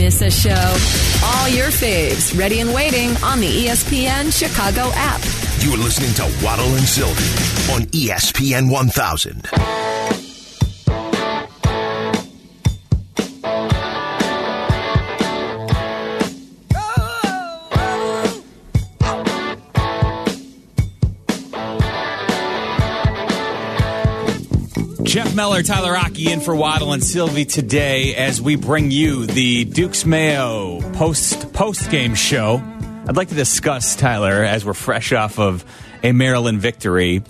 Miss 0.00 0.22
a 0.22 0.30
show? 0.30 0.50
All 1.22 1.46
your 1.50 1.68
faves 1.68 2.36
ready 2.36 2.60
and 2.60 2.72
waiting 2.72 3.10
on 3.22 3.38
the 3.38 3.66
ESPN 3.66 4.32
Chicago 4.32 4.90
app. 4.94 5.20
You're 5.62 5.76
listening 5.76 6.14
to 6.14 6.22
Waddle 6.42 6.74
and 6.74 6.88
Silvy 6.88 7.70
on 7.70 7.82
ESPN 7.88 8.70
1000. 8.70 9.79
Meller, 25.40 25.62
Tyler 25.62 25.92
Rocky 25.94 26.30
in 26.30 26.40
for 26.42 26.54
Waddle 26.54 26.92
and 26.92 27.02
Silvy 27.02 27.46
today 27.46 28.14
as 28.14 28.42
we 28.42 28.56
bring 28.56 28.90
you 28.90 29.24
the 29.24 29.64
Dukes 29.64 30.04
Mayo 30.04 30.82
post 30.92 31.54
post 31.54 31.90
game 31.90 32.14
show. 32.14 32.62
I'd 33.08 33.16
like 33.16 33.30
to 33.30 33.34
discuss 33.34 33.96
Tyler 33.96 34.44
as 34.44 34.66
we're 34.66 34.74
fresh 34.74 35.14
off 35.14 35.38
of 35.38 35.64
a 36.02 36.12
Maryland 36.12 36.60
victory 36.60 37.22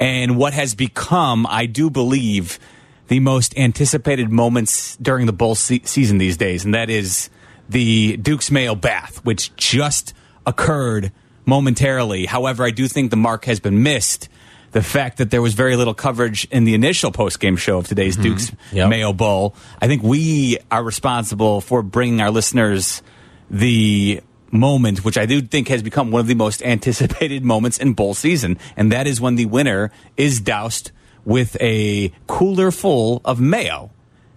and 0.00 0.36
what 0.36 0.52
has 0.52 0.74
become, 0.74 1.46
I 1.48 1.66
do 1.66 1.90
believe, 1.90 2.58
the 3.06 3.20
most 3.20 3.56
anticipated 3.56 4.32
moments 4.32 4.96
during 4.96 5.26
the 5.26 5.32
bowl 5.32 5.54
se- 5.54 5.82
season 5.84 6.18
these 6.18 6.36
days, 6.36 6.64
and 6.64 6.74
that 6.74 6.90
is 6.90 7.30
the 7.68 8.16
Dukes 8.16 8.50
Mayo 8.50 8.74
bath, 8.74 9.24
which 9.24 9.54
just 9.54 10.12
occurred 10.44 11.12
momentarily. 11.46 12.26
However, 12.26 12.64
I 12.64 12.72
do 12.72 12.88
think 12.88 13.12
the 13.12 13.16
mark 13.16 13.44
has 13.44 13.60
been 13.60 13.84
missed. 13.84 14.28
The 14.74 14.82
fact 14.82 15.18
that 15.18 15.30
there 15.30 15.40
was 15.40 15.54
very 15.54 15.76
little 15.76 15.94
coverage 15.94 16.46
in 16.50 16.64
the 16.64 16.74
initial 16.74 17.12
post 17.12 17.38
game 17.38 17.56
show 17.56 17.78
of 17.78 17.86
today's 17.86 18.16
mm-hmm. 18.16 18.34
Dukes 18.34 18.52
Yep. 18.72 18.88
Mayo 18.88 19.12
Bowl, 19.12 19.54
I 19.80 19.86
think 19.86 20.02
we 20.02 20.58
are 20.68 20.82
responsible 20.82 21.60
for 21.60 21.80
bringing 21.80 22.20
our 22.20 22.32
listeners 22.32 23.00
the 23.48 24.20
moment, 24.50 25.04
which 25.04 25.16
I 25.16 25.26
do 25.26 25.40
think 25.42 25.68
has 25.68 25.80
become 25.80 26.10
one 26.10 26.20
of 26.20 26.26
the 26.26 26.34
most 26.34 26.60
anticipated 26.64 27.44
moments 27.44 27.78
in 27.78 27.92
bowl 27.92 28.14
season, 28.14 28.58
and 28.76 28.90
that 28.90 29.06
is 29.06 29.20
when 29.20 29.36
the 29.36 29.46
winner 29.46 29.92
is 30.16 30.40
doused 30.40 30.90
with 31.24 31.56
a 31.60 32.12
cooler 32.26 32.72
full 32.72 33.20
of 33.24 33.40
mayo. 33.40 33.92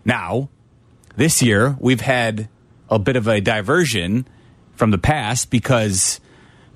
Now, 0.05 0.49
this 1.15 1.41
year 1.41 1.75
we've 1.79 2.01
had 2.01 2.47
a 2.91 2.99
bit 2.99 3.15
of 3.15 3.27
a 3.27 3.41
diversion 3.41 4.27
from 4.75 4.91
the 4.91 4.99
past 4.99 5.49
because 5.49 6.19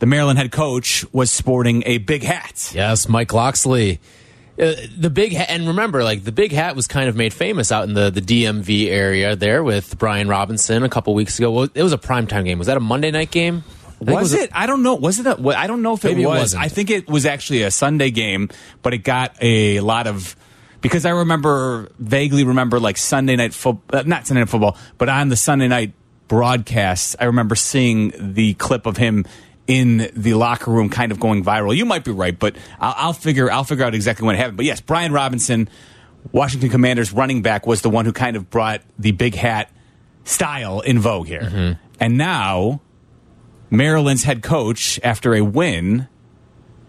the 0.01 0.07
Maryland 0.07 0.39
head 0.39 0.51
coach 0.51 1.05
was 1.13 1.29
sporting 1.29 1.83
a 1.85 1.99
big 1.99 2.23
hat. 2.23 2.71
Yes, 2.73 3.07
Mike 3.07 3.33
Locksley. 3.33 3.99
Uh, 4.59 4.73
the 4.97 5.11
big 5.11 5.31
hat, 5.31 5.45
and 5.51 5.67
remember, 5.67 6.03
like 6.03 6.23
the 6.23 6.31
big 6.31 6.51
hat 6.51 6.75
was 6.75 6.87
kind 6.87 7.07
of 7.07 7.15
made 7.15 7.31
famous 7.31 7.71
out 7.71 7.83
in 7.87 7.93
the, 7.93 8.09
the 8.09 8.19
DMV 8.19 8.87
area 8.87 9.35
there 9.35 9.63
with 9.63 9.99
Brian 9.99 10.27
Robinson 10.27 10.81
a 10.81 10.89
couple 10.89 11.13
weeks 11.13 11.37
ago. 11.37 11.51
Well, 11.51 11.69
it 11.75 11.83
was 11.83 11.93
a 11.93 11.99
primetime 11.99 12.45
game. 12.45 12.57
Was 12.57 12.65
that 12.65 12.77
a 12.77 12.79
Monday 12.81 13.11
night 13.11 13.29
game? 13.29 13.63
I 14.05 14.13
Was 14.13 14.33
it? 14.33 14.49
I 14.55 14.65
don't 14.65 14.81
know. 14.81 14.95
Was 14.95 15.19
it? 15.19 15.27
A, 15.27 15.37
I 15.55 15.67
don't 15.67 15.83
know 15.83 15.93
if 15.93 16.03
it 16.03 16.17
it 16.17 16.25
was. 16.25 16.39
wasn't. 16.39 16.63
I 16.63 16.67
think 16.67 16.89
it 16.89 17.07
was 17.07 17.27
actually 17.27 17.61
a 17.61 17.69
Sunday 17.69 18.09
game, 18.09 18.49
but 18.81 18.95
it 18.95 18.99
got 18.99 19.35
a 19.39 19.81
lot 19.81 20.07
of 20.07 20.35
because 20.81 21.05
I 21.05 21.11
remember 21.11 21.91
vaguely 21.99 22.43
remember 22.43 22.79
like 22.79 22.97
Sunday 22.97 23.35
night 23.35 23.53
football, 23.53 23.99
uh, 23.99 24.03
not 24.07 24.25
Sunday 24.25 24.41
night 24.41 24.49
football, 24.49 24.77
but 24.97 25.09
on 25.09 25.29
the 25.29 25.35
Sunday 25.35 25.67
night 25.67 25.93
broadcasts, 26.27 27.15
I 27.19 27.25
remember 27.25 27.53
seeing 27.53 28.13
the 28.17 28.55
clip 28.55 28.87
of 28.87 28.97
him 28.97 29.25
in 29.67 30.11
the 30.15 30.33
locker 30.33 30.71
room, 30.71 30.89
kind 30.89 31.11
of 31.11 31.19
going 31.19 31.43
viral. 31.43 31.75
You 31.75 31.85
might 31.85 32.03
be 32.03 32.11
right, 32.11 32.37
but 32.37 32.55
I'll, 32.79 32.93
I'll 32.97 33.13
figure 33.13 33.49
I'll 33.51 33.63
figure 33.63 33.85
out 33.85 33.93
exactly 33.95 34.25
when 34.25 34.35
it 34.35 34.39
happened. 34.39 34.57
But 34.57 34.65
yes, 34.65 34.81
Brian 34.81 35.11
Robinson, 35.13 35.69
Washington 36.31 36.69
Commanders 36.69 37.11
running 37.13 37.41
back, 37.41 37.65
was 37.67 37.81
the 37.81 37.89
one 37.89 38.05
who 38.05 38.11
kind 38.13 38.35
of 38.35 38.49
brought 38.49 38.81
the 38.99 39.11
big 39.11 39.35
hat 39.35 39.69
style 40.23 40.81
in 40.81 40.99
vogue 40.99 41.27
here, 41.27 41.41
Mm-hmm. 41.41 41.81
and 41.99 42.17
now. 42.17 42.81
Maryland's 43.73 44.23
head 44.25 44.43
coach, 44.43 44.99
after 45.01 45.33
a 45.33 45.39
win, 45.39 46.09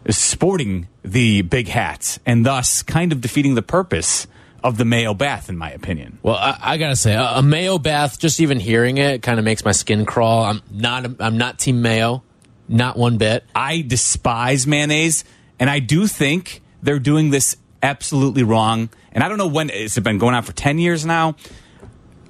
is 0.05 0.19
sporting 0.19 0.89
the 1.05 1.43
big 1.43 1.69
hat 1.69 2.19
and 2.27 2.45
thus 2.45 2.83
kind 2.83 3.13
of 3.13 3.21
defeating 3.21 3.55
the 3.55 3.63
purpose 3.63 4.27
of 4.65 4.79
the 4.79 4.85
Mayo 4.85 5.15
bath, 5.15 5.49
in 5.49 5.57
my 5.57 5.71
opinion. 5.71 6.19
Well, 6.25 6.35
I, 6.35 6.59
I 6.61 6.77
gotta 6.79 6.97
say, 6.97 7.15
a, 7.15 7.23
a 7.37 7.43
mayo 7.43 7.79
bath. 7.79 8.19
Just 8.19 8.41
even 8.41 8.59
hearing 8.59 8.99
it 8.99 9.23
kind 9.23 9.39
of 9.39 9.45
makes 9.45 9.65
my 9.65 9.71
skin 9.71 10.05
crawl. 10.05 10.43
I'm 10.45 10.61
not. 10.73 11.07
I'm 11.21 11.39
not 11.39 11.61
team 11.61 11.83
mayo, 11.83 12.25
not 12.73 12.97
one 12.97 13.19
bit. 13.19 13.45
I 13.55 13.83
despise 13.83 14.67
mayonnaise, 14.67 15.25
and 15.59 15.69
I 15.69 15.79
do 15.79 16.07
think 16.07 16.63
they're 16.83 16.99
doing 16.99 17.31
this 17.31 17.57
absolutely 17.83 18.43
wrong. 18.43 18.89
And 19.13 19.23
I 19.23 19.29
don't 19.29 19.39
know 19.39 19.47
when 19.47 19.71
it's 19.71 19.99
been 19.99 20.19
going 20.19 20.35
on 20.35 20.43
for 20.43 20.53
ten 20.53 20.79
years 20.79 21.05
now. 21.05 21.37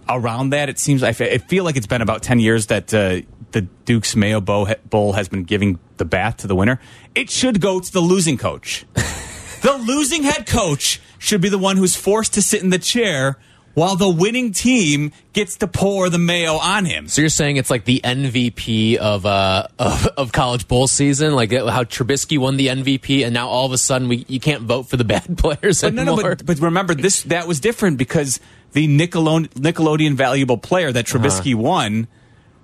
Around 0.08 0.50
that, 0.50 0.68
it 0.68 0.78
seems 0.78 1.02
I 1.02 1.12
feel 1.12 1.64
like 1.64 1.76
it's 1.76 1.86
been 1.86 2.02
about 2.02 2.22
ten 2.22 2.40
years 2.40 2.66
that 2.66 2.92
uh, 2.92 3.20
the 3.52 3.62
Duke's 3.62 4.16
Mayo 4.16 4.40
Bowl 4.40 4.68
Bowl 4.88 5.12
has 5.12 5.28
been 5.28 5.44
giving 5.44 5.78
the 5.96 6.04
bath 6.04 6.38
to 6.38 6.46
the 6.46 6.56
winner. 6.56 6.80
It 7.14 7.30
should 7.30 7.60
go 7.60 7.80
to 7.80 7.92
the 7.92 8.00
losing 8.00 8.36
coach. 8.36 8.84
the 8.94 9.82
losing 9.86 10.24
head 10.24 10.46
coach 10.46 11.00
should 11.18 11.40
be 11.40 11.48
the 11.48 11.58
one 11.58 11.76
who's 11.76 11.94
forced 11.94 12.34
to 12.34 12.42
sit 12.42 12.62
in 12.62 12.70
the 12.70 12.78
chair 12.78 13.38
while 13.74 13.96
the 13.96 14.08
winning 14.08 14.52
team 14.52 15.12
gets 15.32 15.56
to 15.58 15.66
pour 15.66 16.10
the 16.10 16.18
mayo 16.18 16.54
on 16.56 16.84
him. 16.84 17.08
So 17.08 17.22
you're 17.22 17.28
saying 17.30 17.56
it's 17.56 17.70
like 17.70 17.84
the 17.84 18.00
MVP 18.04 18.96
of 18.96 19.24
uh 19.26 19.66
of, 19.78 20.06
of 20.16 20.32
college 20.32 20.68
bowl 20.68 20.86
season, 20.86 21.34
like 21.34 21.52
how 21.52 21.84
Trubisky 21.84 22.38
won 22.38 22.56
the 22.56 22.66
MVP, 22.68 23.24
and 23.24 23.32
now 23.34 23.48
all 23.48 23.66
of 23.66 23.72
a 23.72 23.78
sudden 23.78 24.08
we 24.08 24.24
you 24.28 24.40
can't 24.40 24.62
vote 24.62 24.88
for 24.88 24.96
the 24.96 25.04
bad 25.14 25.38
players 25.38 25.80
But 25.82 25.94
no, 25.94 26.02
anymore. 26.02 26.22
no, 26.22 26.28
but, 26.36 26.46
but 26.46 26.58
remember 26.58 26.94
this 26.94 27.22
that 27.24 27.46
was 27.48 27.60
different 27.60 27.96
because 27.98 28.40
the 28.72 28.86
Nickelode- 28.88 29.48
Nickelodeon 29.54 30.14
valuable 30.14 30.58
player 30.58 30.90
that 30.92 31.06
Trubisky 31.06 31.54
Uh-huh. 31.54 31.62
won 31.62 32.08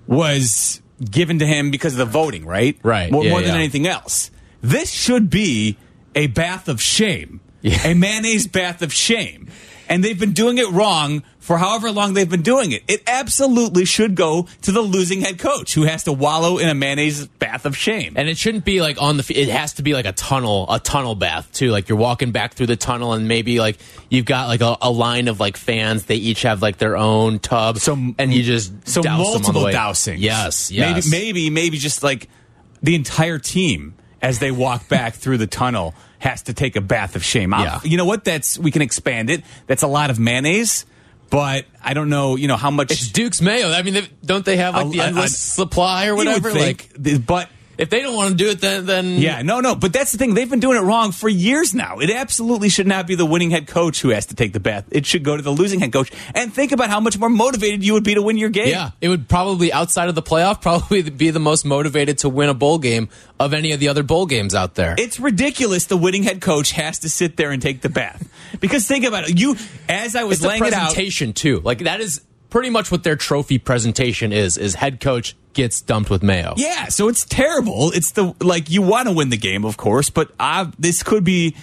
was 0.06 0.80
given 1.10 1.38
to 1.38 1.46
him 1.46 1.70
because 1.70 1.92
of 1.94 1.98
the 1.98 2.04
voting, 2.06 2.44
right? 2.46 2.78
Right, 2.82 3.10
More, 3.10 3.24
yeah, 3.24 3.30
more 3.30 3.42
than 3.42 3.54
anything 3.54 3.86
else. 3.86 4.30
This 4.62 4.90
should 4.90 5.30
be 5.30 5.76
a 6.14 6.26
bath 6.28 6.68
of 6.68 6.80
shame, 6.82 7.40
Yeah. 7.62 7.86
a 7.86 7.94
mayonnaise 7.94 8.46
bath 8.46 8.82
of 8.82 8.92
shame. 8.92 9.48
And 9.88 10.04
they've 10.04 10.18
been 10.18 10.32
doing 10.34 10.58
it 10.58 10.68
wrong 10.70 11.22
for 11.38 11.56
however 11.56 11.90
long 11.90 12.12
they've 12.12 12.28
been 12.28 12.42
doing 12.42 12.72
it. 12.72 12.82
It 12.88 13.02
absolutely 13.06 13.86
should 13.86 14.14
go 14.16 14.46
to 14.62 14.70
the 14.72 14.82
losing 14.82 15.22
head 15.22 15.38
coach 15.38 15.72
who 15.72 15.84
has 15.84 16.04
to 16.04 16.12
wallow 16.12 16.58
in 16.58 16.68
a 16.68 16.74
mayonnaise 16.74 17.26
bath 17.26 17.64
of 17.64 17.74
shame. 17.74 18.12
And 18.16 18.28
it 18.28 18.36
shouldn't 18.36 18.66
be 18.66 18.82
like 18.82 19.00
on 19.00 19.16
the. 19.16 19.32
It 19.34 19.48
has 19.48 19.72
to 19.74 19.82
be 19.82 19.94
like 19.94 20.04
a 20.04 20.12
tunnel, 20.12 20.66
a 20.70 20.78
tunnel 20.78 21.14
bath 21.14 21.50
too. 21.54 21.70
Like 21.70 21.88
you're 21.88 21.96
walking 21.96 22.32
back 22.32 22.52
through 22.52 22.66
the 22.66 22.76
tunnel, 22.76 23.14
and 23.14 23.28
maybe 23.28 23.60
like 23.60 23.78
you've 24.10 24.26
got 24.26 24.48
like 24.48 24.60
a, 24.60 24.76
a 24.82 24.90
line 24.90 25.26
of 25.28 25.40
like 25.40 25.56
fans. 25.56 26.04
They 26.04 26.16
each 26.16 26.42
have 26.42 26.60
like 26.60 26.76
their 26.76 26.96
own 26.98 27.38
tub, 27.38 27.78
So 27.78 27.94
and 28.18 28.34
you 28.34 28.42
just 28.42 28.86
so 28.86 29.00
douse 29.00 29.16
them 29.18 29.26
on 29.26 29.32
the 29.32 29.38
multiple 29.38 29.64
way. 29.64 29.72
dousings. 29.72 30.20
Yes, 30.20 30.70
yes. 30.70 31.10
Maybe 31.10 31.24
maybe 31.32 31.50
maybe 31.50 31.78
just 31.78 32.02
like 32.02 32.28
the 32.82 32.94
entire 32.94 33.38
team 33.38 33.94
as 34.20 34.38
they 34.38 34.50
walk 34.50 34.86
back 34.88 35.14
through 35.14 35.38
the 35.38 35.46
tunnel 35.46 35.94
has 36.18 36.42
to 36.42 36.54
take 36.54 36.76
a 36.76 36.80
bath 36.80 37.16
of 37.16 37.24
shame. 37.24 37.54
I'll- 37.54 37.64
Yeah. 37.64 37.80
You 37.84 37.96
know 37.96 38.04
what? 38.04 38.24
That's 38.24 38.58
we 38.58 38.70
can 38.70 38.82
expand 38.82 39.30
it. 39.30 39.42
That's 39.66 39.82
a 39.82 39.86
lot 39.86 40.10
of 40.10 40.18
mayonnaise, 40.18 40.84
but 41.30 41.64
I 41.82 41.94
don't 41.94 42.08
know. 42.08 42.36
You 42.36 42.48
know 42.48 42.56
how 42.56 42.70
much. 42.70 42.90
It's 42.90 43.08
Duke's 43.08 43.40
Mayo. 43.40 43.70
I 43.70 43.82
mean, 43.82 43.94
they, 43.94 44.08
don't 44.24 44.44
they 44.44 44.56
have 44.56 44.74
like 44.74 44.90
the 44.90 45.00
endless 45.00 45.38
supply 45.38 46.06
or 46.06 46.16
whatever? 46.16 46.50
think, 46.50 46.90
Like, 46.98 47.26
but 47.26 47.48
if 47.78 47.90
they 47.90 48.02
don't 48.02 48.16
want 48.16 48.30
to 48.30 48.34
do 48.36 48.50
it, 48.50 48.60
then 48.60 48.86
then 48.86 49.06
Yeah, 49.18 49.42
no, 49.42 49.60
no, 49.60 49.74
but 49.76 49.92
that's 49.92 50.12
the 50.12 50.18
thing. 50.18 50.34
They've 50.34 50.50
been 50.50 50.60
doing 50.60 50.76
it 50.76 50.82
wrong 50.82 51.12
for 51.12 51.28
years 51.28 51.74
now. 51.74 52.00
It 52.00 52.10
absolutely 52.10 52.68
should 52.68 52.88
not 52.88 53.06
be 53.06 53.14
the 53.14 53.24
winning 53.24 53.50
head 53.50 53.68
coach 53.68 54.02
who 54.02 54.10
has 54.10 54.26
to 54.26 54.34
take 54.34 54.52
the 54.52 54.60
bath. 54.60 54.84
It 54.90 55.06
should 55.06 55.22
go 55.22 55.36
to 55.36 55.42
the 55.42 55.52
losing 55.52 55.78
head 55.78 55.92
coach. 55.92 56.10
And 56.34 56.52
think 56.52 56.72
about 56.72 56.90
how 56.90 56.98
much 56.98 57.16
more 57.18 57.30
motivated 57.30 57.84
you 57.84 57.92
would 57.94 58.04
be 58.04 58.14
to 58.14 58.22
win 58.22 58.36
your 58.36 58.50
game. 58.50 58.68
Yeah, 58.68 58.90
it 59.00 59.08
would 59.08 59.28
probably 59.28 59.72
outside 59.72 60.08
of 60.08 60.16
the 60.16 60.22
playoff 60.22 60.60
probably 60.62 61.02
be 61.08 61.30
the 61.30 61.40
most 61.40 61.64
motivated 61.64 62.18
to 62.18 62.28
win 62.28 62.48
a 62.48 62.54
bowl 62.54 62.78
game 62.78 63.08
of 63.38 63.54
any 63.54 63.70
of 63.72 63.78
the 63.78 63.88
other 63.88 64.02
bowl 64.02 64.26
games 64.26 64.54
out 64.54 64.74
there. 64.74 64.96
It's 64.98 65.20
ridiculous 65.20 65.86
the 65.86 65.96
winning 65.96 66.24
head 66.24 66.40
coach 66.40 66.72
has 66.72 66.98
to 67.00 67.08
sit 67.08 67.36
there 67.36 67.52
and 67.52 67.62
take 67.62 67.80
the 67.80 67.88
bath. 67.88 68.28
Because 68.60 68.86
think 68.88 69.04
about 69.04 69.28
it. 69.28 69.38
You, 69.38 69.56
as 69.88 70.16
I 70.16 70.24
was 70.24 70.38
it's 70.38 70.46
laying 70.46 70.64
it 70.64 70.72
out, 70.72 70.92
presentation 70.92 71.32
too. 71.32 71.60
Like 71.60 71.80
that 71.80 72.00
is 72.00 72.20
pretty 72.50 72.70
much 72.70 72.90
what 72.90 73.02
their 73.02 73.16
trophy 73.16 73.58
presentation 73.58 74.32
is. 74.32 74.56
Is 74.56 74.74
head 74.74 75.00
coach 75.00 75.36
gets 75.52 75.80
dumped 75.80 76.10
with 76.10 76.22
mayo. 76.22 76.54
Yeah, 76.56 76.86
so 76.86 77.08
it's 77.08 77.24
terrible. 77.24 77.90
It's 77.92 78.12
the 78.12 78.34
like 78.40 78.70
you 78.70 78.82
want 78.82 79.08
to 79.08 79.14
win 79.14 79.30
the 79.30 79.36
game, 79.36 79.64
of 79.64 79.76
course, 79.76 80.10
but 80.10 80.30
I, 80.38 80.70
this 80.78 81.02
could 81.02 81.24
be 81.24 81.56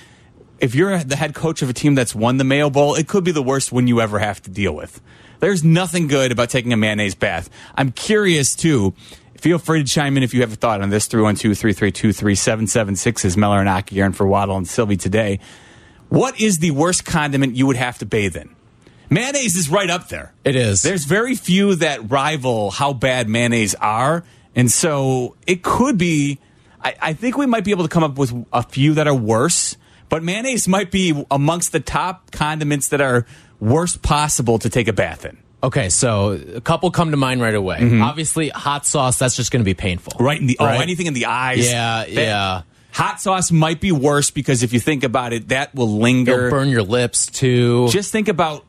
if 0.60 0.76
you're 0.76 0.98
the 1.00 1.16
head 1.16 1.36
coach 1.36 1.62
of 1.62 1.70
a 1.70 1.74
team 1.74 1.96
that's 1.96 2.16
won 2.16 2.38
the 2.38 2.44
Mayo 2.44 2.70
Bowl, 2.70 2.96
it 2.96 3.08
could 3.08 3.24
be 3.24 3.32
the 3.32 3.42
worst 3.44 3.72
one 3.72 3.88
you 3.88 4.02
ever 4.02 4.20
have 4.20 4.42
to 4.44 4.50
deal 4.50 4.74
with. 4.74 5.02
There's 5.40 5.64
nothing 5.64 6.08
good 6.08 6.32
about 6.32 6.50
taking 6.50 6.74
a 6.74 6.78
mayonnaise 6.78 7.16
bath. 7.16 7.50
I'm 7.76 7.92
curious 7.92 8.56
too. 8.56 8.94
Feel 9.38 9.60
free 9.60 9.84
to 9.84 9.90
chime 9.90 10.18
in 10.18 10.24
if 10.24 10.34
you 10.34 10.42
have 10.42 10.54
a 10.54 10.56
thought 10.56 10.82
on 10.82 10.90
this. 10.90 11.08
312 11.08 11.58
332 11.58 12.14
3776 12.14 13.26
is 13.26 13.38
Meller 13.38 13.60
and 13.60 13.70
Aki 13.70 14.00
Aaron 14.00 14.14
for 14.14 14.26
Waddle 14.26 14.58
and 14.58 14.68
Silvy 14.68 14.98
today. 14.98 15.40
What 16.10 16.40
is 16.40 16.60
the 16.60 16.72
worst 16.72 17.06
condiment 17.06 17.56
you 17.56 17.68
would 17.68 17.76
have 17.76 17.98
to 18.00 18.06
bathe 18.06 18.38
in? 18.38 18.56
Mayonnaise 19.10 19.56
is 19.56 19.70
right 19.70 19.90
up 19.90 20.10
there. 20.10 20.34
It 20.44 20.56
is. 20.56 20.82
There's 20.82 21.06
very 21.06 21.36
few 21.36 21.76
that 21.76 22.10
rival 22.12 22.72
how 22.72 22.94
bad 22.94 23.30
mayonnaise 23.30 23.76
are. 23.76 24.24
And 24.56 24.72
so 24.72 25.36
it 25.46 25.64
could 25.64 25.98
be, 25.98 26.40
I, 26.84 26.96
I 27.02 27.14
think 27.14 27.38
we 27.38 27.46
might 27.46 27.64
be 27.64 27.72
able 27.72 27.84
to 27.84 27.90
come 27.90 28.04
up 28.04 28.18
with 28.18 28.34
a 28.54 28.64
few 28.64 28.94
that 28.96 29.08
are 29.08 29.16
worse, 29.16 29.78
but 30.10 30.24
mayonnaise 30.24 30.68
might 30.68 30.92
be 30.92 31.26
amongst 31.30 31.72
the 31.72 31.80
top 31.80 32.32
condiments 32.32 32.88
that 32.90 33.02
are 33.02 33.26
worst 33.60 34.02
possible 34.02 34.60
to 34.60 34.70
take 34.70 34.88
a 34.88 34.94
bath 34.94 35.26
in. 35.26 35.38
Okay, 35.64 35.90
so 35.90 36.40
a 36.56 36.62
couple 36.62 36.92
come 36.92 37.12
to 37.12 37.18
mind 37.18 37.42
right 37.42 37.56
away. 37.56 37.80
Mm-hmm. 37.80 38.02
Obviously, 38.04 38.50
hot 38.50 38.86
sauce. 38.86 39.18
That's 39.18 39.36
just 39.36 39.52
going 39.52 39.62
to 39.62 39.66
be 39.66 39.74
painful. 39.74 40.14
Right 40.20 40.40
in 40.40 40.46
the 40.46 40.58
Right. 40.60 40.78
oh, 40.78 40.82
anything 40.82 41.08
in 41.08 41.14
the 41.16 41.26
eyes. 41.26 41.68
Yeah, 41.68 42.02
That- 42.06 42.10
yeah. 42.12 42.62
Hot 42.92 43.20
sauce 43.20 43.52
might 43.52 43.82
be 43.82 43.92
worse 43.92 44.32
because 44.32 44.64
if 44.64 44.72
you 44.72 44.80
think 44.80 45.04
about 45.04 45.34
it, 45.34 45.50
that 45.50 45.76
will 45.76 45.98
linger. 46.00 46.48
It'll 46.48 46.50
burn 46.50 46.70
your 46.70 46.84
lips 46.84 47.26
too. 47.26 47.90
Just 47.90 48.12
think 48.14 48.30
about. 48.30 48.64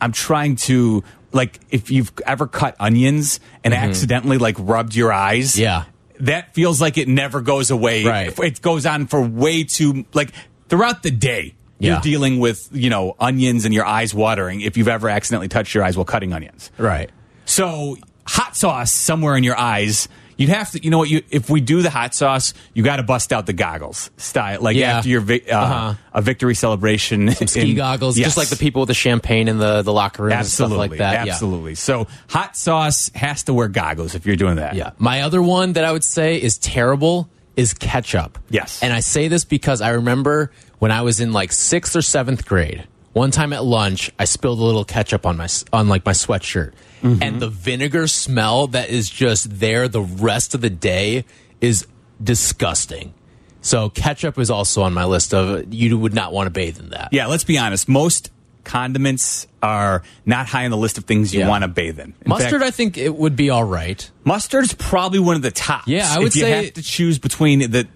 I'm 0.00 0.12
trying 0.12 0.56
to 0.56 1.04
like 1.32 1.60
if 1.70 1.90
you've 1.90 2.12
ever 2.26 2.46
cut 2.46 2.74
onions 2.80 3.38
and 3.62 3.72
accidentally 3.74 4.38
like 4.38 4.56
rubbed 4.58 4.94
your 4.94 5.12
eyes. 5.12 5.52
Mm-hmm. 5.52 5.62
Yeah. 5.62 5.84
that 6.20 6.54
feels 6.54 6.80
like 6.80 6.98
it 6.98 7.08
never 7.08 7.40
goes 7.40 7.70
away. 7.70 8.04
Right. 8.04 8.38
It 8.38 8.60
goes 8.60 8.84
on 8.86 9.06
for 9.06 9.20
way 9.22 9.64
too 9.64 10.04
like 10.12 10.32
throughout 10.68 11.02
the 11.02 11.10
day. 11.10 11.54
Yeah. 11.78 11.92
You're 11.92 12.00
dealing 12.02 12.40
with 12.40 12.68
you 12.72 12.90
know 12.90 13.16
onions 13.18 13.64
and 13.64 13.72
your 13.72 13.86
eyes 13.86 14.12
watering 14.14 14.60
if 14.60 14.76
you've 14.76 14.88
ever 14.88 15.08
accidentally 15.08 15.48
touched 15.48 15.74
your 15.74 15.82
eyes 15.84 15.96
while 15.96 16.04
cutting 16.04 16.32
onions. 16.32 16.70
right. 16.78 17.10
So 17.46 17.96
hot 18.26 18.54
sauce 18.56 18.92
somewhere 18.92 19.34
in 19.36 19.42
your 19.44 19.58
eyes. 19.58 20.08
You'd 20.40 20.48
have 20.48 20.70
to, 20.70 20.82
you 20.82 20.88
know 20.90 20.96
what? 20.98 21.10
You 21.10 21.22
if 21.30 21.50
we 21.50 21.60
do 21.60 21.82
the 21.82 21.90
hot 21.90 22.14
sauce, 22.14 22.54
you 22.72 22.82
got 22.82 22.96
to 22.96 23.02
bust 23.02 23.30
out 23.32 23.44
the 23.44 23.52
goggles 23.52 24.10
style, 24.16 24.62
like 24.62 24.74
Yeah. 24.76 24.96
after 24.96 25.10
your 25.10 25.20
vi- 25.20 25.42
uh, 25.50 25.56
Uh-huh. 25.58 25.94
a 26.14 26.22
victory 26.22 26.54
celebration, 26.54 27.30
Ski 27.46 27.70
in- 27.72 27.76
goggles, 27.76 28.16
Yes. 28.16 28.28
just 28.28 28.36
like 28.38 28.48
the 28.48 28.56
people 28.56 28.80
with 28.80 28.88
the 28.88 28.94
champagne 28.94 29.48
in 29.48 29.58
the, 29.58 29.82
the 29.82 29.92
locker 29.92 30.22
room 30.22 30.32
Absolutely, 30.32 30.74
and 30.76 30.80
stuff 30.80 30.90
like 30.90 30.98
that. 30.98 31.26
Yeah. 31.26 31.32
absolutely. 31.34 31.74
So 31.74 32.06
hot 32.28 32.56
sauce 32.56 33.10
has 33.14 33.42
to 33.44 33.52
wear 33.54 33.68
goggles 33.68 34.14
if 34.14 34.24
you're 34.24 34.36
doing 34.36 34.56
that. 34.56 34.74
Yeah. 34.76 34.92
My 34.98 35.20
other 35.22 35.42
one 35.42 35.74
that 35.74 35.84
I 35.84 35.92
would 35.92 36.04
say 36.04 36.40
is 36.40 36.56
terrible 36.56 37.28
is 37.56 37.74
ketchup. 37.74 38.38
Yes. 38.48 38.82
And 38.82 38.92
I 38.94 39.00
say 39.00 39.28
this 39.28 39.44
because 39.44 39.82
I 39.82 39.90
remember 39.90 40.50
when 40.78 40.90
I 40.90 41.02
was 41.02 41.20
in 41.20 41.32
like 41.32 41.52
sixth 41.52 41.94
or 41.94 42.00
seventh 42.00 42.46
grade, 42.46 42.84
one 43.12 43.30
time 43.30 43.52
at 43.52 43.62
lunch, 43.64 44.10
I 44.18 44.24
spilled 44.24 44.58
a 44.60 44.62
little 44.64 44.84
ketchup 44.86 45.26
on 45.26 45.36
my 45.36 45.44
s- 45.44 45.66
on 45.70 45.88
like 45.88 46.06
my 46.06 46.12
sweatshirt, 46.12 46.72
Mm-hmm. 47.02 47.22
and 47.22 47.40
the 47.40 47.48
vinegar 47.48 48.06
smell 48.06 48.66
that 48.68 48.90
is 48.90 49.08
just 49.08 49.58
there 49.58 49.88
the 49.88 50.02
rest 50.02 50.54
of 50.54 50.60
the 50.60 50.68
day 50.70 51.24
is 51.60 51.86
disgusting. 52.22 53.14
So 53.62 53.88
ketchup 53.90 54.38
is 54.38 54.50
also 54.50 54.82
on 54.82 54.92
my 54.94 55.04
list 55.04 55.32
of 55.34 55.72
you 55.72 55.98
would 55.98 56.14
not 56.14 56.32
want 56.32 56.46
to 56.46 56.50
bathe 56.50 56.78
in 56.78 56.90
that. 56.90 57.08
Yeah, 57.12 57.26
let's 57.26 57.44
be 57.44 57.58
honest. 57.58 57.88
Most 57.88 58.30
condiments 58.64 59.46
are 59.62 60.02
not 60.26 60.46
high 60.46 60.64
on 60.64 60.70
the 60.70 60.76
list 60.76 60.98
of 60.98 61.04
things 61.04 61.32
you 61.34 61.40
Yeah. 61.40 61.48
want 61.48 61.62
to 61.62 61.68
bathe 61.68 61.98
in. 61.98 62.06
in 62.06 62.14
Mustard, 62.26 62.60
fact, 62.60 62.64
I 62.64 62.70
think 62.70 62.96
it 62.98 63.14
would 63.14 63.36
be 63.36 63.50
all 63.50 63.64
right. 63.64 64.08
Mustard's 64.24 64.74
probably 64.74 65.18
one 65.18 65.36
of 65.36 65.42
the 65.42 65.50
tops. 65.50 65.88
Yeah, 65.88 66.06
I 66.10 66.18
would 66.18 66.28
if 66.28 66.36
you 66.36 66.42
say- 66.42 66.64
have 66.66 66.74
to 66.74 66.82
choose 66.82 67.18
between 67.18 67.70
the. 67.70 67.86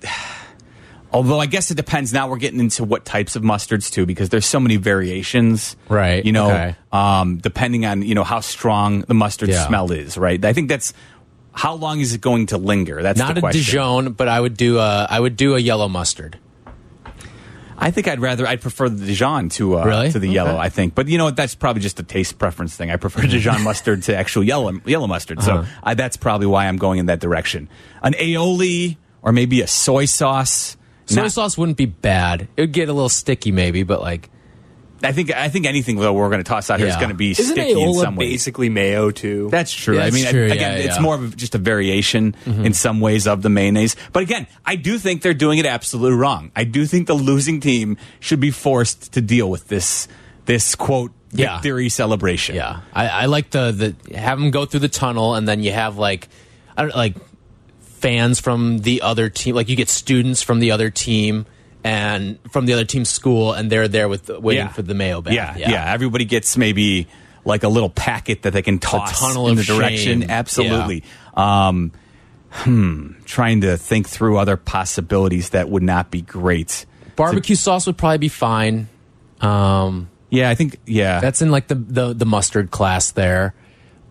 Although 1.14 1.38
I 1.40 1.46
guess 1.46 1.70
it 1.70 1.76
depends. 1.76 2.12
Now 2.12 2.28
we're 2.28 2.38
getting 2.38 2.60
into 2.60 2.84
what 2.84 3.04
types 3.04 3.36
of 3.36 3.42
mustards 3.42 3.90
too, 3.90 4.04
because 4.04 4.28
there's 4.28 4.44
so 4.46 4.58
many 4.60 4.76
variations. 4.76 5.76
Right, 5.88 6.24
You 6.24 6.32
know, 6.32 6.50
okay. 6.50 6.76
um, 6.92 7.38
depending 7.38 7.86
on 7.86 8.02
you 8.02 8.14
know 8.14 8.24
how 8.24 8.40
strong 8.40 9.02
the 9.02 9.14
mustard 9.14 9.48
Yeah. 9.48 9.66
smell 9.66 9.92
is. 9.92 10.18
Right. 10.18 10.44
I 10.44 10.52
think 10.52 10.68
that's 10.68 10.92
how 11.52 11.74
long 11.74 12.00
is 12.00 12.12
it 12.14 12.20
going 12.20 12.46
to 12.46 12.58
linger. 12.58 13.00
That's 13.00 13.18
Not 13.18 13.38
a 13.38 13.40
question. 13.40 13.62
Dijon, 13.62 14.12
but 14.12 14.26
I 14.28 14.40
would 14.40 14.56
do 14.56 14.78
a 14.78 15.06
I 15.08 15.20
would 15.20 15.36
do 15.36 15.54
a 15.54 15.58
yellow 15.60 15.88
mustard. 15.88 16.38
I 17.76 17.90
think 17.90 18.06
I'd 18.06 18.20
rather 18.20 18.46
I'd 18.46 18.60
prefer 18.60 18.88
the 18.88 19.04
Dijon 19.04 19.48
to 19.50 19.78
uh, 19.78 19.84
Really? 19.84 20.12
to 20.12 20.18
the 20.18 20.28
Okay. 20.28 20.34
yellow. 20.34 20.56
I 20.56 20.68
think, 20.68 20.94
but 20.94 21.08
you 21.08 21.18
know 21.18 21.24
what? 21.24 21.36
That's 21.36 21.54
probably 21.56 21.82
just 21.82 21.98
a 21.98 22.04
taste 22.04 22.38
preference 22.38 22.76
thing. 22.76 22.90
I 22.90 22.96
prefer 22.96 23.22
Dijon 23.22 23.62
mustard 23.62 24.02
to 24.04 24.16
actual 24.16 24.44
yellow 24.44 24.72
yellow 24.84 25.06
mustard. 25.08 25.42
So 25.42 25.58
Uh-huh. 25.58 25.80
I, 25.82 25.94
that's 25.94 26.16
probably 26.16 26.46
why 26.46 26.66
I'm 26.66 26.76
going 26.76 26.98
in 27.00 27.06
that 27.06 27.20
direction. 27.20 27.68
An 28.02 28.14
aioli 28.14 28.96
or 29.22 29.32
maybe 29.32 29.60
a 29.60 29.66
soy 29.66 30.04
sauce. 30.06 30.76
Soy 31.06 31.22
Not- 31.22 31.32
sauce 31.32 31.58
wouldn't 31.58 31.76
be 31.76 31.86
bad. 31.86 32.48
It 32.56 32.60
would 32.62 32.72
get 32.72 32.88
a 32.88 32.92
little 32.92 33.08
sticky, 33.08 33.52
maybe, 33.52 33.82
but 33.82 34.00
like 34.00 34.30
I 35.02 35.12
think 35.12 35.34
I 35.34 35.50
think 35.50 35.66
anything 35.66 35.96
though 35.96 36.14
we're 36.14 36.28
going 36.30 36.42
to 36.42 36.48
toss 36.48 36.70
out 36.70 36.78
here 36.78 36.88
is 36.88 36.94
Yeah. 36.94 37.00
going 37.00 37.10
to 37.10 37.14
be 37.16 37.32
Isn't 37.32 37.44
sticky 37.44 37.72
in 37.72 37.76
Aola 37.78 38.04
some 38.04 38.16
ways. 38.16 38.30
basically 38.30 38.70
mayo 38.70 39.10
too? 39.10 39.48
That's 39.50 39.70
true. 39.72 39.96
Yeah, 39.96 40.00
I 40.00 40.04
that's 40.04 40.14
mean, 40.14 40.26
true. 40.32 40.44
again, 40.46 40.58
Yeah, 40.60 40.76
it's 40.78 40.86
yeah. 40.86 40.92
Mm-hmm. 40.94 41.02
more 41.02 41.14
of 41.16 41.36
just 41.36 41.54
a 41.54 41.58
variation 41.58 42.34
in 42.46 42.72
some 42.72 43.00
ways 43.00 43.26
of 43.26 43.42
the 43.42 43.50
mayonnaise. 43.50 43.96
But 44.14 44.22
again, 44.22 44.46
I 44.64 44.76
do 44.76 44.96
think 44.98 45.20
they're 45.20 45.34
doing 45.34 45.58
it 45.58 45.66
absolutely 45.66 46.16
wrong. 46.16 46.52
I 46.56 46.64
do 46.64 46.86
think 46.86 47.06
the 47.06 47.14
losing 47.14 47.60
team 47.60 47.98
should 48.20 48.40
be 48.40 48.50
forced 48.50 49.12
to 49.12 49.20
deal 49.20 49.50
with 49.50 49.68
this 49.68 50.08
this 50.46 50.74
quote 50.74 51.10
Yeah. 51.32 51.56
victory 51.60 51.90
celebration. 51.90 52.54
yeah. 52.56 52.80
I, 52.94 53.08
I 53.08 53.26
like 53.26 53.50
the 53.50 53.94
the 54.08 54.16
have 54.16 54.38
them 54.38 54.50
go 54.50 54.64
through 54.64 54.80
the 54.80 54.88
tunnel, 54.88 55.34
and 55.34 55.46
then 55.46 55.60
you 55.62 55.72
have 55.72 55.98
like 55.98 56.28
I 56.78 56.82
don't 56.82 56.96
like 56.96 57.16
fans 58.04 58.38
from 58.38 58.80
the 58.80 59.00
other 59.00 59.30
team. 59.30 59.54
Like 59.54 59.70
you 59.70 59.76
get 59.76 59.88
students 59.88 60.42
from 60.42 60.60
the 60.60 60.72
other 60.72 60.90
team 60.90 61.46
and 61.82 62.38
from 62.52 62.66
the 62.66 62.74
other 62.74 62.84
team's 62.84 63.08
school, 63.08 63.52
and 63.54 63.70
they're 63.72 63.88
there 63.88 64.08
with 64.10 64.28
waiting 64.28 64.66
Yeah. 64.66 64.72
for 64.72 64.82
the 64.82 64.92
mayo 64.94 65.22
bath. 65.22 65.32
Yeah, 65.32 65.56
yeah, 65.56 65.92
Everybody 65.92 66.26
gets 66.26 66.56
maybe 66.58 67.06
like 67.46 67.62
a 67.62 67.68
little 67.68 67.88
packet 67.88 68.42
that 68.42 68.52
they 68.52 68.60
can 68.62 68.78
toss 68.78 69.18
tunnel 69.20 69.48
in 69.48 69.56
the 69.56 69.64
direction. 69.64 70.20
shame. 70.20 70.30
Absolutely. 70.30 71.02
Um, 71.34 71.92
hmm. 72.50 73.12
Trying 73.24 73.62
to 73.62 73.76
think 73.78 74.06
through 74.08 74.36
other 74.38 74.56
possibilities 74.58 75.50
that 75.50 75.68
would 75.70 75.82
not 75.82 76.10
be 76.10 76.20
great. 76.20 76.84
Barbecue 77.16 77.56
sauce 77.56 77.86
would 77.86 77.96
probably 77.96 78.18
be 78.18 78.28
fine. 78.28 78.88
Um, 79.40 80.08
Yeah, 80.30 80.50
I 80.50 80.54
think. 80.56 80.76
Yeah, 80.86 81.20
that's 81.20 81.40
in 81.42 81.50
like 81.50 81.68
the 81.68 81.74
the, 81.76 82.12
the 82.12 82.26
mustard 82.26 82.70
class 82.70 83.12
there. 83.12 83.54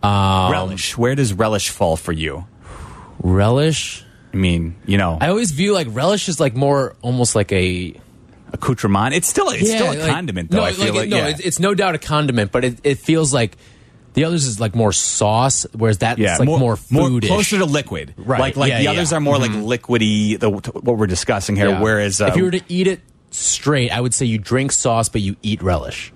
Um, 0.01 0.51
relish. 0.51 0.97
Where 0.97 1.15
does 1.15 1.31
relish 1.33 1.69
fall 1.69 1.95
for 1.95 2.11
you? 2.11 2.45
Relish. 3.23 4.05
I 4.33 4.37
mean, 4.37 4.75
you 4.85 4.97
know, 4.97 5.17
I 5.19 5.29
always 5.29 5.51
view 5.51 5.73
like 5.73 5.87
relish 5.89 6.29
is 6.29 6.39
like 6.39 6.55
more 6.55 6.95
almost 7.01 7.35
like 7.35 7.51
a 7.51 7.95
accoutrement. 8.51 9.13
It's 9.15 9.27
still 9.27 9.49
it's 9.49 9.69
still 9.69 9.91
a 9.91 9.97
like- 9.97 10.11
condiment, 10.11 10.51
though. 10.51 10.57
No, 10.57 10.63
I 10.63 10.73
feel 10.73 10.93
like, 10.93 11.09
no, 11.09 11.17
yeah. 11.17 11.27
it's, 11.29 11.39
it's 11.39 11.59
no 11.59 11.73
doubt 11.73 11.95
a 11.95 11.99
condiment, 11.99 12.51
but 12.51 12.63
it, 12.65 12.79
it 12.83 12.99
feels 12.99 13.33
like 13.33 13.57
the 14.13 14.25
others 14.25 14.45
is 14.45 14.59
like 14.59 14.75
more 14.75 14.91
sauce, 14.91 15.65
whereas 15.73 15.99
that's 15.99 16.19
yeah, 16.19 16.37
like 16.37 16.47
more, 16.47 16.75
food 16.75 17.23
closer 17.23 17.57
to 17.57 17.65
liquid. 17.65 18.13
Right, 18.17 18.39
Like 18.39 18.55
like 18.55 18.69
yeah, 18.69 18.77
the 18.77 18.83
yeah. 18.85 18.91
others 18.91 19.13
are 19.13 19.19
more 19.19 19.37
like 19.37 19.51
liquidy. 19.51 20.39
The 20.39 20.49
what 20.49 20.97
we're 20.97 21.07
discussing 21.07 21.55
here. 21.55 21.79
Whereas 21.79 22.21
uh, 22.21 22.27
if 22.27 22.35
you 22.35 22.43
were 22.43 22.51
to 22.51 22.61
eat 22.67 22.87
it 22.87 23.01
straight, 23.31 23.91
I 23.91 23.99
would 23.99 24.13
say 24.13 24.25
you 24.25 24.37
drink 24.37 24.71
sauce, 24.71 25.09
but 25.09 25.21
you 25.21 25.35
eat 25.41 25.61
relish. 25.61 26.13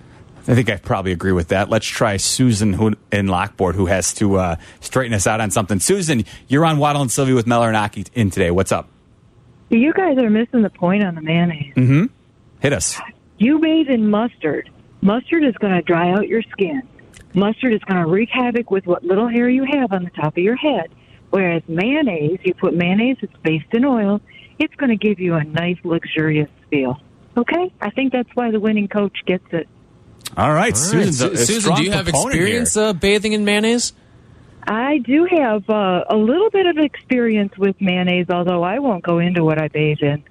I 0.49 0.55
think 0.55 0.69
I 0.69 0.77
probably 0.77 1.11
agree 1.11 1.33
with 1.33 1.49
that. 1.49 1.69
Let's 1.69 1.85
try 1.85 2.15
Susan 2.15 2.73
who, 2.73 2.93
in 3.11 3.27
Lockport, 3.27 3.75
who 3.75 3.87
has 3.87 4.13
to 4.15 4.37
uh, 4.37 4.55
straighten 4.79 5.13
us 5.13 5.27
out 5.27 5.41
on 5.41 5.51
something. 5.51 5.79
Susan, 5.81 6.23
you're 6.47 6.65
on 6.65 6.77
Waddle 6.77 7.01
and 7.01 7.11
Silvy 7.11 7.33
with 7.33 7.47
Mel 7.47 7.63
and 7.63 7.75
Aki 7.75 8.05
in 8.13 8.29
today. 8.29 8.49
What's 8.51 8.71
up? 8.71 8.87
You 9.69 9.91
guys 9.91 10.17
are 10.17 10.29
missing 10.29 10.61
the 10.61 10.69
point 10.69 11.03
on 11.03 11.15
the 11.15 11.21
mayonnaise. 11.21 11.73
Hit 12.61 12.71
us. 12.71 12.97
You 13.37 13.59
bathe 13.59 13.89
in 13.89 14.09
mustard. 14.09 14.69
Mustard 15.01 15.43
is 15.43 15.53
going 15.55 15.73
to 15.73 15.81
dry 15.81 16.11
out 16.11 16.29
your 16.29 16.41
skin. 16.43 16.81
Mustard 17.33 17.73
is 17.73 17.81
going 17.81 18.01
to 18.01 18.09
wreak 18.09 18.29
havoc 18.31 18.71
with 18.71 18.87
what 18.87 19.03
little 19.03 19.27
hair 19.27 19.49
you 19.49 19.65
have 19.65 19.91
on 19.91 20.05
the 20.05 20.09
top 20.11 20.37
of 20.37 20.43
your 20.43 20.55
head. 20.55 20.89
Whereas 21.29 21.61
mayonnaise, 21.67 22.39
you 22.43 22.53
put 22.53 22.73
mayonnaise, 22.73 23.17
it's 23.21 23.35
based 23.43 23.73
in 23.73 23.83
oil, 23.83 24.21
it's 24.59 24.73
going 24.75 24.97
to 24.97 25.07
give 25.07 25.19
you 25.19 25.35
a 25.35 25.43
nice, 25.43 25.77
luxurious 25.83 26.49
feel. 26.69 27.01
Okay? 27.35 27.71
I 27.81 27.89
think 27.91 28.13
that's 28.13 28.29
why 28.33 28.49
the 28.49 28.61
winning 28.61 28.87
coach 28.87 29.17
gets 29.25 29.45
it. 29.51 29.67
All 30.35 30.53
right, 30.53 30.75
Susan's 30.75 31.21
a, 31.21 31.31
a 31.31 31.37
Susan, 31.37 31.75
do 31.75 31.83
you 31.83 31.91
have 31.91 32.07
experience 32.07 32.75
uh, 32.77 32.93
bathing 32.93 33.33
in 33.33 33.45
mayonnaise? 33.45 33.93
I 34.67 34.97
do 34.97 35.25
have 35.25 35.69
uh, 35.69 36.03
a 36.09 36.17
little 36.17 36.49
bit 36.49 36.65
of 36.65 36.77
experience 36.77 37.57
with 37.57 37.79
mayonnaise, 37.79 38.27
although 38.29 38.63
I 38.63 38.79
won't 38.79 39.03
go 39.03 39.19
into 39.19 39.43
what 39.43 39.61
I 39.61 39.69
bathe 39.69 40.01
in. 40.01 40.23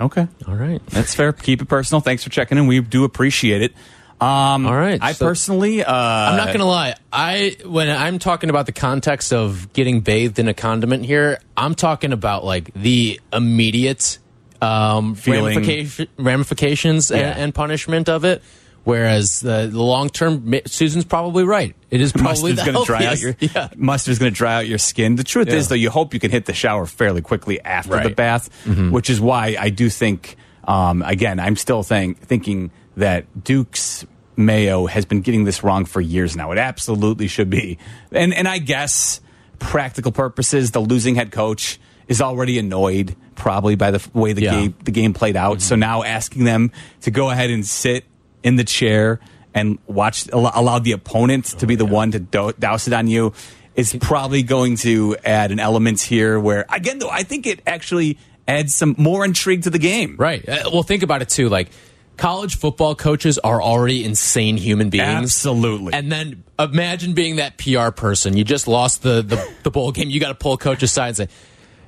Okay, 0.00 0.26
All 0.48 0.54
right. 0.54 0.84
that's 0.86 1.14
fair. 1.14 1.32
Keep 1.32 1.62
it 1.62 1.68
personal. 1.68 2.00
Thanks 2.00 2.24
for 2.24 2.30
checking 2.30 2.56
in. 2.58 2.66
We 2.66 2.80
do 2.80 3.04
appreciate 3.04 3.60
it. 3.62 3.72
Um, 4.20 4.66
All 4.66 4.74
right, 4.74 4.98
I 5.02 5.12
so- 5.12 5.26
personally, 5.26 5.82
uh, 5.84 5.92
I'm 5.92 6.36
not 6.36 6.52
gonna 6.52 6.64
lie. 6.64 6.94
I 7.12 7.56
when 7.66 7.90
I'm 7.90 8.18
talking 8.20 8.50
about 8.50 8.66
the 8.66 8.72
context 8.72 9.32
of 9.32 9.72
getting 9.72 10.00
bathed 10.00 10.38
in 10.38 10.46
a 10.48 10.54
condiment 10.54 11.04
here, 11.04 11.38
I'm 11.56 11.74
talking 11.74 12.12
about 12.12 12.44
like 12.44 12.72
the 12.74 13.20
immediate 13.32 14.18
um, 14.60 15.16
Feeling- 15.16 15.56
ramification, 15.56 16.06
ramifications 16.18 17.10
Yeah. 17.10 17.16
and, 17.18 17.40
and 17.40 17.54
punishment 17.54 18.08
of 18.08 18.24
it. 18.24 18.42
Whereas 18.84 19.40
the, 19.40 19.68
the 19.70 19.82
long 19.82 20.08
term, 20.08 20.52
Susan's 20.66 21.04
probably 21.04 21.44
right. 21.44 21.74
It 21.90 22.00
is 22.00 22.12
probably 22.12 22.52
mustard's 22.54 22.64
going 22.64 22.78
to 22.78 22.84
dry 22.84 23.04
out 23.06 23.20
your 23.20 23.36
yeah. 23.40 23.68
mustard's 23.76 24.18
going 24.18 24.32
to 24.32 24.36
dry 24.36 24.54
out 24.56 24.66
your 24.66 24.78
skin. 24.78 25.14
The 25.16 25.22
truth 25.24 25.48
Yeah. 25.48 25.54
is, 25.54 25.68
though, 25.68 25.74
you 25.76 25.90
hope 25.90 26.14
you 26.14 26.20
can 26.20 26.30
hit 26.32 26.46
the 26.46 26.52
shower 26.54 26.86
fairly 26.86 27.20
quickly 27.22 27.60
after 27.60 27.90
the 27.90 27.96
Right. 27.96 28.06
Mm-hmm. 28.06 28.14
bath, 28.14 28.92
which 28.92 29.08
is 29.10 29.20
why 29.20 29.56
I 29.58 29.70
do 29.70 29.88
think. 29.88 30.36
Um, 30.64 31.02
again, 31.02 31.38
I'm 31.40 31.56
still 31.56 31.82
think, 31.82 32.20
thinking 32.20 32.70
that 32.96 33.44
Duke's 33.44 34.06
mayo 34.36 34.86
has 34.86 35.04
been 35.04 35.20
getting 35.20 35.44
this 35.44 35.62
wrong 35.64 35.84
for 35.84 36.00
years 36.00 36.36
now. 36.36 36.52
It 36.52 36.58
absolutely 36.58 37.26
should 37.28 37.50
be, 37.50 37.78
and 38.12 38.32
and 38.32 38.46
I 38.48 38.58
guess 38.58 39.20
practical 39.58 40.12
purposes, 40.12 40.70
the 40.70 40.80
losing 40.80 41.14
head 41.16 41.30
coach 41.32 41.80
is 42.08 42.20
already 42.22 42.58
annoyed 42.58 43.16
probably 43.34 43.74
by 43.74 43.90
the 43.90 44.08
way 44.14 44.32
the 44.32 44.42
Yeah. 44.42 44.50
game 44.52 44.74
the 44.84 44.90
game 44.92 45.14
played 45.14 45.36
out. 45.36 45.60
So 45.62 45.74
now 45.76 46.02
asking 46.04 46.44
them 46.44 46.70
to 47.02 47.10
go 47.10 47.30
ahead 47.30 47.50
and 47.50 47.66
sit 47.66 48.04
in 48.42 48.56
the 48.56 48.64
chair 48.64 49.20
and 49.54 49.78
watch 49.86 50.28
allow, 50.32 50.52
allow 50.54 50.78
the 50.78 50.92
opponent 50.92 51.46
to 51.46 51.66
be 51.66 51.76
the 51.76 51.84
one 51.84 52.12
to 52.12 52.18
do, 52.18 52.52
douse 52.58 52.86
it 52.86 52.92
on 52.92 53.06
you 53.06 53.32
is 53.74 53.96
probably 54.00 54.42
going 54.42 54.76
to 54.76 55.16
add 55.24 55.50
an 55.50 55.58
element 55.58 56.00
here 56.00 56.38
where 56.38 56.66
again 56.68 56.98
though 56.98 57.10
I 57.10 57.22
think 57.22 57.46
it 57.46 57.60
actually 57.66 58.18
adds 58.46 58.74
some 58.74 58.94
more 58.98 59.24
intrigue 59.24 59.62
to 59.62 59.70
the 59.70 59.78
game. 59.78 60.16
Right. 60.18 60.46
Uh, 60.46 60.70
well, 60.72 60.82
think 60.82 61.02
about 61.02 61.22
it 61.22 61.28
too. 61.28 61.48
Like 61.48 61.70
college 62.16 62.56
football 62.56 62.94
coaches 62.94 63.38
are 63.38 63.62
already 63.62 64.04
insane 64.04 64.56
human 64.56 64.90
beings. 64.90 65.06
Absolutely. 65.06 65.92
And 65.92 66.10
then 66.10 66.44
imagine 66.58 67.14
being 67.14 67.36
that 67.36 67.58
PR 67.58 67.90
person. 67.90 68.36
You 68.36 68.44
just 68.44 68.68
lost 68.68 69.02
the 69.02 69.22
the, 69.22 69.52
the 69.62 69.70
bowl 69.70 69.92
game. 69.92 70.10
You 70.10 70.20
got 70.20 70.28
to 70.28 70.34
pull 70.34 70.54
a 70.54 70.58
coach 70.58 70.82
aside 70.82 71.08
and 71.08 71.16
say, 71.16 71.28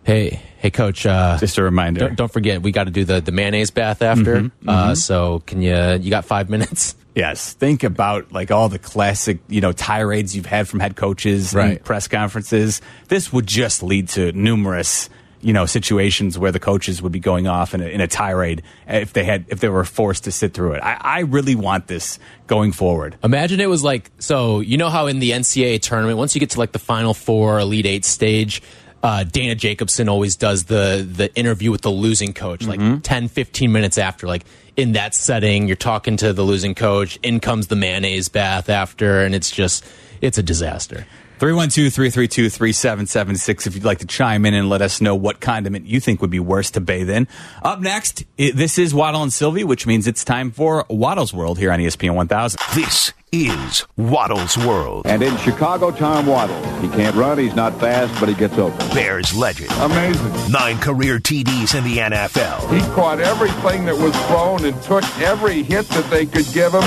"Hey, 0.04 0.40
hey, 0.58 0.70
coach, 0.70 1.06
uh, 1.06 1.38
Just 1.38 1.58
a 1.58 1.62
reminder. 1.62 2.00
don't, 2.00 2.16
don't 2.16 2.32
forget 2.32 2.62
we 2.62 2.72
got 2.72 2.84
to 2.84 2.90
do 2.90 3.04
the 3.04 3.20
the 3.20 3.32
mayonnaise 3.32 3.70
bath 3.70 4.02
after. 4.02 4.36
Mm-hmm, 4.42 4.68
Uh, 4.68 4.94
so 4.94 5.40
can 5.46 5.62
you 5.62 5.74
you 6.00 6.10
got 6.10 6.24
five 6.24 6.48
minutes? 6.50 6.94
Yes, 7.16 7.52
think 7.52 7.84
about 7.84 8.32
like 8.32 8.50
all 8.50 8.68
the 8.68 8.80
classic, 8.80 9.38
you 9.46 9.60
know, 9.60 9.70
tirades 9.70 10.34
you've 10.34 10.46
had 10.46 10.66
from 10.66 10.80
head 10.80 10.96
coaches 10.96 11.54
Right. 11.54 11.76
and 11.76 11.84
press 11.84 12.08
conferences. 12.08 12.80
This 13.06 13.32
would 13.32 13.46
just 13.46 13.84
lead 13.84 14.08
to 14.08 14.32
numerous, 14.32 15.08
you 15.40 15.52
know, 15.52 15.64
situations 15.64 16.36
where 16.40 16.50
the 16.50 16.58
coaches 16.58 17.00
would 17.02 17.12
be 17.12 17.20
going 17.20 17.46
off 17.46 17.72
in 17.72 17.82
a, 17.82 17.86
in 17.86 18.00
a 18.00 18.08
tirade 18.08 18.62
if 18.88 19.12
they 19.12 19.22
had 19.22 19.44
if 19.46 19.60
they 19.60 19.68
were 19.68 19.84
forced 19.84 20.24
to 20.24 20.32
sit 20.32 20.54
through 20.54 20.72
it. 20.72 20.82
I, 20.82 20.96
I 21.00 21.20
really 21.20 21.54
want 21.54 21.86
this 21.86 22.18
going 22.48 22.72
forward. 22.72 23.14
Imagine 23.22 23.60
it 23.60 23.68
was 23.70 23.84
like 23.84 24.10
so. 24.18 24.58
You 24.58 24.76
know 24.76 24.90
how 24.90 25.06
in 25.06 25.20
the 25.20 25.30
NCAA 25.30 25.82
tournament, 25.82 26.18
once 26.18 26.34
you 26.34 26.40
get 26.40 26.50
to 26.50 26.58
like 26.58 26.72
the 26.72 26.80
Final 26.80 27.14
Four, 27.14 27.60
Elite 27.60 27.86
Eight 27.86 28.04
stage, 28.04 28.60
uh, 29.04 29.22
Dana 29.22 29.54
Jacobson 29.54 30.08
always 30.08 30.34
does 30.34 30.64
the 30.64 31.06
the 31.06 31.32
interview 31.36 31.70
with 31.70 31.82
the 31.82 31.90
losing 31.90 32.32
coach, 32.32 32.66
like 32.66 33.02
10, 33.02 33.28
15 33.28 33.70
minutes 33.70 33.98
after. 33.98 34.26
Like 34.26 34.44
in 34.76 34.92
that 34.92 35.14
setting, 35.14 35.66
you're 35.66 35.76
talking 35.76 36.16
to 36.16 36.32
the 36.32 36.42
losing 36.42 36.74
coach. 36.74 37.18
In 37.22 37.38
comes 37.38 37.66
the 37.66 37.76
mayonnaise 37.76 38.30
bath 38.30 38.70
after, 38.70 39.20
and 39.20 39.34
it's 39.34 39.50
just 39.50 39.84
it's 40.22 40.38
a 40.38 40.42
disaster. 40.42 41.06
312 41.38 41.92
332 41.92 42.48
3776 42.48 43.66
if 43.66 43.74
you'd 43.74 43.84
like 43.84 43.98
to 43.98 44.06
chime 44.06 44.46
in 44.46 44.54
and 44.54 44.70
let 44.70 44.80
us 44.80 45.02
know 45.02 45.14
what 45.14 45.40
condiment 45.40 45.84
you 45.84 46.00
think 46.00 46.22
would 46.22 46.30
be 46.30 46.40
worse 46.40 46.70
to 46.70 46.80
bathe 46.80 47.10
in. 47.10 47.28
Up 47.62 47.80
next, 47.80 48.24
i 48.38 48.52
this 48.54 48.78
is 48.78 48.94
Waddle 48.94 49.22
and 49.22 49.32
Silvy, 49.32 49.64
which 49.64 49.86
means 49.86 50.06
it's 50.06 50.24
time 50.24 50.50
for 50.50 50.86
Waddle's 50.88 51.34
World 51.34 51.58
here 51.58 51.70
on 51.70 51.78
ESPN 51.78 52.14
1000. 52.14 52.58
This 52.74 53.12
is 53.34 53.84
Waddle's 53.96 54.56
World. 54.56 55.06
And 55.06 55.20
in 55.20 55.36
Chicago, 55.38 55.90
Tom 55.90 56.26
Waddle. 56.26 56.62
He 56.80 56.88
can't 56.88 57.16
run, 57.16 57.36
he's 57.38 57.56
not 57.56 57.78
fast, 57.80 58.18
but 58.20 58.28
he 58.28 58.34
gets 58.36 58.56
open. 58.58 58.78
Bears 58.94 59.34
legend. 59.34 59.72
Amazing. 59.80 60.52
Nine 60.52 60.78
career 60.78 61.18
TDs 61.18 61.76
in 61.76 61.82
the 61.82 61.98
NFL. 61.98 62.72
He 62.72 62.80
caught 62.94 63.18
everything 63.18 63.86
that 63.86 63.96
was 63.96 64.14
thrown 64.26 64.64
and 64.64 64.80
took 64.84 65.02
every 65.18 65.64
hit 65.64 65.88
that 65.88 66.08
they 66.10 66.26
could 66.26 66.46
give 66.52 66.72
him. 66.72 66.82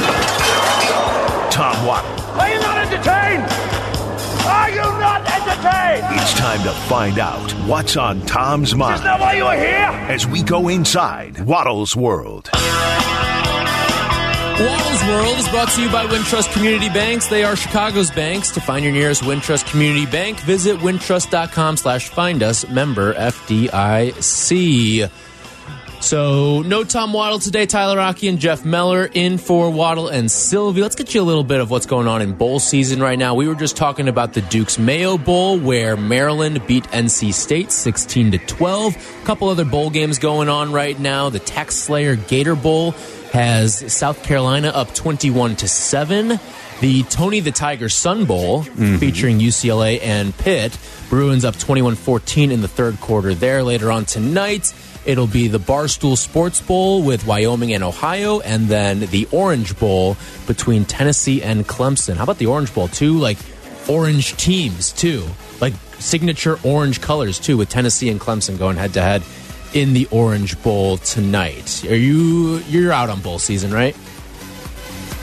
Tom 1.52 1.86
Waddle. 1.86 2.12
Are 2.40 2.50
you 2.50 2.60
not 2.62 2.78
entertained? 2.78 3.44
Are 4.48 4.70
you 4.70 4.78
not 4.78 5.22
entertained? 5.30 6.22
It's 6.22 6.34
time 6.36 6.64
to 6.64 6.72
find 6.88 7.20
out 7.20 7.52
what's 7.68 7.98
on 7.98 8.22
Tom's 8.22 8.74
mind. 8.74 8.96
Is 8.96 9.02
that 9.02 9.20
why 9.20 9.34
you 9.34 9.46
are 9.46 9.58
here? 9.58 10.08
as 10.10 10.26
we 10.26 10.44
go 10.44 10.70
inside 10.70 11.42
Waddle's 11.42 11.94
World. 11.94 12.50
Waddle's 14.60 15.04
World 15.04 15.38
is 15.38 15.48
brought 15.50 15.70
to 15.74 15.82
you 15.84 15.92
by 15.92 16.08
Wintrust 16.08 16.52
Community 16.52 16.90
Banks. 16.90 17.28
They 17.28 17.44
are 17.44 17.56
Chicago's 17.56 18.10
banks. 18.10 18.50
To 18.52 18.60
find 18.60 18.84
your 18.84 18.92
nearest 18.92 19.22
Wintrust 19.22 19.70
Community 19.70 20.08
Bank, 20.08 20.40
visit 20.40 20.80
wintrust.com 20.80 21.78
slash 21.78 22.10
find 22.10 22.42
us, 22.42 22.68
member 22.68 23.14
FDIC. 23.14 25.12
So, 26.00 26.62
no 26.64 26.84
Tom 26.84 27.14
Waddle 27.14 27.38
today. 27.38 27.68
Tyler 27.68 27.98
Rocky 27.98 28.28
and 28.28 28.40
Jeff 28.40 28.66
Meller 28.66 29.08
in 29.14 29.38
for 29.38 29.70
Waddle 29.70 30.08
and 30.08 30.30
Silvy. 30.32 30.82
Let's 30.82 30.96
get 30.96 31.14
you 31.14 31.22
a 31.22 31.24
little 31.24 31.44
bit 31.44 31.60
of 31.60 31.70
what's 31.70 31.86
going 31.86 32.08
on 32.08 32.24
in 32.24 32.34
bowl 32.34 32.60
season 32.60 33.00
right 33.00 33.20
now. 33.20 33.36
We 33.36 33.48
were 33.48 33.56
just 33.56 33.78
talking 33.78 34.08
about 34.08 34.34
the 34.34 34.42
Duke's 34.42 34.80
Mayo 34.80 35.20
Bowl, 35.20 35.60
where 35.60 35.96
Maryland 35.98 36.66
beat 36.66 36.86
NC 36.86 37.32
State 37.32 37.72
16 37.72 38.32
to 38.32 38.38
12. 38.40 38.96
A 38.96 39.26
couple 39.26 39.50
other 39.50 39.66
bowl 39.66 39.92
games 39.92 40.18
going 40.18 40.50
on 40.50 40.72
right 40.72 41.00
now. 41.00 41.30
The 41.30 41.40
Tax 41.40 41.76
Slayer 41.76 42.16
Gator 42.16 42.56
Bowl 42.56 42.96
has 43.32 43.94
South 43.94 44.24
Carolina 44.24 44.70
up 44.70 44.94
21 44.94 45.56
to 45.58 45.68
7. 45.68 46.40
The 46.80 47.04
Tony 47.04 47.40
the 47.40 47.52
Tiger 47.52 47.90
Sun 47.90 48.26
Bowl 48.26 48.64
mm-hmm. 48.64 48.98
featuring 48.98 49.40
UCLA 49.40 50.00
and 50.02 50.38
Pitt. 50.38 50.78
Bruins 51.10 51.46
up 51.46 51.56
21-14 51.56 52.52
in 52.52 52.62
the 52.62 52.68
third 52.68 53.00
quarter 53.00 53.34
there. 53.34 53.64
Later 53.64 53.92
on 53.92 54.06
tonight, 54.06 54.74
it'll 55.06 55.28
be 55.28 55.48
the 55.48 55.60
Barstool 55.60 56.18
Sports 56.18 56.62
Bowl 56.62 57.02
with 57.02 57.26
Wyoming 57.26 57.74
and 57.74 57.84
Ohio 57.84 58.42
and 58.42 58.68
then 58.68 59.00
the 59.00 59.28
Orange 59.32 59.78
Bowl 59.80 60.18
between 60.46 60.86
Tennessee 60.86 61.42
and 61.42 61.68
Clemson. 61.68 62.16
How 62.18 62.24
about 62.24 62.38
the 62.38 62.48
Orange 62.48 62.74
Bowl? 62.74 62.88
Two 62.88 63.18
like 63.18 63.38
orange 63.88 64.36
teams 64.38 64.92
too. 64.92 65.26
Like 65.62 65.74
signature 66.00 66.60
orange 66.64 67.02
colors 67.02 67.40
too 67.40 67.58
with 67.58 67.70
Tennessee 67.70 68.10
and 68.10 68.20
Clemson 68.20 68.60
going 68.60 68.78
head 68.78 68.94
to 68.94 69.02
head 69.02 69.24
in 69.74 69.94
the 69.94 70.08
Orange 70.12 70.62
Bowl 70.64 70.98
tonight. 70.98 71.84
Are 71.90 71.96
you 71.96 72.58
you're 72.70 72.92
out 72.92 73.10
on 73.10 73.22
bowl 73.22 73.40
season, 73.40 73.74
right? 73.74 73.96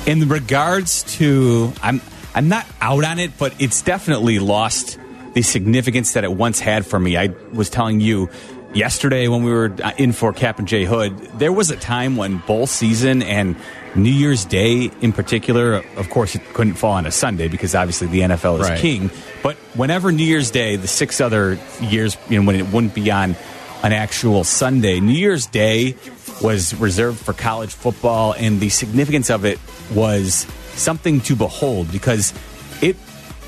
in 0.06 0.28
regards 0.28 1.02
to 1.16 1.72
I'm 1.82 2.00
I'm 2.34 2.48
not 2.48 2.66
out 2.80 3.04
on 3.04 3.18
it, 3.18 3.38
but 3.38 3.54
it's 3.60 3.80
definitely 3.82 4.38
lost 4.38 4.98
the 5.32 5.42
significance 5.42 6.12
that 6.12 6.24
it 6.24 6.32
once 6.32 6.60
had 6.60 6.84
for 6.86 6.98
me. 7.00 7.16
I 7.16 7.28
was 7.52 7.70
telling 7.70 8.00
you 8.00 8.28
yesterday 8.74 9.28
when 9.28 9.44
we 9.44 9.50
were 9.50 9.74
uh, 9.82 9.92
in 9.96 10.12
for 10.12 10.32
Kap 10.32 10.58
and 10.58 10.68
J 10.68 10.84
Hood, 10.84 11.18
there 11.38 11.52
was 11.52 11.70
a 11.70 11.76
time 11.76 12.16
when 12.16 12.36
bowl 12.38 12.66
season 12.66 13.22
and 13.22 13.56
New 13.94 14.10
Year's 14.10 14.44
Day 14.44 14.90
in 15.00 15.12
particular, 15.12 15.82
of 15.96 16.10
course, 16.10 16.34
it 16.34 16.42
couldn't 16.52 16.74
fall 16.74 16.92
on 16.92 17.06
a 17.06 17.10
Sunday 17.12 17.48
because 17.48 17.74
obviously 17.74 18.08
the 18.08 18.20
NFL 18.20 18.60
is 18.60 18.68
Right. 18.68 18.78
king. 18.78 19.10
But 19.42 19.56
whenever 19.74 20.10
New 20.12 20.24
Year's 20.24 20.50
Day, 20.50 20.76
the 20.76 20.88
six 20.88 21.20
other 21.20 21.58
years, 21.80 22.16
you 22.28 22.40
know, 22.40 22.46
when 22.46 22.56
it 22.56 22.66
wouldn't 22.72 22.94
be 22.94 23.10
on 23.12 23.36
an 23.84 23.92
actual 23.92 24.44
Sunday, 24.44 24.98
New 24.98 25.12
Year's 25.12 25.44
Day 25.44 25.94
was 26.40 26.74
reserved 26.74 27.20
for 27.20 27.34
college 27.34 27.70
football, 27.74 28.32
and 28.32 28.58
the 28.58 28.70
significance 28.70 29.28
of 29.28 29.44
it 29.44 29.60
was 29.92 30.46
something 30.72 31.20
to 31.20 31.36
behold 31.36 31.92
because 31.92 32.32
it 32.80 32.96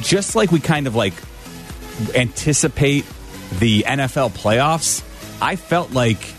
just 0.02 0.36
like 0.36 0.52
we 0.52 0.60
kind 0.60 0.86
of 0.86 0.94
like 0.94 1.14
anticipate 2.14 3.06
the 3.58 3.84
NFL 3.86 4.30
playoffs. 4.32 5.02
I 5.40 5.56
felt 5.56 5.92
like 5.92 6.34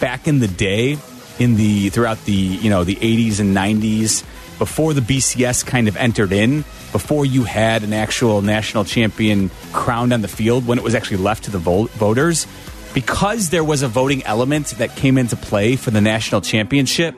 back 0.00 0.26
in 0.26 0.38
the 0.38 0.48
day, 0.48 0.96
in 1.38 1.56
the 1.56 1.90
throughout 1.90 2.24
the 2.24 2.32
you 2.32 2.70
know 2.70 2.84
the 2.84 2.96
80s 2.96 3.38
and 3.38 3.54
90s, 3.54 4.24
before 4.58 4.94
the 4.94 5.02
BCS 5.02 5.66
kind 5.66 5.88
of 5.88 5.98
entered 5.98 6.32
in, 6.32 6.62
before 6.90 7.26
you 7.26 7.44
had 7.44 7.82
an 7.82 7.92
actual 7.92 8.40
national 8.40 8.84
champion 8.84 9.50
crowned 9.72 10.14
on 10.14 10.22
the 10.22 10.28
field, 10.28 10.66
when 10.66 10.78
it 10.78 10.84
was 10.84 10.94
actually 10.94 11.18
left 11.18 11.44
to 11.44 11.50
the 11.50 11.58
voters, 11.58 12.46
because 12.94 13.50
there 13.50 13.64
was 13.64 13.82
a 13.82 13.88
voting 13.88 14.22
element 14.24 14.68
that 14.78 14.96
came 14.96 15.18
into 15.18 15.36
play 15.36 15.76
for 15.76 15.90
the 15.90 16.00
national 16.00 16.40
championship 16.40 17.14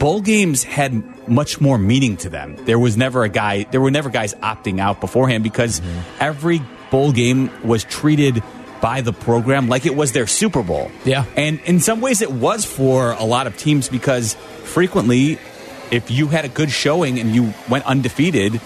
bowl 0.00 0.22
games 0.22 0.64
had 0.64 1.28
much 1.28 1.60
more 1.60 1.78
meaning 1.78 2.16
to 2.16 2.30
them. 2.30 2.56
There 2.64 2.78
was 2.78 2.96
never 2.96 3.22
a 3.22 3.28
guy, 3.28 3.64
there 3.64 3.80
were 3.80 3.92
never 3.92 4.10
guys 4.10 4.34
opting 4.34 4.80
out 4.80 5.00
beforehand 5.00 5.44
because 5.44 5.78
mm-hmm. 5.78 6.00
every 6.18 6.62
bowl 6.90 7.12
game 7.12 7.50
was 7.62 7.84
treated 7.84 8.42
by 8.80 9.02
the 9.02 9.12
program 9.12 9.68
like 9.68 9.84
it 9.86 9.94
was 9.94 10.12
their 10.12 10.26
Super 10.26 10.62
Bowl. 10.62 10.90
Yeah. 11.04 11.26
And 11.36 11.60
in 11.66 11.80
some 11.80 12.00
ways 12.00 12.22
it 12.22 12.32
was 12.32 12.64
for 12.64 13.12
a 13.12 13.24
lot 13.24 13.46
of 13.46 13.56
teams 13.58 13.88
because 13.88 14.34
frequently 14.64 15.38
if 15.90 16.10
you 16.10 16.28
had 16.28 16.46
a 16.46 16.48
good 16.48 16.70
showing 16.70 17.20
and 17.20 17.34
you 17.34 17.52
went 17.68 17.84
undefeated, 17.84 18.60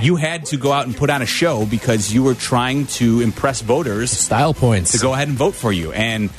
you 0.00 0.16
had 0.16 0.46
to 0.46 0.56
go 0.56 0.72
out 0.72 0.86
and 0.86 0.96
put 0.96 1.10
on 1.10 1.22
a 1.22 1.26
show 1.26 1.66
because 1.66 2.12
you 2.12 2.22
were 2.22 2.34
trying 2.34 2.86
to 2.86 3.20
impress 3.20 3.60
voters 3.60 4.10
Style 4.10 4.54
points. 4.54 4.92
to 4.92 4.98
go 4.98 5.12
ahead 5.12 5.28
and 5.28 5.36
vote 5.36 5.54
for 5.54 5.72
you. 5.72 5.92
And, 5.92 6.30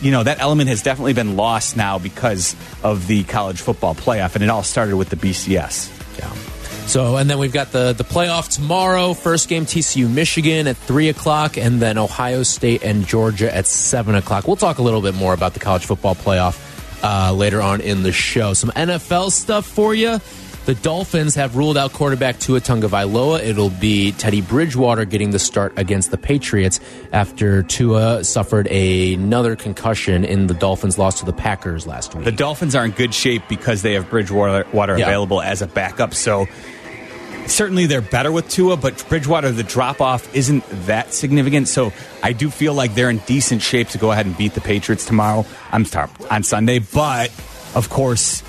you 0.00 0.10
know, 0.10 0.22
that 0.22 0.40
element 0.40 0.68
has 0.68 0.82
definitely 0.82 1.12
been 1.12 1.36
lost 1.36 1.76
now 1.76 1.98
because 1.98 2.56
of 2.82 3.06
the 3.06 3.24
college 3.24 3.60
football 3.60 3.94
playoff. 3.94 4.34
And 4.34 4.42
it 4.42 4.50
all 4.50 4.62
started 4.62 4.96
with 4.96 5.10
the 5.10 5.16
BCS. 5.16 6.18
Yeah. 6.18 6.32
So, 6.86 7.16
and 7.16 7.30
then 7.30 7.38
we've 7.38 7.52
got 7.52 7.70
the 7.72 7.92
the 7.92 8.04
playoff 8.04 8.54
tomorrow. 8.54 9.14
First 9.14 9.48
game 9.48 9.64
TCU 9.64 10.10
Michigan 10.10 10.66
at 10.66 10.76
three 10.76 11.08
o'clock, 11.08 11.56
and 11.56 11.80
then 11.80 11.96
Ohio 11.96 12.42
State 12.42 12.82
and 12.82 13.06
Georgia 13.06 13.54
at 13.54 13.66
seven 13.66 14.14
o'clock. 14.16 14.46
We'll 14.46 14.56
talk 14.56 14.78
a 14.78 14.82
little 14.82 15.00
bit 15.00 15.14
more 15.14 15.32
about 15.32 15.54
the 15.54 15.60
college 15.60 15.86
football 15.86 16.16
playoff 16.16 16.60
uh, 17.02 17.32
later 17.32 17.62
on 17.62 17.80
in 17.80 18.02
the 18.02 18.12
show. 18.12 18.52
Some 18.52 18.70
NFL 18.70 19.30
stuff 19.30 19.64
for 19.64 19.94
you. 19.94 20.20
The 20.64 20.74
Dolphins 20.76 21.34
have 21.34 21.56
ruled 21.56 21.76
out 21.76 21.92
quarterback 21.92 22.38
Tua 22.38 22.60
Tagovailoa. 22.60 23.40
It'll 23.42 23.68
be 23.68 24.12
Teddy 24.12 24.40
Bridgewater 24.40 25.04
getting 25.04 25.32
the 25.32 25.40
start 25.40 25.72
against 25.76 26.12
the 26.12 26.16
Patriots 26.18 26.78
after 27.12 27.64
Tua 27.64 28.22
suffered 28.22 28.68
another 28.68 29.56
concussion 29.56 30.24
in 30.24 30.46
the 30.46 30.54
Dolphins' 30.54 30.98
loss 30.98 31.18
to 31.18 31.26
the 31.26 31.32
Packers 31.32 31.84
last 31.84 32.14
week. 32.14 32.24
The 32.24 32.30
Dolphins 32.30 32.76
are 32.76 32.84
in 32.84 32.92
good 32.92 33.12
shape 33.12 33.42
because 33.48 33.82
they 33.82 33.94
have 33.94 34.08
Bridgewater 34.08 34.64
water 34.72 34.96
Yeah. 34.96 35.06
available 35.06 35.42
as 35.42 35.62
a 35.62 35.66
backup. 35.66 36.14
So 36.14 36.46
certainly 37.46 37.86
they're 37.86 38.00
better 38.00 38.30
with 38.30 38.48
Tua, 38.48 38.76
but 38.76 39.04
Bridgewater, 39.08 39.50
the 39.50 39.64
drop 39.64 40.00
off 40.00 40.32
isn't 40.32 40.62
that 40.86 41.12
significant. 41.12 41.66
So 41.66 41.92
I 42.22 42.32
do 42.34 42.48
feel 42.50 42.72
like 42.72 42.94
they're 42.94 43.10
in 43.10 43.18
decent 43.26 43.62
shape 43.62 43.88
to 43.88 43.98
go 43.98 44.12
ahead 44.12 44.26
and 44.26 44.38
beat 44.38 44.54
the 44.54 44.60
Patriots 44.60 45.04
tomorrow. 45.04 45.44
I'm 45.72 45.84
sorry, 45.86 46.08
on 46.30 46.44
Sunday. 46.44 46.78
But 46.78 47.32
of 47.74 47.88
course, 47.90 48.44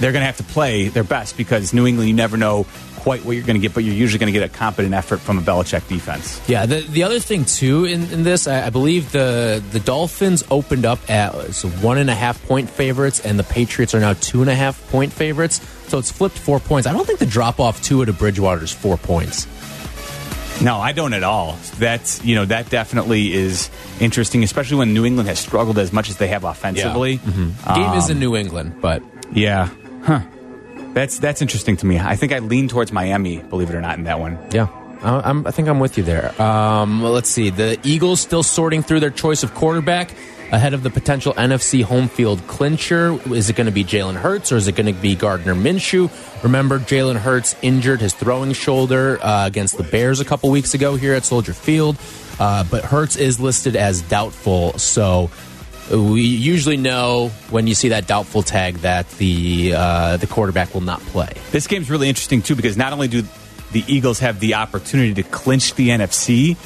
they're 0.00 0.12
going 0.12 0.22
to 0.22 0.26
have 0.26 0.38
to 0.38 0.42
play 0.44 0.88
their 0.88 1.04
best 1.04 1.36
because 1.36 1.72
New 1.72 1.86
England, 1.86 2.08
you 2.08 2.14
never 2.16 2.36
know 2.36 2.66
quite 2.96 3.24
what 3.24 3.32
you're 3.32 3.44
going 3.44 3.56
to 3.56 3.60
get, 3.60 3.74
but 3.74 3.82
you're 3.82 3.94
usually 3.94 4.20
going 4.20 4.32
to 4.32 4.38
get 4.38 4.48
a 4.48 4.52
competent 4.52 4.94
effort 4.94 5.18
from 5.18 5.36
a 5.36 5.42
Belichick 5.42 5.86
defense. 5.88 6.40
Yeah, 6.48 6.66
the 6.66 6.80
the 6.82 7.02
other 7.02 7.18
thing 7.18 7.44
too 7.44 7.84
in, 7.84 8.04
in 8.12 8.22
this, 8.22 8.46
I, 8.46 8.66
I 8.66 8.70
believe 8.70 9.10
the 9.12 9.62
the 9.72 9.80
Dolphins 9.80 10.44
opened 10.50 10.86
up 10.86 11.10
at 11.10 11.52
so 11.52 11.68
one 11.68 11.98
and 11.98 12.08
a 12.08 12.14
half 12.14 12.42
point 12.46 12.70
favorites, 12.70 13.20
and 13.20 13.38
the 13.38 13.44
Patriots 13.44 13.94
are 13.94 14.00
now 14.00 14.12
two 14.14 14.40
and 14.40 14.48
a 14.50 14.54
half 14.54 14.88
point 14.90 15.12
favorites. 15.12 15.60
So 15.88 15.98
it's 15.98 16.12
flipped 16.12 16.38
four 16.38 16.58
points. 16.60 16.86
I 16.86 16.92
don't 16.92 17.06
think 17.06 17.18
the 17.18 17.26
drop 17.26 17.60
off 17.60 17.82
two 17.82 18.04
to 18.04 18.12
Bridgewater 18.12 18.62
is 18.62 18.72
four 18.72 18.96
points. 18.96 19.46
No, 20.62 20.78
I 20.78 20.92
don't 20.92 21.12
at 21.12 21.24
all. 21.24 21.58
That's 21.78 22.24
you 22.24 22.36
know 22.36 22.44
that 22.44 22.70
definitely 22.70 23.32
is 23.32 23.68
interesting, 24.00 24.44
especially 24.44 24.76
when 24.76 24.94
New 24.94 25.04
England 25.04 25.28
has 25.28 25.40
struggled 25.40 25.78
as 25.78 25.92
much 25.92 26.08
as 26.08 26.18
they 26.18 26.28
have 26.28 26.44
offensively. 26.44 27.18
Mm-hmm. 27.18 27.74
Game 27.74 27.92
is 27.98 28.10
in 28.10 28.20
New 28.20 28.36
England, 28.36 28.80
but 28.80 29.02
Yeah, 29.32 29.70
huh? 30.02 30.20
That's 30.94 31.18
that's 31.18 31.40
interesting 31.40 31.76
to 31.78 31.86
me. 31.86 31.98
I 31.98 32.16
think 32.16 32.32
I 32.32 32.38
lean 32.40 32.68
towards 32.68 32.92
Miami, 32.92 33.38
believe 33.38 33.70
it 33.70 33.74
or 33.74 33.80
not, 33.80 33.96
in 33.98 34.04
that 34.04 34.20
one. 34.20 34.38
Yeah, 34.52 34.66
I- 35.02 35.28
I'm, 35.30 35.46
I 35.46 35.50
think 35.50 35.68
I'm 35.68 35.80
with 35.80 35.96
you 35.96 36.04
there. 36.04 36.30
Um, 36.40 37.00
well, 37.00 37.12
let's 37.12 37.30
see. 37.30 37.48
The 37.50 37.78
Eagles 37.82 38.20
still 38.20 38.42
sorting 38.42 38.82
through 38.82 39.00
their 39.00 39.10
choice 39.10 39.42
of 39.42 39.54
quarterback 39.54 40.10
ahead 40.52 40.74
of 40.74 40.82
the 40.82 40.90
potential 40.90 41.32
NFC 41.32 41.82
home 41.82 42.08
field 42.08 42.46
clincher. 42.46 43.18
Is 43.34 43.48
it 43.48 43.56
going 43.56 43.68
to 43.68 43.72
be 43.72 43.84
Jalen 43.84 44.16
Hurts 44.16 44.52
or 44.52 44.56
is 44.58 44.68
it 44.68 44.72
going 44.76 44.94
to 44.94 45.00
be 45.00 45.14
Gardner 45.16 45.54
Minshew? 45.54 46.10
Remember, 46.42 46.78
Jalen 46.78 47.16
Hurts 47.16 47.56
injured 47.62 48.02
his 48.02 48.12
throwing 48.12 48.52
shoulder 48.52 49.18
uh, 49.22 49.46
against 49.46 49.78
the 49.78 49.82
Bears 49.84 50.20
a 50.20 50.26
couple 50.26 50.50
weeks 50.50 50.74
ago 50.74 50.94
here 50.96 51.14
at 51.14 51.24
Soldier 51.24 51.54
Field, 51.54 51.96
uh, 52.38 52.64
but 52.70 52.84
Hurts 52.84 53.16
is 53.16 53.40
listed 53.40 53.76
as 53.76 54.02
doubtful. 54.02 54.76
So 54.78 55.30
we 55.90 56.22
usually 56.22 56.76
know 56.76 57.28
when 57.50 57.66
you 57.66 57.74
see 57.74 57.90
that 57.90 58.06
doubtful 58.06 58.42
tag 58.42 58.76
that 58.78 59.08
the 59.12 59.74
uh, 59.74 60.16
the 60.16 60.26
quarterback 60.26 60.74
will 60.74 60.80
not 60.80 61.00
play. 61.00 61.32
This 61.50 61.66
game's 61.66 61.90
really 61.90 62.08
interesting 62.08 62.42
too 62.42 62.54
because 62.54 62.76
not 62.76 62.92
only 62.92 63.08
do 63.08 63.22
the 63.72 63.84
Eagles 63.86 64.20
have 64.20 64.40
the 64.40 64.54
opportunity 64.54 65.14
to 65.14 65.22
clinch 65.22 65.74
the 65.74 65.88
NFC, 65.88 66.56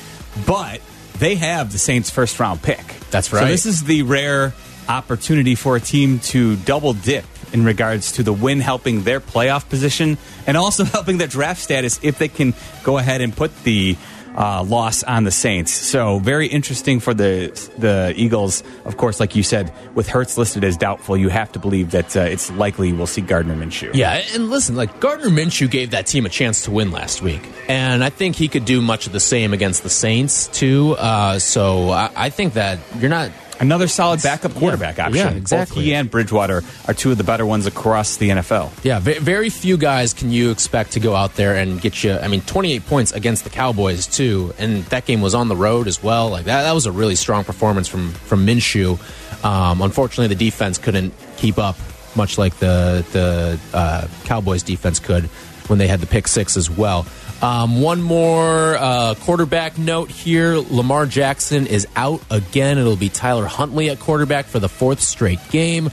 but 0.47 0.81
they 1.19 1.37
have 1.37 1.73
the 1.73 1.79
Saints' 1.79 2.11
first 2.11 2.39
round 2.39 2.63
pick. 2.63 2.85
That's 3.11 3.33
right. 3.33 3.41
So 3.41 3.47
this 3.47 3.67
is 3.67 3.85
the 3.85 4.03
rare 4.03 4.53
opportunity 4.89 5.55
for 5.55 5.77
a 5.77 5.81
team 5.81 6.19
to 6.21 6.57
double 6.57 6.93
dip 6.93 7.25
in 7.53 7.65
regards 7.65 8.13
to 8.13 8.23
the 8.23 8.33
win 8.33 8.61
helping 8.61 9.05
their 9.05 9.21
playoff 9.21 9.69
position 9.69 10.19
and 10.47 10.57
also 10.57 10.85
helping 10.97 11.19
their 11.19 11.29
draft 11.29 11.61
status 11.61 11.99
if 12.03 12.19
they 12.19 12.29
can 12.29 12.55
go 12.83 12.99
ahead 12.99 13.21
and 13.21 13.37
put 13.37 13.57
the 13.63 13.97
uh, 14.37 14.63
loss 14.63 15.03
on 15.03 15.25
the 15.25 15.31
Saints. 15.31 15.73
So 15.73 16.19
very 16.19 16.47
interesting 16.47 17.01
for 17.01 17.15
the 17.15 17.51
the 17.79 18.13
Eagles. 18.17 18.63
Of 18.85 18.97
course, 18.97 19.21
like 19.21 19.35
you 19.35 19.43
said, 19.43 19.73
with 19.95 20.09
Hurts 20.09 20.37
listed 20.37 20.65
as 20.65 20.77
doubtful, 20.77 21.17
you 21.17 21.29
have 21.29 21.53
to 21.53 21.59
believe 21.59 21.91
that 21.93 22.17
uh, 22.17 22.21
it's 22.21 22.51
likely 22.53 22.93
we'll 22.93 23.07
see 23.07 23.23
Gardner 23.23 23.57
Minshew. 23.57 23.95
Yeah, 23.95 24.23
and 24.35 24.51
listen, 24.51 24.77
like 24.77 25.01
Gardner 25.01 25.29
Minshew 25.29 25.71
gave 25.71 25.91
that 25.91 26.07
team 26.07 26.27
a 26.27 26.29
chance 26.29 26.65
to 26.65 26.71
win 26.71 26.91
last 26.91 27.23
week, 27.23 27.43
and 27.69 28.05
I 28.05 28.11
think 28.11 28.37
he 28.37 28.49
could 28.49 28.65
do 28.65 28.81
much 28.83 29.07
of 29.07 29.13
the 29.13 29.21
same 29.21 29.53
against 29.53 29.83
the 29.83 29.91
Saints 29.91 30.49
too. 30.49 30.95
Uh, 30.99 31.39
so 31.39 31.91
I, 31.91 32.11
I 32.15 32.31
think 32.31 32.55
that 32.55 32.79
you're 32.99 33.11
not. 33.11 33.31
Another 33.59 33.89
solid 33.89 34.23
backup 34.23 34.55
quarterback 34.55 34.99
yeah, 34.99 35.07
option. 35.07 35.27
yeah, 35.27 35.33
exactly. 35.33 35.77
Both 35.77 35.85
he 35.85 35.95
and 35.95 36.11
Bridgewater 36.11 36.63
are 36.87 36.95
two 36.95 37.11
of 37.11 37.19
the 37.19 37.25
better 37.25 37.47
ones 37.47 37.67
across 37.67 38.17
the 38.17 38.31
NFL. 38.31 38.71
Yeah, 38.85 38.99
ve- 38.99 39.19
very 39.19 39.51
few 39.51 39.77
guys 39.77 40.13
can 40.13 40.31
you 40.31 40.51
expect 40.51 40.93
to 40.93 41.01
go 41.01 41.15
out 41.15 41.35
there 41.37 41.55
and 41.57 41.81
get 41.81 42.05
you. 42.05 42.13
I 42.13 42.29
mean, 42.29 42.43
28 42.43 42.87
points 42.87 43.13
against 43.13 43.45
the 43.45 43.51
Cowboys 43.51 44.07
too, 44.07 44.55
and 44.59 44.85
that 44.87 45.07
game 45.07 45.23
was 45.23 45.35
on 45.35 45.49
the 45.49 45.57
road 45.57 45.89
as 45.89 46.03
well. 46.03 46.29
Like 46.29 46.45
that, 46.45 46.63
that 46.63 46.73
was 46.73 46.87
a 46.87 46.93
really 46.93 47.15
strong 47.15 47.45
performance 47.45 47.89
from 47.89 48.13
from 48.13 48.47
Minshew. 48.47 48.99
Um, 49.45 49.83
unfortunately, 49.83 50.29
the 50.29 50.45
defense 50.45 50.79
couldn't 50.79 51.15
keep 51.37 51.59
up, 51.59 51.77
much 52.15 52.39
like 52.39 52.57
the 52.59 53.05
the 53.13 53.59
uh, 53.73 54.07
Cowboys 54.25 54.63
defense 54.63 54.99
could 54.99 55.25
when 55.69 55.79
they 55.79 55.87
had 55.87 56.01
the 56.01 56.07
pick 56.07 56.29
six 56.29 56.57
as 56.57 56.71
well. 56.71 57.07
Um, 57.43 57.83
one 57.83 58.01
more 58.01 58.77
uh, 58.77 59.15
quarterback 59.21 59.79
note 59.79 60.11
here: 60.11 60.57
Lamar 60.57 61.07
Jackson 61.07 61.67
is 61.67 61.87
out 61.95 62.23
again. 62.31 62.79
It'll 62.79 62.97
be 62.97 63.11
Tyler 63.11 63.47
Huntley 63.47 63.91
at 63.91 64.01
quarterback 64.01 64.47
for 64.47 64.59
the 64.59 64.69
fourth 64.69 65.01
straight 65.01 65.41
game. 65.51 65.91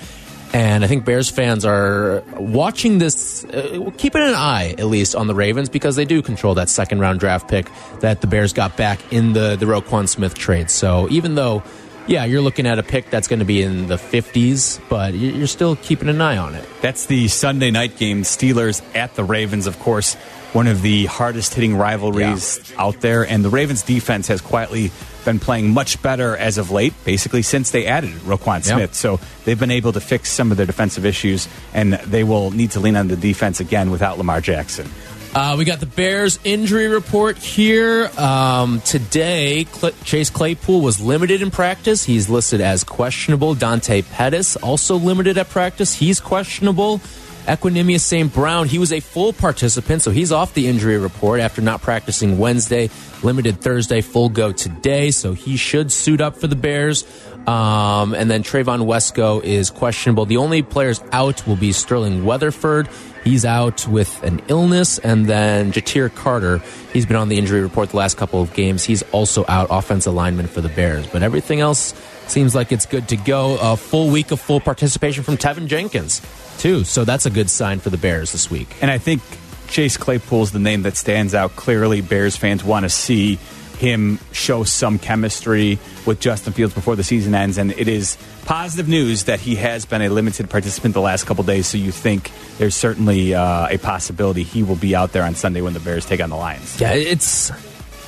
And 0.53 0.83
I 0.83 0.87
think 0.87 1.03
Bears 1.03 1.31
fans 1.31 1.65
are 1.65 2.23
watching 2.37 2.99
this, 2.99 3.43
uh, 3.43 3.89
keeping 3.97 4.21
an 4.21 4.35
eye 4.35 4.75
at 4.77 4.85
least 4.85 5.15
on 5.15 5.25
the 5.25 5.33
Ravens 5.33 5.67
because 5.67 5.95
they 5.95 6.05
do 6.05 6.21
control 6.21 6.53
that 6.55 6.69
second 6.69 6.99
round 6.99 7.19
draft 7.19 7.49
pick 7.49 7.67
that 8.01 8.21
the 8.21 8.27
Bears 8.27 8.53
got 8.53 8.77
back 8.77 9.11
in 9.11 9.33
the 9.33 9.55
the 9.55 9.65
Roquan 9.65 10.07
Smith 10.07 10.35
trade. 10.35 10.69
So 10.69 11.09
even 11.09 11.33
though, 11.33 11.63
yeah, 12.07 12.25
you're 12.25 12.41
looking 12.41 12.65
at 12.67 12.79
a 12.79 12.83
pick 12.83 13.09
that's 13.09 13.27
going 13.27 13.39
to 13.39 13.45
be 13.45 13.61
in 13.61 13.87
the 13.87 13.97
50s, 13.97 14.79
but 14.89 15.13
you- 15.13 15.31
you're 15.31 15.47
still 15.47 15.75
keeping 15.77 16.09
an 16.09 16.21
eye 16.21 16.37
on 16.37 16.55
it. 16.55 16.67
That's 16.81 17.05
the 17.05 17.27
Sunday 17.27 17.71
night 17.71 17.97
game. 17.97 18.23
Steelers 18.23 18.81
at 18.95 19.15
the 19.15 19.23
Ravens, 19.23 19.67
of 19.67 19.79
course, 19.79 20.15
one 20.53 20.67
of 20.67 20.81
the 20.81 21.05
hardest 21.05 21.53
hitting 21.55 21.75
rivalries 21.75 22.59
out 22.77 23.01
there. 23.01 23.23
And 23.23 23.43
the 23.43 23.49
Ravens 23.49 23.81
defense 23.81 24.27
has 24.27 24.39
quietly 24.41 24.91
been 25.25 25.39
playing 25.39 25.71
much 25.71 25.99
better 26.01 26.35
as 26.35 26.57
of 26.57 26.69
late, 26.69 26.93
basically 27.05 27.41
since 27.41 27.71
they 27.71 27.85
added 27.87 28.11
Roquan 28.25 28.57
Yeah. 28.67 28.75
Smith. 28.75 28.93
So 28.93 29.19
they've 29.45 29.59
been 29.59 29.71
able 29.71 29.93
to 29.93 30.01
fix 30.01 30.29
some 30.29 30.51
of 30.51 30.57
their 30.57 30.65
defensive 30.65 31.05
issues, 31.05 31.47
and 31.73 31.93
they 31.93 32.23
will 32.23 32.51
need 32.51 32.71
to 32.71 32.79
lean 32.81 32.95
on 32.97 33.07
the 33.07 33.15
defense 33.15 33.59
again 33.61 33.89
without 33.89 34.17
Lamar 34.17 34.41
Jackson. 34.41 34.89
Uh, 35.35 35.55
we 35.57 35.65
got 35.65 35.79
the 35.79 35.87
Bears 35.87 36.37
injury 36.43 36.87
report 36.87 37.37
here. 37.37 38.05
Um, 38.19 38.81
today, 38.81 39.65
Cl- 39.65 39.93
Chase 40.03 40.29
Claypool 40.29 40.81
was 40.81 41.01
limited 41.01 41.41
in 41.41 41.49
practice. 41.49 42.03
He's 42.03 42.29
listed 42.29 42.61
as 42.61 42.83
questionable. 42.83 43.55
Dante 43.55 44.03
Pettis 44.03 44.55
also 44.57 44.95
limited 44.95 45.39
at 45.39 45.49
practice. 45.49 45.95
He's 45.95 46.19
questionable. 46.19 47.01
Equanimeous 47.47 48.01
St. 48.01 48.31
Brown, 48.31 48.67
he 48.67 48.77
was 48.77 48.93
a 48.93 49.01
full 49.01 49.33
participant, 49.33 50.01
so 50.01 50.11
he's 50.11 50.31
off 50.31 50.53
the 50.53 50.67
injury 50.67 50.97
report 50.97 51.41
after 51.41 51.61
not 51.61 51.81
practicing 51.81 52.37
Wednesday. 52.37 52.89
Limited 53.21 53.59
Thursday, 53.59 54.01
full 54.01 54.29
go 54.29 54.51
today, 54.51 55.11
so 55.11 55.33
he 55.33 55.57
should 55.57 55.91
suit 55.91 56.21
up 56.21 56.37
for 56.37 56.47
the 56.47 56.55
Bears. 56.55 57.03
Um, 57.47 58.13
and 58.13 58.31
then 58.31 58.43
Trevon 58.43 58.85
Wesco 58.85 59.43
is 59.43 59.71
questionable. 59.71 60.25
The 60.25 60.37
only 60.37 60.61
players 60.61 61.01
out 61.11 61.45
will 61.45 61.57
be 61.57 61.73
Sterling 61.73 62.23
Weatherford. 62.23 62.87
He's 63.23 63.45
out 63.45 63.87
with 63.87 64.21
an 64.23 64.41
illness. 64.47 64.99
And 64.99 65.25
then 65.25 65.71
Ja'Tyre 65.71 66.13
Carter, 66.13 66.61
he's 66.91 67.05
been 67.05 67.15
on 67.15 67.29
the 67.29 67.37
injury 67.37 67.61
report 67.61 67.89
the 67.89 67.97
last 67.97 68.17
couple 68.17 68.41
of 68.41 68.53
games. 68.53 68.83
He's 68.83 69.03
also 69.11 69.45
out, 69.47 69.67
offensive 69.69 70.13
lineman 70.13 70.47
for 70.47 70.61
the 70.61 70.69
Bears. 70.69 71.07
But 71.07 71.23
everything 71.23 71.59
else 71.59 71.93
seems 72.27 72.53
like 72.53 72.71
it's 72.71 72.85
good 72.85 73.07
to 73.09 73.17
go. 73.17 73.57
A 73.61 73.77
full 73.77 74.09
week 74.09 74.31
of 74.31 74.39
full 74.39 74.59
participation 74.59 75.23
from 75.23 75.37
Teven 75.37 75.67
Jenkins, 75.67 76.21
too. 76.57 76.83
So 76.83 77.05
that's 77.05 77.25
a 77.25 77.29
good 77.29 77.49
sign 77.49 77.79
for 77.79 77.89
the 77.89 77.97
Bears 77.97 78.31
this 78.31 78.51
week. 78.51 78.75
And 78.81 78.91
I 78.91 78.97
think 78.97 79.21
Chase 79.67 79.97
Claypool's 79.97 80.51
the 80.51 80.59
name 80.59 80.83
that 80.83 80.97
stands 80.97 81.33
out. 81.33 81.55
Clearly, 81.55 82.01
Bears 82.01 82.35
fans 82.35 82.63
want 82.63 82.83
to 82.83 82.89
see 82.89 83.39
him 83.83 84.17
show 84.31 84.63
some 84.63 84.97
chemistry 84.97 85.77
with 86.05 86.21
Justin 86.21 86.53
Fields 86.53 86.73
before 86.73 86.95
the 86.95 87.03
season 87.03 87.35
ends. 87.35 87.57
And 87.57 87.71
it 87.73 87.89
is 87.89 88.17
positive 88.45 88.87
news 88.87 89.25
that 89.25 89.41
he 89.41 89.55
has 89.55 89.85
been 89.85 90.01
a 90.01 90.07
limited 90.07 90.49
participant 90.49 90.93
the 90.93 91.01
last 91.01 91.25
couple 91.25 91.43
days. 91.43 91.67
So 91.67 91.77
you 91.77 91.91
think 91.91 92.31
there's 92.57 92.75
certainly 92.75 93.35
uh, 93.35 93.67
a 93.69 93.77
possibility 93.77 94.43
he 94.43 94.63
will 94.63 94.77
be 94.77 94.95
out 94.95 95.11
there 95.11 95.23
on 95.23 95.35
Sunday 95.35 95.59
when 95.61 95.73
the 95.73 95.81
Bears 95.81 96.05
take 96.05 96.21
on 96.23 96.29
the 96.29 96.37
Lions. 96.37 96.79
Yeah, 96.79 96.93
it's 96.93 97.51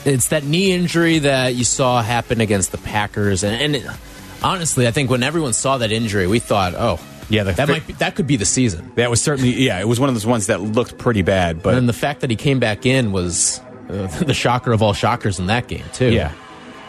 it's 0.05 0.29
that 0.29 0.43
knee 0.45 0.71
injury 0.71 1.19
that 1.19 1.55
you 1.55 1.65
saw 1.65 2.01
happen 2.01 2.39
against 2.39 2.71
the 2.71 2.77
Packers, 2.77 3.43
and, 3.43 3.55
and 3.59 3.75
it, 3.75 3.85
honestly, 4.41 4.87
I 4.87 4.91
think 4.91 5.09
when 5.09 5.23
everyone 5.23 5.53
saw 5.53 5.77
that 5.79 5.91
injury, 5.91 6.27
we 6.27 6.39
thought, 6.39 6.73
oh, 6.75 6.99
Yeah, 7.27 7.43
the 7.43 7.53
that 7.53 7.67
might 7.67 7.87
be, 7.87 7.93
that 7.93 8.15
could 8.15 8.27
be 8.27 8.37
the 8.37 8.45
season. 8.45 8.91
That 8.95 9.09
was 9.09 9.21
certainly, 9.21 9.53
yeah, 9.53 9.79
it 9.81 9.87
was 9.87 9.99
one 9.99 10.09
of 10.09 10.15
those 10.15 10.25
ones 10.27 10.47
that 10.47 10.61
looked 10.61 10.97
pretty 10.99 11.23
bad. 11.23 11.63
But 11.63 11.69
And 11.69 11.77
then 11.77 11.85
the 11.87 11.93
fact 11.93 12.21
that 12.21 12.29
he 12.29 12.35
came 12.35 12.59
back 12.59 12.85
in 12.85 13.11
was 13.11 13.59
uh, 13.89 14.07
the 14.23 14.33
shocker 14.33 14.71
of 14.71 14.81
all 14.81 14.93
shockers 14.93 15.39
in 15.39 15.47
that 15.47 15.67
game 15.67 15.85
too. 15.93 16.11
Yeah. 16.11 16.31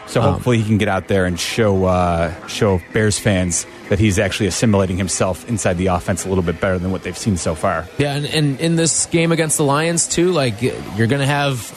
So 0.07 0.21
Um, 0.21 0.33
hopefully 0.35 0.57
he 0.59 0.63
can 0.63 0.77
get 0.77 0.87
out 0.87 1.09
there 1.09 1.25
and 1.25 1.37
show 1.39 1.83
uh, 1.85 2.33
show 2.47 2.81
Bears 2.93 3.19
fans 3.19 3.65
that 3.89 3.99
he's 3.99 4.17
actually 4.19 4.47
assimilating 4.47 4.95
himself 4.97 5.47
inside 5.49 5.77
the 5.77 5.87
offense 5.87 6.25
a 6.25 6.29
little 6.29 6.43
bit 6.43 6.61
better 6.61 6.79
than 6.79 6.91
what 6.91 7.03
they've 7.03 7.17
seen 7.17 7.35
so 7.37 7.55
far. 7.55 7.85
Yeah, 7.97 8.15
and, 8.15 8.25
and 8.25 8.59
in 8.61 8.75
this 8.77 9.05
game 9.07 9.31
against 9.33 9.57
the 9.57 9.63
Lions 9.63 10.07
too, 10.07 10.31
like 10.31 10.61
you're 10.61 11.07
going 11.07 11.19
to 11.21 11.25
have 11.25 11.73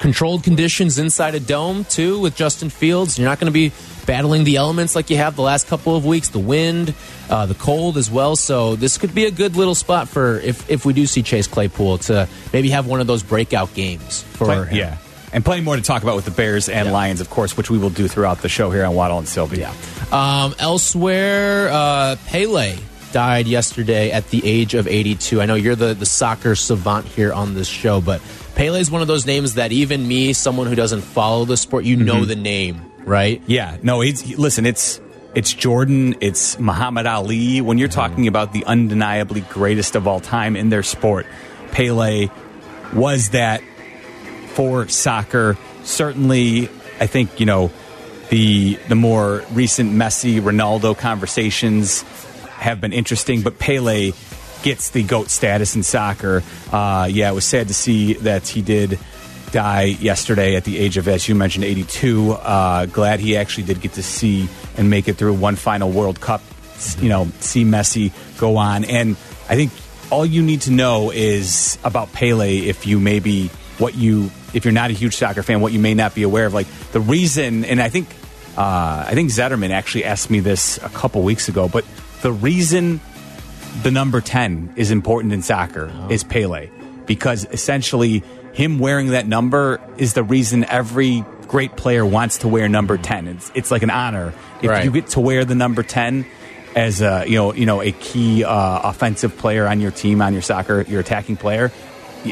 controlled 0.00 0.44
conditions 0.44 0.98
inside 0.98 1.34
a 1.34 1.40
dome 1.40 1.84
too 1.84 2.18
with 2.20 2.34
Justin 2.36 2.70
Fields. 2.70 3.18
You're 3.18 3.28
not 3.28 3.38
going 3.38 3.52
to 3.52 3.52
be 3.52 3.70
battling 4.06 4.44
the 4.44 4.56
elements 4.56 4.94
like 4.94 5.10
you 5.10 5.16
have 5.16 5.36
the 5.36 5.42
last 5.42 5.66
couple 5.66 5.96
of 5.96 6.04
weeks, 6.04 6.28
the 6.28 6.38
wind, 6.38 6.94
uh, 7.30 7.46
the 7.46 7.54
cold 7.54 7.96
as 7.96 8.10
well. 8.10 8.36
So 8.36 8.76
this 8.76 8.98
could 8.98 9.14
be 9.14 9.24
a 9.24 9.30
good 9.30 9.56
little 9.56 9.74
spot 9.74 10.08
for 10.08 10.38
if 10.40 10.68
if 10.70 10.84
we 10.84 10.92
do 10.92 11.06
see 11.06 11.22
Chase 11.22 11.46
Claypool 11.46 11.98
to 11.98 12.28
maybe 12.52 12.70
have 12.70 12.86
one 12.86 13.00
of 13.00 13.06
those 13.06 13.22
breakout 13.22 13.72
games 13.74 14.22
for 14.22 14.44
Play- 14.46 14.66
him. 14.66 14.76
yeah. 14.76 14.96
And 15.32 15.44
plenty 15.44 15.62
more 15.62 15.74
to 15.74 15.82
talk 15.82 16.04
about 16.04 16.14
with 16.14 16.26
the 16.26 16.30
Bears 16.30 16.68
and 16.68 16.86
Yeah. 16.86 16.92
Lions, 16.92 17.20
of 17.20 17.28
course, 17.28 17.56
which 17.56 17.68
we 17.68 17.76
will 17.76 17.90
do 17.90 18.06
throughout 18.06 18.42
the 18.42 18.48
show 18.48 18.70
here 18.70 18.84
on 18.84 18.94
Waddle 18.94 19.18
and 19.18 19.26
Silvy. 19.28 19.58
Yeah. 19.58 19.72
Um, 20.12 20.54
elsewhere, 20.60 21.70
uh, 21.72 22.16
Pele 22.26 22.76
died 23.10 23.48
yesterday 23.48 24.12
at 24.12 24.30
the 24.30 24.46
age 24.46 24.74
of 24.74 24.86
82. 24.86 25.40
I 25.42 25.46
know 25.46 25.54
you're 25.56 25.74
the, 25.74 25.92
the 25.94 26.06
soccer 26.06 26.54
savant 26.54 27.06
here 27.06 27.32
on 27.32 27.54
this 27.54 27.66
show, 27.66 28.00
but 28.00 28.20
Pele 28.54 28.78
is 28.80 28.92
one 28.92 29.02
of 29.02 29.08
those 29.08 29.26
names 29.26 29.54
that 29.54 29.72
even 29.72 30.06
me, 30.06 30.32
someone 30.34 30.68
who 30.68 30.76
doesn't 30.76 31.00
follow 31.00 31.44
the 31.44 31.56
sport, 31.56 31.84
you 31.84 31.96
know 31.96 32.24
the 32.24 32.36
name, 32.36 32.80
right? 33.04 33.42
Yeah. 33.46 33.76
No, 33.82 34.00
he's, 34.00 34.20
he- 34.20 34.36
listen, 34.36 34.66
it's 34.66 35.00
it's 35.34 35.52
Jordan, 35.52 36.16
it's 36.20 36.58
Muhammad 36.58 37.06
Ali. 37.06 37.60
When 37.60 37.76
you're 37.78 37.88
talking 37.88 38.28
about 38.28 38.52
the 38.52 38.64
undeniably 38.66 39.40
greatest 39.42 39.96
of 39.96 40.06
all 40.06 40.20
time 40.20 40.54
in 40.56 40.68
their 40.68 40.82
sport, 40.84 41.26
Pele 41.72 42.28
was 42.94 43.30
that 43.30 43.60
for 44.48 44.86
soccer. 44.88 45.56
Certainly, 45.82 46.68
I 47.00 47.06
think 47.06 47.40
you 47.40 47.46
know 47.46 47.72
the 48.30 48.78
the 48.88 48.94
more 48.94 49.44
recent 49.52 49.92
Messi 49.92 50.40
Ronaldo 50.40 50.96
conversations 50.96 52.02
have 52.50 52.80
been 52.80 52.92
interesting, 52.92 53.42
but 53.42 53.58
Pele 53.58 54.12
gets 54.62 54.90
the 54.90 55.02
goat 55.02 55.28
status 55.28 55.74
in 55.76 55.82
soccer. 55.82 56.42
Uh, 56.72 57.06
yeah, 57.10 57.30
it 57.30 57.34
was 57.34 57.44
sad 57.44 57.68
to 57.68 57.74
see 57.74 58.14
that 58.14 58.46
he 58.48 58.62
did 58.62 58.98
die 59.54 59.84
yesterday 59.84 60.56
at 60.56 60.64
the 60.64 60.78
age 60.78 60.96
of, 60.96 61.06
as 61.06 61.28
you 61.28 61.34
mentioned, 61.36 61.64
82. 61.64 62.32
Uh, 62.32 62.86
glad 62.86 63.20
he 63.20 63.36
actually 63.36 63.62
did 63.64 63.80
get 63.80 63.92
to 63.92 64.02
see 64.02 64.48
and 64.76 64.90
make 64.90 65.06
it 65.06 65.16
through 65.16 65.34
one 65.34 65.54
final 65.54 65.92
World 65.92 66.20
Cup. 66.20 66.42
You 66.98 67.08
know, 67.08 67.28
see 67.38 67.64
Messi 67.64 68.12
go 68.36 68.56
on, 68.56 68.84
and 68.84 69.12
I 69.48 69.54
think 69.54 69.70
all 70.10 70.26
you 70.26 70.42
need 70.42 70.62
to 70.62 70.72
know 70.72 71.12
is 71.12 71.78
about 71.84 72.12
Pele 72.12 72.58
if 72.58 72.84
you 72.84 72.98
maybe 72.98 73.46
what 73.78 73.94
you 73.94 74.30
if 74.52 74.64
you're 74.64 74.72
not 74.72 74.90
a 74.90 74.92
huge 74.92 75.14
soccer 75.14 75.44
fan, 75.44 75.60
what 75.60 75.72
you 75.72 75.78
may 75.78 75.94
not 75.94 76.16
be 76.16 76.24
aware 76.24 76.46
of. 76.46 76.52
Like 76.52 76.66
the 76.90 77.00
reason, 77.00 77.64
and 77.64 77.80
I 77.80 77.88
think 77.88 78.08
uh, 78.58 79.04
I 79.06 79.14
think 79.14 79.30
Zetterman 79.30 79.70
actually 79.70 80.04
asked 80.04 80.30
me 80.30 80.40
this 80.40 80.78
a 80.78 80.88
couple 80.88 81.22
weeks 81.22 81.48
ago, 81.48 81.68
but 81.68 81.84
the 82.22 82.32
reason 82.32 83.00
the 83.84 83.92
number 83.92 84.20
10 84.20 84.74
is 84.76 84.90
important 84.90 85.32
in 85.32 85.42
soccer 85.42 85.92
is 86.10 86.24
Pele 86.24 86.70
because 87.06 87.44
essentially 87.50 88.22
him 88.52 88.78
wearing 88.78 89.08
that 89.10 89.26
number 89.26 89.80
is 89.98 90.14
the 90.14 90.22
reason 90.22 90.64
every 90.64 91.24
great 91.48 91.76
player 91.76 92.04
wants 92.06 92.38
to 92.38 92.48
wear 92.48 92.68
number 92.68 92.96
10 92.96 93.28
it's, 93.28 93.52
it's 93.54 93.70
like 93.70 93.82
an 93.82 93.90
honor 93.90 94.32
if 94.62 94.70
Right. 94.70 94.84
you 94.84 94.90
get 94.90 95.08
to 95.08 95.20
wear 95.20 95.44
the 95.44 95.54
number 95.54 95.82
10 95.82 96.24
as 96.74 97.00
a 97.02 97.24
you 97.28 97.36
know 97.36 97.52
you 97.52 97.66
know 97.66 97.82
a 97.82 97.92
key 97.92 98.42
uh, 98.44 98.80
offensive 98.88 99.36
player 99.36 99.66
on 99.66 99.80
your 99.80 99.90
team 99.90 100.22
on 100.22 100.32
your 100.32 100.42
soccer 100.42 100.82
your 100.82 101.00
attacking 101.00 101.36
player 101.36 101.70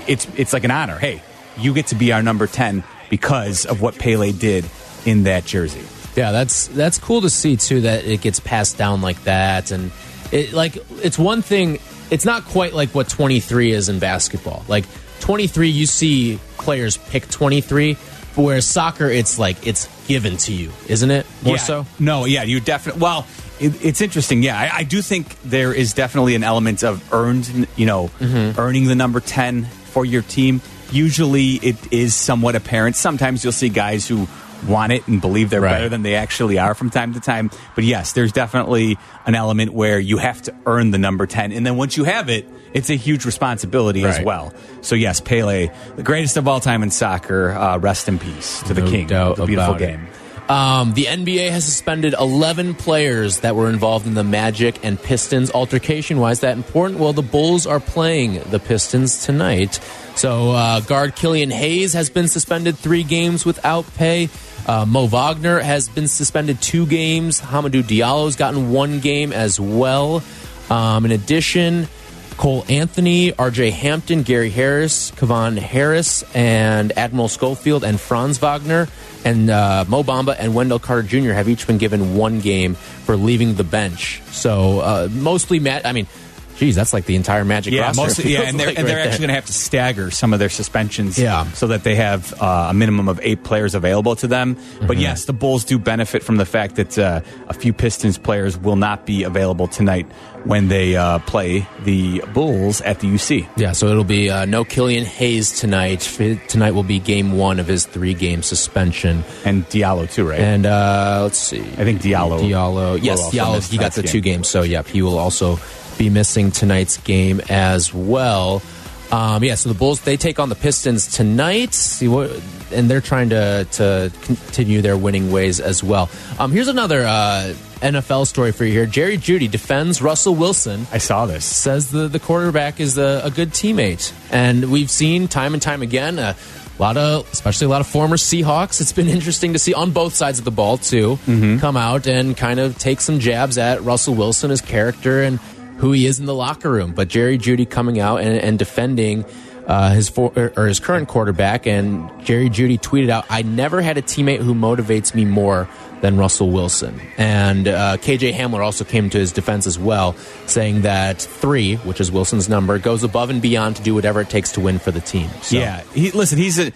it's 0.08 0.26
it's 0.36 0.52
like 0.52 0.64
an 0.64 0.70
honor 0.70 0.96
hey 0.98 1.22
you 1.58 1.74
get 1.74 1.88
to 1.88 1.94
be 1.94 2.12
our 2.12 2.22
number 2.22 2.46
10 2.46 2.82
because 3.10 3.66
of 3.66 3.80
what 3.82 3.98
Pele 3.98 4.32
did 4.32 4.64
in 5.04 5.24
that 5.24 5.44
jersey 5.44 5.82
Yeah, 6.16 6.32
that's 6.32 6.66
that's 6.68 6.98
cool 6.98 7.20
to 7.22 7.30
see 7.30 7.56
too 7.56 7.82
that 7.82 8.04
it 8.04 8.20
gets 8.22 8.40
passed 8.40 8.76
down 8.78 9.00
like 9.02 9.22
that, 9.24 9.70
and 9.70 9.90
it 10.30 10.52
like 10.52 10.76
it's 11.02 11.18
one 11.18 11.40
thing. 11.42 11.78
It's 12.12 12.24
not 12.24 12.44
quite 12.44 12.72
like 12.74 12.90
what 12.94 13.08
23 13.08 13.72
is 13.72 13.88
in 13.88 13.98
basketball. 13.98 14.64
Like 14.68 14.84
23, 15.20 15.68
you 15.70 15.86
see 15.86 16.38
players 16.58 16.96
pick 16.96 17.28
23, 17.28 17.94
but 18.36 18.42
whereas 18.42 18.66
soccer, 18.66 19.08
it's 19.08 19.38
like 19.38 19.66
it's 19.66 19.88
given 20.06 20.36
to 20.38 20.52
you, 20.52 20.70
isn't 20.88 21.10
it? 21.10 21.26
More 21.42 21.56
Yeah. 21.56 21.62
so. 21.62 21.86
No, 21.98 22.24
yeah, 22.26 22.42
you 22.42 22.60
definitely. 22.60 23.00
Well, 23.02 23.26
it, 23.60 23.84
it's 23.84 24.00
interesting. 24.00 24.42
Yeah, 24.42 24.58
I, 24.58 24.78
I 24.78 24.82
do 24.84 25.00
think 25.02 25.40
there 25.42 25.72
is 25.72 25.94
definitely 25.94 26.34
an 26.34 26.44
element 26.44 26.84
of 26.84 27.02
earned, 27.12 27.66
you 27.76 27.86
know, 27.86 28.10
Mm-hmm. 28.20 28.60
earning 28.60 28.86
the 28.86 28.94
number 28.94 29.20
10 29.20 29.64
for 29.64 30.04
your 30.04 30.22
team. 30.22 30.60
Usually 30.90 31.52
it 31.54 31.76
is 31.92 32.14
somewhat 32.14 32.54
apparent. 32.56 32.96
Sometimes 32.96 33.42
you'll 33.42 33.52
see 33.54 33.70
guys 33.70 34.06
who 34.06 34.26
want 34.66 34.92
it 34.92 35.06
and 35.08 35.20
believe 35.20 35.50
they're 35.50 35.60
Right. 35.60 35.72
better 35.72 35.88
than 35.88 36.02
they 36.02 36.14
actually 36.14 36.58
are 36.58 36.74
from 36.74 36.90
time 36.90 37.14
to 37.14 37.20
time. 37.20 37.50
But 37.74 37.84
yes, 37.84 38.12
there's 38.12 38.32
definitely 38.32 38.98
an 39.26 39.34
element 39.34 39.72
where 39.72 39.98
you 39.98 40.18
have 40.18 40.42
to 40.42 40.54
earn 40.66 40.90
the 40.90 40.98
number 40.98 41.26
10. 41.26 41.52
And 41.52 41.66
then 41.66 41.76
once 41.76 41.96
you 41.96 42.04
have 42.04 42.28
it, 42.28 42.48
it's 42.72 42.88
a 42.90 42.94
huge 42.94 43.24
responsibility 43.26 44.04
as 44.04 44.20
well. 44.20 44.52
So 44.80 44.94
yes, 44.94 45.20
Pele, 45.20 45.70
the 45.96 46.02
greatest 46.02 46.36
of 46.36 46.48
all 46.48 46.60
time 46.60 46.82
in 46.82 46.90
soccer, 46.90 47.50
uh, 47.50 47.78
rest 47.78 48.08
in 48.08 48.18
peace 48.18 48.62
to 48.64 48.74
the 48.74 48.82
king. 48.82 49.06
doubt 49.08 49.36
the 49.36 49.46
beautiful 49.46 49.74
game. 49.74 50.06
Um, 50.48 50.92
the 50.94 51.06
NBA 51.06 51.50
has 51.50 51.64
suspended 51.64 52.14
11 52.18 52.74
players 52.74 53.40
that 53.40 53.54
were 53.54 53.70
involved 53.70 54.06
in 54.06 54.14
the 54.14 54.24
Magic 54.24 54.84
and 54.84 55.00
Pistons 55.00 55.50
altercation. 55.52 56.18
Why 56.18 56.32
is 56.32 56.40
that 56.40 56.56
important? 56.56 56.98
Well, 57.00 57.12
the 57.12 57.22
Bulls 57.22 57.66
are 57.66 57.78
playing 57.80 58.40
the 58.50 58.58
Pistons 58.58 59.24
tonight. 59.24 59.78
So, 60.14 60.52
uh, 60.52 60.80
guard 60.80 61.16
Killian 61.16 61.50
Hayes 61.50 61.94
has 61.94 62.10
been 62.10 62.28
suspended 62.28 62.76
three 62.76 63.02
games 63.02 63.44
without 63.44 63.86
pay. 63.94 64.28
Uh, 64.66 64.86
Mo 64.86 65.06
Wagner 65.06 65.58
has 65.58 65.88
been 65.88 66.06
suspended 66.06 66.60
two 66.60 66.86
games. 66.86 67.40
Hamidou 67.40 67.82
Diallo's 67.82 68.36
gotten 68.36 68.70
one 68.70 69.00
game 69.00 69.32
as 69.32 69.58
well. 69.58 70.22
Um, 70.70 71.04
in 71.04 71.10
addition, 71.10 71.88
Cole 72.36 72.64
Anthony, 72.68 73.32
RJ 73.32 73.72
Hampton, 73.72 74.22
Gary 74.22 74.50
Harris, 74.50 75.10
Kevon 75.12 75.58
Harris, 75.58 76.22
and 76.34 76.96
Admiral 76.96 77.28
Schofield 77.28 77.84
and 77.84 78.00
Franz 78.00 78.38
Wagner 78.38 78.88
and 79.24 79.50
uh, 79.50 79.84
Mo 79.88 80.02
Bamba 80.02 80.36
and 80.38 80.54
Wendell 80.54 80.78
Carter 80.78 81.02
Jr. 81.06 81.32
have 81.32 81.48
each 81.48 81.66
been 81.66 81.78
given 81.78 82.16
one 82.16 82.40
game 82.40 82.74
for 82.74 83.16
leaving 83.16 83.54
the 83.54 83.64
bench. 83.64 84.22
So 84.30 84.80
uh, 84.80 85.08
mostly, 85.10 85.60
Matt. 85.60 85.86
I 85.86 85.92
mean, 85.92 86.06
geez, 86.56 86.74
that's 86.74 86.92
like 86.92 87.04
the 87.06 87.16
entire 87.16 87.44
Magic 87.44 87.72
Yeah, 87.72 87.82
roster. 87.82 88.02
mostly. 88.02 88.32
Yeah, 88.32 88.42
and 88.42 88.58
they're, 88.58 88.68
like 88.68 88.78
and 88.78 88.86
they're 88.86 88.96
right 88.96 89.06
actually 89.06 89.20
going 89.20 89.28
to 89.28 89.34
have 89.34 89.46
to 89.46 89.52
stagger 89.52 90.10
some 90.10 90.32
of 90.32 90.38
their 90.38 90.48
suspensions. 90.48 91.18
Yeah. 91.18 91.50
so 91.52 91.66
that 91.68 91.84
they 91.84 91.94
have 91.96 92.32
uh, 92.40 92.68
a 92.70 92.74
minimum 92.74 93.08
of 93.08 93.20
eight 93.22 93.44
players 93.44 93.74
available 93.74 94.16
to 94.16 94.26
them. 94.26 94.56
Mm-hmm. 94.56 94.86
But 94.86 94.98
yes, 94.98 95.24
the 95.24 95.32
Bulls 95.32 95.64
do 95.64 95.78
benefit 95.78 96.22
from 96.22 96.36
the 96.36 96.46
fact 96.46 96.76
that 96.76 96.98
uh, 96.98 97.20
a 97.48 97.54
few 97.54 97.72
Pistons 97.72 98.18
players 98.18 98.56
will 98.58 98.76
not 98.76 99.06
be 99.06 99.22
available 99.24 99.68
tonight 99.68 100.06
when 100.44 100.68
they 100.68 100.96
uh, 100.96 101.20
play 101.20 101.66
the 101.84 102.20
Bulls 102.32 102.80
at 102.80 103.00
the 103.00 103.06
UC. 103.08 103.48
Yeah, 103.56 103.72
so 103.72 103.88
it'll 103.88 104.02
be 104.04 104.28
uh, 104.30 104.44
no 104.44 104.64
Killian 104.64 105.04
Hayes 105.04 105.58
tonight. 105.58 106.00
Tonight 106.48 106.72
will 106.72 106.82
be 106.82 106.98
game 106.98 107.32
one 107.36 107.60
of 107.60 107.66
his 107.66 107.86
three-game 107.86 108.42
suspension. 108.42 109.24
And 109.44 109.64
Diallo 109.68 110.10
too, 110.12 110.28
right? 110.28 110.40
And 110.40 110.66
uh, 110.66 111.20
let's 111.22 111.38
see. 111.38 111.60
I 111.60 111.84
think 111.84 112.00
Diallo 112.02 112.40
Diallo. 112.40 112.98
Yes, 113.02 113.30
Diallo. 113.32 113.68
He 113.70 113.78
got 113.78 113.92
the 113.92 114.02
game. 114.02 114.10
two 114.12 114.20
games. 114.20 114.48
So, 114.48 114.62
yep, 114.62 114.86
he 114.86 115.02
will 115.02 115.18
also 115.18 115.58
be 115.98 116.10
missing 116.10 116.50
tonight's 116.50 116.96
game 116.98 117.40
as 117.48 117.92
well. 117.92 118.62
Um, 119.10 119.44
yeah, 119.44 119.56
so 119.56 119.68
the 119.68 119.74
Bulls 119.74 120.00
they 120.00 120.16
take 120.16 120.38
on 120.40 120.48
the 120.48 120.54
Pistons 120.54 121.06
tonight. 121.06 121.74
And 122.00 122.90
they're 122.90 123.02
trying 123.02 123.28
to 123.30 123.66
to 123.72 124.10
continue 124.22 124.80
their 124.80 124.96
winning 124.96 125.30
ways 125.30 125.60
as 125.60 125.84
well. 125.84 126.08
Um, 126.38 126.50
here's 126.52 126.68
another 126.68 127.04
uh, 127.04 127.52
NFL 127.80 128.26
story 128.26 128.52
for 128.52 128.64
you 128.64 128.72
here. 128.72 128.86
Jerry 128.86 129.18
Jeudy 129.18 129.50
defends 129.50 130.00
Russell 130.00 130.34
Wilson 130.34 130.86
I 130.90 130.96
saw 130.98 131.26
this. 131.26 131.44
says 131.44 131.90
the, 131.90 132.08
the 132.08 132.18
quarterback 132.18 132.80
is 132.80 132.96
a, 132.96 133.20
a 133.24 133.30
good 133.30 133.50
teammate. 133.50 134.14
And 134.30 134.70
we've 134.72 134.90
seen 134.90 135.28
time 135.28 135.52
and 135.52 135.62
time 135.62 135.82
again 135.82 136.18
uh, 136.18 136.32
a 136.78 136.82
lot 136.82 136.96
of, 136.96 137.30
especially 137.30 137.66
a 137.66 137.68
lot 137.70 137.82
of 137.82 137.86
former 137.86 138.16
Seahawks. 138.16 138.80
It's 138.80 138.92
been 138.94 139.08
interesting 139.08 139.52
to 139.52 139.58
see 139.58 139.74
on 139.74 139.90
both 139.90 140.14
sides 140.14 140.38
of 140.38 140.46
the 140.46 140.50
ball, 140.50 140.78
too, 140.78 141.18
come 141.60 141.76
out 141.76 142.06
and 142.06 142.34
kind 142.34 142.58
of 142.58 142.78
take 142.78 143.02
some 143.02 143.18
jabs 143.20 143.58
at 143.58 143.82
Russell 143.82 144.14
Wilson, 144.14 144.48
his 144.48 144.62
character, 144.62 145.22
and 145.22 145.38
who 145.78 145.92
he 145.92 146.06
is 146.06 146.18
in 146.18 146.26
the 146.26 146.34
locker 146.34 146.70
room. 146.70 146.92
But 146.92 147.08
Jerry 147.08 147.38
Jeudy 147.38 147.68
coming 147.68 147.98
out 147.98 148.20
and, 148.20 148.38
and 148.38 148.58
defending. 148.58 149.24
Uh, 149.66 149.92
his 149.92 150.08
for, 150.08 150.32
or, 150.56 150.66
his 150.66 150.80
current 150.80 151.06
quarterback 151.06 151.68
and 151.68 152.10
Jerry 152.24 152.50
Jeudy 152.50 152.80
tweeted 152.80 153.10
out, 153.10 153.24
"I 153.30 153.42
never 153.42 153.80
had 153.80 153.96
a 153.96 154.02
teammate 154.02 154.38
who 154.40 154.54
motivates 154.54 155.14
me 155.14 155.24
more 155.24 155.68
than 156.00 156.16
Russell 156.16 156.50
Wilson." 156.50 157.00
And 157.16 157.68
uh, 157.68 157.96
KJ 157.98 158.32
Hamler 158.32 158.64
also 158.64 158.84
came 158.84 159.08
to 159.10 159.18
his 159.18 159.30
defense 159.30 159.68
as 159.68 159.78
well, 159.78 160.14
saying 160.46 160.82
that 160.82 161.22
three, 161.22 161.76
which 161.76 162.00
is 162.00 162.10
Wilson's 162.10 162.48
number, 162.48 162.76
goes 162.80 163.04
above 163.04 163.30
and 163.30 163.40
beyond 163.40 163.76
to 163.76 163.82
do 163.82 163.94
whatever 163.94 164.20
it 164.20 164.30
takes 164.30 164.50
to 164.52 164.60
win 164.60 164.80
for 164.80 164.90
the 164.90 165.00
team. 165.00 165.30
So, 165.42 165.56
Yeah, 165.56 165.82
he, 165.94 166.10
listen, 166.10 166.38
he's 166.38 166.58
a 166.58 166.72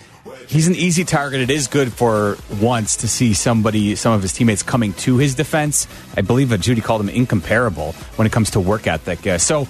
he's 0.49 0.69
an 0.69 0.75
easy 0.75 1.05
target. 1.05 1.41
It 1.41 1.51
is 1.51 1.67
good 1.69 1.93
for 1.93 2.37
once 2.61 2.97
to 2.97 3.09
see 3.09 3.35
somebody, 3.35 3.95
some 3.95 4.13
of 4.13 4.23
his 4.23 4.33
teammates 4.33 4.63
coming 4.63 4.93
to 4.95 5.17
his 5.19 5.35
defense. 5.35 5.87
I 6.17 6.21
believe 6.23 6.49
that 6.51 6.61
Jeudy 6.61 6.83
called 6.83 7.01
him 7.01 7.09
incomparable 7.09 7.93
when 8.17 8.27
it 8.27 8.33
comes 8.33 8.51
to 8.53 8.61
work 8.61 8.87
ethic. 8.87 9.27
Uh, 9.27 9.39
so, 9.39 9.67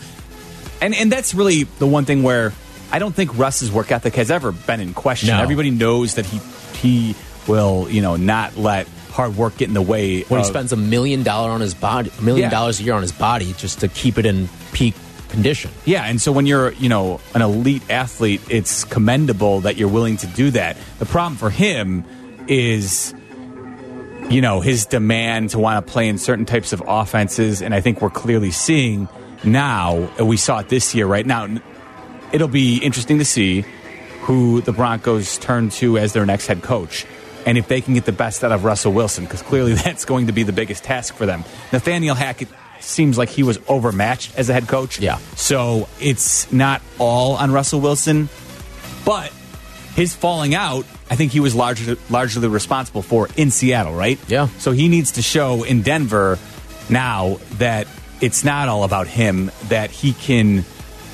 and 0.80 0.94
and 0.94 1.10
that's 1.10 1.34
really 1.34 1.64
the 1.64 1.86
one 1.86 2.04
thing 2.04 2.22
where 2.22 2.52
I 2.92 2.98
don't 2.98 3.14
think 3.14 3.36
Russ's 3.38 3.70
work 3.72 3.90
ethic 3.90 4.14
has 4.16 4.30
ever 4.30 4.52
been 4.52 4.80
in 4.80 4.94
question. 4.94 5.28
No. 5.30 5.42
Everybody 5.42 5.70
knows 5.70 6.14
that 6.14 6.26
he 6.26 6.38
he 6.78 7.14
will 7.48 7.86
you 7.90 8.02
know 8.02 8.16
not 8.16 8.56
let 8.56 8.86
hard 9.10 9.34
work 9.36 9.56
get 9.56 9.68
in 9.68 9.74
the 9.74 9.80
way. 9.80 10.22
when 10.24 10.40
he 10.40 10.46
spends 10.46 10.72
a 10.72 10.76
million 10.76 11.22
dollar 11.22 11.50
on 11.50 11.62
his 11.62 11.72
body, 11.72 12.10
a 12.18 12.22
million 12.22 12.44
Yeah. 12.44 12.50
dollars 12.50 12.80
a 12.80 12.82
year 12.82 12.92
on 12.92 13.00
his 13.00 13.12
body 13.12 13.54
just 13.54 13.80
to 13.80 13.88
keep 13.88 14.18
it 14.18 14.26
in 14.26 14.46
condition. 15.36 15.70
Yeah, 15.84 16.04
and 16.04 16.20
so 16.20 16.32
when 16.32 16.46
you're, 16.46 16.72
you 16.72 16.88
know, 16.88 17.20
an 17.34 17.42
elite 17.42 17.88
athlete, 17.90 18.40
it's 18.48 18.84
commendable 18.84 19.60
that 19.60 19.76
you're 19.76 19.88
willing 19.88 20.16
to 20.18 20.26
do 20.26 20.50
that. 20.52 20.76
The 20.98 21.06
problem 21.06 21.36
for 21.36 21.50
him 21.50 22.04
is 22.48 23.14
you 24.28 24.40
know, 24.40 24.60
his 24.60 24.86
demand 24.86 25.50
to 25.50 25.58
want 25.60 25.86
to 25.86 25.92
play 25.92 26.08
in 26.08 26.18
certain 26.18 26.46
types 26.46 26.72
of 26.72 26.82
offenses 26.84 27.62
and 27.62 27.72
I 27.72 27.80
think 27.80 28.02
we're 28.02 28.10
clearly 28.10 28.50
seeing 28.50 29.08
now, 29.44 30.10
we 30.18 30.36
saw 30.36 30.58
it 30.58 30.68
this 30.68 30.94
year 30.94 31.06
right 31.06 31.24
now. 31.24 31.46
It'll 32.32 32.48
be 32.48 32.78
interesting 32.78 33.18
to 33.18 33.24
see 33.24 33.64
who 34.22 34.60
the 34.62 34.72
Broncos 34.72 35.38
turn 35.38 35.68
to 35.70 35.98
as 35.98 36.12
their 36.12 36.26
next 36.26 36.48
head 36.48 36.62
coach. 36.62 37.06
And 37.46 37.56
if 37.56 37.68
they 37.68 37.80
can 37.80 37.94
get 37.94 38.04
the 38.06 38.12
best 38.12 38.42
out 38.42 38.50
of 38.50 38.64
Russell 38.64 38.92
Wilson, 38.92 39.24
because 39.24 39.42
clearly 39.42 39.74
that's 39.84 40.04
going 40.04 40.26
to 40.26 40.32
be 40.32 40.42
the 40.42 40.52
biggest 40.52 40.82
task 40.82 41.14
for 41.14 41.26
them. 41.26 41.44
Nathaniel 41.72 42.16
Hackett 42.16 42.48
seems 42.82 43.18
like 43.18 43.28
he 43.28 43.42
was 43.42 43.58
overmatched 43.68 44.36
as 44.38 44.48
a 44.48 44.52
head 44.52 44.68
coach. 44.68 45.00
Yeah. 45.00 45.18
So 45.34 45.88
it's 46.00 46.50
not 46.52 46.82
all 46.98 47.36
on 47.36 47.52
Russell 47.52 47.80
Wilson, 47.80 48.28
but 49.04 49.32
his 49.94 50.14
falling 50.14 50.54
out, 50.54 50.84
I 51.10 51.16
think 51.16 51.32
he 51.32 51.40
was 51.40 51.54
largely 51.54 51.96
largely 52.10 52.48
responsible 52.48 53.02
for 53.02 53.28
in 53.36 53.50
Seattle, 53.50 53.94
right? 53.94 54.18
Yeah. 54.28 54.48
So 54.58 54.72
he 54.72 54.88
needs 54.88 55.12
to 55.12 55.22
show 55.22 55.62
in 55.62 55.82
Denver 55.82 56.38
now 56.90 57.38
that 57.52 57.86
it's 58.20 58.44
not 58.44 58.68
all 58.68 58.84
about 58.84 59.06
him, 59.06 59.50
that 59.68 59.90
he 59.90 60.12
can 60.12 60.64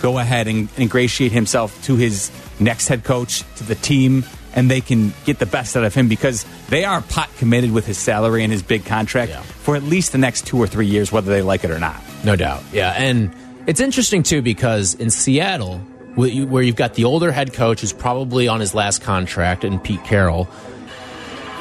go 0.00 0.18
ahead 0.18 0.48
and 0.48 0.68
ingratiate 0.76 1.32
himself 1.32 1.82
to 1.84 1.96
his 1.96 2.30
next 2.60 2.88
head 2.88 3.04
coach, 3.04 3.42
to 3.56 3.64
the 3.64 3.74
team, 3.74 4.24
and 4.54 4.70
they 4.70 4.80
can 4.80 5.12
get 5.24 5.38
the 5.38 5.46
best 5.46 5.76
out 5.76 5.84
of 5.84 5.94
him 5.94 6.08
because 6.08 6.44
they 6.68 6.84
are 6.84 7.00
pot 7.00 7.30
committed 7.38 7.72
with 7.72 7.86
his 7.86 7.96
salary 7.98 8.42
and 8.42 8.52
his 8.52 8.62
big 8.62 8.84
contract 8.84 9.30
Yeah. 9.30 9.40
for 9.42 9.76
at 9.76 9.82
least 9.82 10.12
the 10.12 10.18
next 10.18 10.46
two 10.46 10.58
or 10.58 10.66
three 10.66 10.86
years, 10.86 11.10
whether 11.10 11.30
they 11.32 11.42
like 11.42 11.64
it 11.64 11.70
or 11.70 11.78
not. 11.78 12.00
No 12.24 12.36
doubt. 12.36 12.62
Yeah. 12.72 12.90
And 12.96 13.32
it's 13.66 13.80
interesting, 13.80 14.22
too, 14.22 14.42
because 14.42 14.94
in 14.94 15.08
Seattle, 15.10 15.78
where 16.14 16.28
you- 16.28 16.46
where 16.46 16.62
you've 16.62 16.76
got 16.76 16.94
the 16.94 17.04
older 17.04 17.32
head 17.32 17.54
coach 17.54 17.80
who's 17.80 17.92
probably 17.94 18.46
on 18.48 18.60
his 18.60 18.74
last 18.74 19.00
contract, 19.02 19.64
and 19.64 19.82
Pete 19.82 20.04
Carroll, 20.04 20.48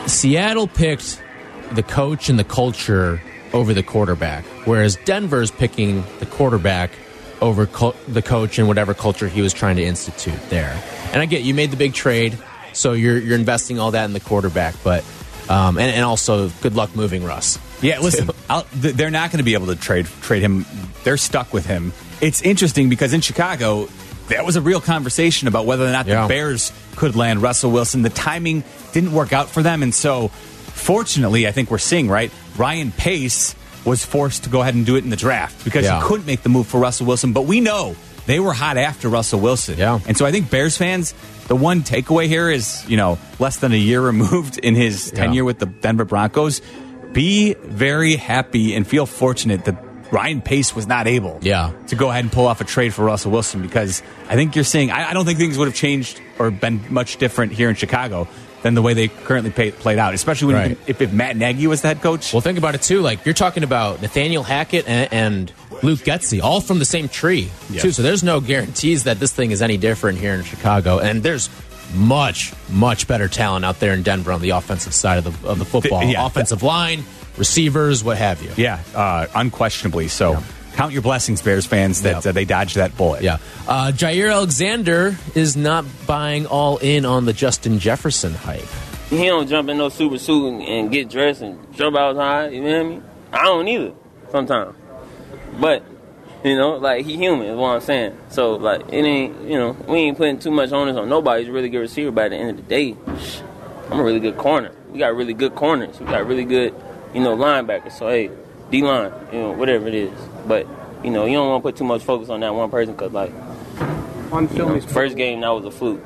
Seattle 0.07 0.67
picked 0.67 1.21
the 1.73 1.83
coach 1.83 2.27
and 2.29 2.37
the 2.37 2.43
culture 2.43 3.21
over 3.53 3.73
the 3.73 3.83
quarterback, 3.83 4.43
whereas 4.65 4.97
Denver's 5.05 5.51
picking 5.51 6.03
the 6.19 6.25
quarterback 6.25 6.91
over 7.41 7.65
co- 7.65 7.95
the 8.07 8.21
coach 8.21 8.59
and 8.59 8.67
whatever 8.67 8.93
culture 8.93 9.27
he 9.27 9.41
was 9.41 9.53
trying 9.53 9.75
to 9.77 9.83
institute 9.83 10.39
there. 10.49 10.79
And 11.11 11.21
I 11.21 11.25
get 11.25 11.41
you 11.41 11.53
made 11.53 11.71
the 11.71 11.77
big 11.77 11.93
trade, 11.93 12.37
so 12.73 12.93
you're 12.93 13.17
you're 13.17 13.37
investing 13.37 13.79
all 13.79 13.91
that 13.91 14.05
in 14.05 14.13
the 14.13 14.19
quarterback, 14.19 14.75
but 14.83 15.03
um, 15.49 15.77
and, 15.77 15.91
and 15.93 16.03
also 16.05 16.49
good 16.61 16.75
luck 16.75 16.95
moving 16.95 17.23
Russ. 17.23 17.59
Yeah, 17.81 17.99
listen, 17.99 18.29
th- 18.81 18.93
they're 18.95 19.09
not 19.09 19.31
going 19.31 19.39
to 19.39 19.43
be 19.43 19.55
able 19.55 19.67
to 19.67 19.75
trade 19.75 20.05
trade 20.21 20.41
him. 20.43 20.65
They're 21.03 21.17
stuck 21.17 21.51
with 21.53 21.65
him. 21.65 21.93
It's 22.21 22.41
interesting 22.43 22.89
because 22.89 23.13
in 23.13 23.21
Chicago, 23.21 23.87
that 24.29 24.45
was 24.45 24.55
a 24.55 24.61
real 24.61 24.79
conversation 24.79 25.47
about 25.47 25.65
whether 25.65 25.85
or 25.85 25.91
not 25.91 26.05
Yeah. 26.05 26.21
the 26.23 26.27
Bears 26.27 26.71
could 26.95 27.15
land 27.15 27.41
Russell 27.41 27.71
Wilson. 27.71 28.03
The 28.03 28.09
timing 28.11 28.63
didn't 28.93 29.11
work 29.11 29.33
out 29.33 29.49
for 29.49 29.63
them, 29.63 29.81
and 29.83 29.93
so 29.93 30.27
fortunately, 30.27 31.47
I 31.47 31.51
think 31.51 31.71
we're 31.71 31.77
seeing 31.79 32.07
right. 32.07 32.31
Ryan 32.57 32.91
Pace 32.91 33.55
was 33.85 34.05
forced 34.05 34.43
to 34.43 34.49
go 34.49 34.61
ahead 34.61 34.75
and 34.75 34.85
do 34.85 34.95
it 34.95 35.03
in 35.03 35.09
the 35.09 35.15
draft 35.15 35.63
because 35.63 35.85
Yeah. 35.85 35.99
he 36.01 36.07
couldn't 36.07 36.25
make 36.25 36.43
the 36.43 36.49
move 36.49 36.67
for 36.67 36.79
Russell 36.79 37.05
Wilson. 37.07 37.33
But 37.33 37.43
we 37.43 37.59
know 37.61 37.95
they 38.27 38.39
were 38.39 38.53
hot 38.53 38.77
after 38.77 39.09
Russell 39.09 39.39
Wilson. 39.39 39.77
Yeah. 39.77 39.99
and 40.07 40.15
so 40.17 40.25
I 40.25 40.31
think 40.31 40.49
Bears 40.49 40.77
fans. 40.77 41.13
The 41.47 41.55
one 41.55 41.81
takeaway 41.81 42.27
here 42.27 42.49
is, 42.49 42.85
you 42.87 42.95
know, 42.95 43.17
less 43.39 43.57
than 43.57 43.71
a 43.73 43.77
year 43.77 43.99
removed 44.13 44.57
in 44.59 44.75
his 44.75 45.11
Yeah. 45.13 45.19
tenure 45.25 45.43
with 45.43 45.59
the 45.59 45.65
Denver 45.65 46.05
Broncos. 46.05 46.61
Be 47.11 47.55
very 47.55 48.15
happy 48.15 48.73
and 48.75 48.87
feel 48.87 49.05
fortunate 49.05 49.65
that 49.65 49.75
Ryan 50.11 50.41
Pace 50.41 50.75
was 50.75 50.87
not 50.87 51.07
able 51.07 51.39
Yeah. 51.41 51.71
to 51.87 51.95
go 51.95 52.09
ahead 52.09 52.23
and 52.23 52.31
pull 52.31 52.45
off 52.47 52.61
a 52.61 52.63
trade 52.65 52.93
for 52.93 53.03
Russell 53.03 53.31
Wilson 53.31 53.61
because 53.61 54.01
I 54.29 54.35
think 54.35 54.55
you're 54.55 54.63
seeing, 54.65 54.91
I, 54.91 55.09
I 55.09 55.13
don't 55.13 55.25
think 55.25 55.39
things 55.39 55.57
would 55.57 55.67
have 55.67 55.75
changed 55.75 56.21
or 56.37 56.51
been 56.51 56.81
much 56.89 57.17
different 57.17 57.51
here 57.53 57.69
in 57.69 57.75
Chicago 57.75 58.27
than 58.63 58.73
the 58.75 58.81
way 58.81 58.93
they 58.93 59.07
currently 59.07 59.49
pay, 59.51 59.71
played 59.71 59.97
out, 59.99 60.13
especially 60.13 60.53
when 60.53 60.55
Right. 60.69 60.77
if, 60.87 61.01
if 61.01 61.11
Matt 61.11 61.35
Nagy 61.35 61.65
was 61.67 61.81
the 61.81 61.87
head 61.89 62.01
coach. 62.01 62.31
Well, 62.33 62.41
think 62.41 62.57
about 62.57 62.75
it 62.75 62.81
too. 62.81 63.01
Like 63.01 63.25
you're 63.25 63.33
talking 63.33 63.63
about 63.63 64.01
Nathaniel 64.01 64.43
Hackett 64.43 64.87
and, 64.87 65.11
and 65.11 65.53
Luke 65.83 65.99
Getsy, 66.01 66.41
all 66.43 66.61
from 66.61 66.77
the 66.79 66.85
same 66.85 67.09
tree 67.09 67.49
Yeah. 67.69 67.81
too. 67.81 67.91
So 67.91 68.01
there's 68.03 68.23
no 68.23 68.39
guarantees 68.39 69.05
that 69.05 69.19
this 69.19 69.31
thing 69.31 69.51
is 69.51 69.61
any 69.61 69.77
different 69.77 70.19
here 70.19 70.33
in 70.35 70.43
Chicago. 70.43 70.99
And 70.99 71.23
there's 71.23 71.49
much, 71.95 72.53
much 72.69 73.07
better 73.07 73.27
talent 73.27 73.65
out 73.65 73.79
there 73.79 73.93
in 73.93 74.03
Denver 74.03 74.31
on 74.31 74.41
the 74.41 74.51
offensive 74.51 74.93
side 74.93 75.17
of 75.17 75.41
the 75.41 75.47
of 75.47 75.59
the 75.59 75.65
football, 75.65 76.03
yeah. 76.03 76.25
offensive 76.25 76.63
line, 76.63 77.03
receivers, 77.37 78.03
what 78.03 78.17
have 78.17 78.41
you. 78.43 78.51
yeah, 78.57 78.79
uh, 78.95 79.27
unquestionably. 79.35 80.07
So 80.07 80.41
count 80.75 80.93
your 80.93 81.01
blessings, 81.01 81.41
Bears 81.41 81.65
fans, 81.65 82.01
that 82.03 82.23
Yep. 82.23 82.25
uh, 82.25 82.31
they 82.31 82.45
dodged 82.45 82.75
that 82.75 82.95
bullet. 82.97 83.21
Yeah. 83.23 83.37
Uh, 83.67 83.91
Jaire 83.93 84.31
Alexander 84.31 85.15
is 85.35 85.55
not 85.57 85.85
buying 86.07 86.45
all 86.45 86.77
in 86.77 87.05
on 87.05 87.25
the 87.25 87.33
Justin 87.33 87.79
Jefferson 87.79 88.33
hype. 88.33 88.65
He 89.09 89.25
don't 89.25 89.47
jump 89.49 89.67
in 89.69 89.77
no 89.77 89.89
super 89.89 90.17
suit 90.17 90.47
and, 90.53 90.61
and 90.61 90.91
get 90.91 91.09
dressed 91.09 91.41
and 91.41 91.59
jump 91.75 91.97
outside. 91.97 92.53
You 92.53 92.61
know 92.61 92.71
what 92.71 92.79
I 92.79 92.83
mean? 92.89 93.03
I 93.33 93.43
don't 93.45 93.67
either 93.67 93.91
sometimes. 94.31 94.75
But 95.59 95.83
you 96.45 96.55
know, 96.57 96.77
like 96.77 97.05
he 97.05 97.17
human 97.17 97.47
is 97.47 97.57
what 97.57 97.75
I'm 97.75 97.81
saying. 97.81 98.17
So 98.29 98.55
like 98.55 98.81
it 98.87 99.03
ain't 99.05 99.41
you 99.49 99.57
know 99.59 99.75
we 99.87 99.99
ain't 99.99 100.17
putting 100.17 100.39
too 100.39 100.51
much 100.51 100.71
onus 100.71 100.95
on 100.95 101.09
nobody. 101.09 101.41
He's 101.43 101.49
a 101.49 101.51
really 101.51 101.69
good 101.69 101.79
receiver. 101.79 102.11
But 102.11 102.25
at 102.25 102.29
the 102.31 102.37
end 102.37 102.49
of 102.51 102.57
the 102.57 102.61
day, 102.63 102.95
I'm 103.89 103.99
a 103.99 104.03
really 104.03 104.19
good 104.21 104.37
corner. 104.37 104.71
We 104.89 104.99
got 104.99 105.13
really 105.15 105.33
good 105.33 105.55
corners. 105.55 105.99
We 105.99 106.05
got 106.05 106.25
really 106.25 106.45
good 106.45 106.73
you 107.13 107.21
know 107.21 107.35
linebackers. 107.35 107.91
So 107.99 108.07
hey, 108.07 108.29
D 108.71 108.81
line, 108.81 109.11
you 109.31 109.39
know 109.39 109.51
whatever 109.51 109.87
it 109.87 109.93
is. 109.93 110.11
But 110.47 110.65
you 111.03 111.11
know 111.11 111.25
you 111.25 111.33
don't 111.33 111.49
want 111.49 111.63
to 111.63 111.67
put 111.69 111.77
too 111.77 111.83
much 111.83 112.01
focus 112.03 112.29
on 112.29 112.39
that 112.39 112.53
one 112.55 112.69
person 112.71 112.93
because 112.95 113.11
like 113.11 113.31
On 114.31 114.47
you 114.51 114.57
know, 114.57 114.79
first 114.81 115.15
game 115.17 115.41
that 115.41 115.49
was 115.49 115.65
a 115.65 115.71
fluke. 115.71 116.01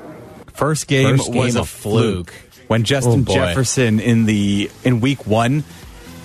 First 0.53 0.87
game 0.87 1.17
First 1.17 1.33
was 1.33 1.53
game 1.53 1.57
a 1.57 1.61
a 1.61 1.65
fluke. 1.65 2.31
fluke 2.31 2.65
when 2.67 2.83
Justin 2.83 3.25
Oh. 3.29 3.33
Jefferson 3.33 3.99
in 3.99 4.25
the 4.25 4.69
in 4.83 4.99
week 5.01 5.27
one 5.27 5.63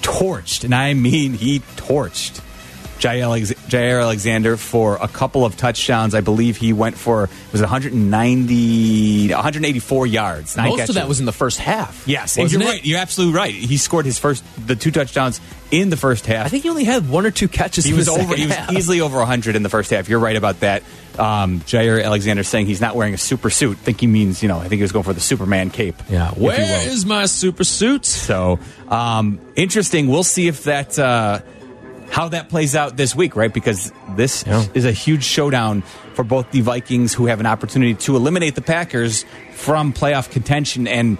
torched, 0.02 0.64
and 0.64 0.74
I 0.74 0.94
mean 0.94 1.34
he 1.34 1.60
torched 1.76 2.40
Jaire, 3.00 4.00
Alexander 4.00 4.56
for 4.56 4.96
a 4.96 5.08
couple 5.08 5.44
of 5.44 5.56
touchdowns. 5.56 6.14
I 6.14 6.20
believe 6.20 6.56
he 6.56 6.72
went 6.72 6.96
for 6.96 7.28
was 7.52 7.60
it 7.60 7.64
190, 7.64 9.28
184 9.28 10.06
yards. 10.06 10.56
Most 10.56 10.88
of 10.88 10.94
that 10.96 11.08
was 11.08 11.20
in 11.20 11.26
the 11.26 11.32
first 11.32 11.58
half. 11.58 12.06
yes, 12.06 12.36
and 12.36 12.50
you're 12.52 12.62
it? 12.62 12.66
right. 12.66 12.84
You're 12.84 12.98
absolutely 12.98 13.36
right. 13.36 13.54
He 13.54 13.76
scored 13.76 14.06
his 14.06 14.18
first 14.18 14.44
the 14.66 14.76
two 14.76 14.90
touchdowns 14.90 15.40
in 15.70 15.90
the 15.90 15.96
first 15.96 16.26
half. 16.26 16.46
I 16.46 16.48
think 16.48 16.64
he 16.64 16.70
only 16.70 16.84
had 16.84 17.08
one 17.08 17.26
or 17.26 17.30
two 17.30 17.48
catches. 17.48 17.84
He 17.84 17.90
in 17.90 17.96
was 17.96 18.06
the 18.06 18.12
over. 18.12 18.34
He 18.34 18.46
was 18.46 18.70
easily 18.72 19.00
over 19.00 19.18
100 19.18 19.56
in 19.56 19.62
the 19.62 19.68
first 19.68 19.90
half. 19.90 20.08
You're 20.08 20.20
right 20.20 20.36
about 20.36 20.60
that. 20.60 20.82
Um, 21.18 21.60
Jaire 21.60 22.02
Alexander 22.02 22.42
saying 22.42 22.66
he's 22.66 22.80
not 22.80 22.96
wearing 22.96 23.14
a 23.14 23.18
super 23.18 23.50
suit. 23.50 23.78
I 23.78 23.80
think 23.80 24.00
he 24.00 24.06
means 24.06 24.42
you 24.42 24.48
know. 24.48 24.58
I 24.58 24.68
think 24.68 24.74
he 24.78 24.82
was 24.82 24.92
going 24.92 25.04
for 25.04 25.12
the 25.12 25.20
Superman 25.20 25.70
cape. 25.70 25.96
Yeah. 26.08 26.30
Where 26.30 26.56
my 27.06 27.26
super 27.26 27.64
suit? 27.64 28.06
So 28.06 28.58
um, 28.88 29.40
interesting. 29.56 30.08
We'll 30.08 30.24
see 30.24 30.48
if 30.48 30.64
that 30.64 30.98
uh, 30.98 31.40
how 32.10 32.28
that 32.28 32.48
plays 32.48 32.74
out 32.76 32.96
this 32.96 33.14
week, 33.14 33.36
right? 33.36 33.52
Because 33.52 33.92
this 34.16 34.44
Yeah. 34.46 34.64
is 34.74 34.84
a 34.84 34.92
huge 34.92 35.24
showdown 35.24 35.82
for 36.14 36.24
both 36.24 36.50
the 36.50 36.60
Vikings, 36.60 37.14
who 37.14 37.26
have 37.26 37.40
an 37.40 37.46
opportunity 37.46 37.94
to 37.94 38.16
eliminate 38.16 38.54
the 38.56 38.60
Packers 38.62 39.24
from 39.54 39.92
playoff 39.92 40.30
contention. 40.30 40.86
And 40.88 41.18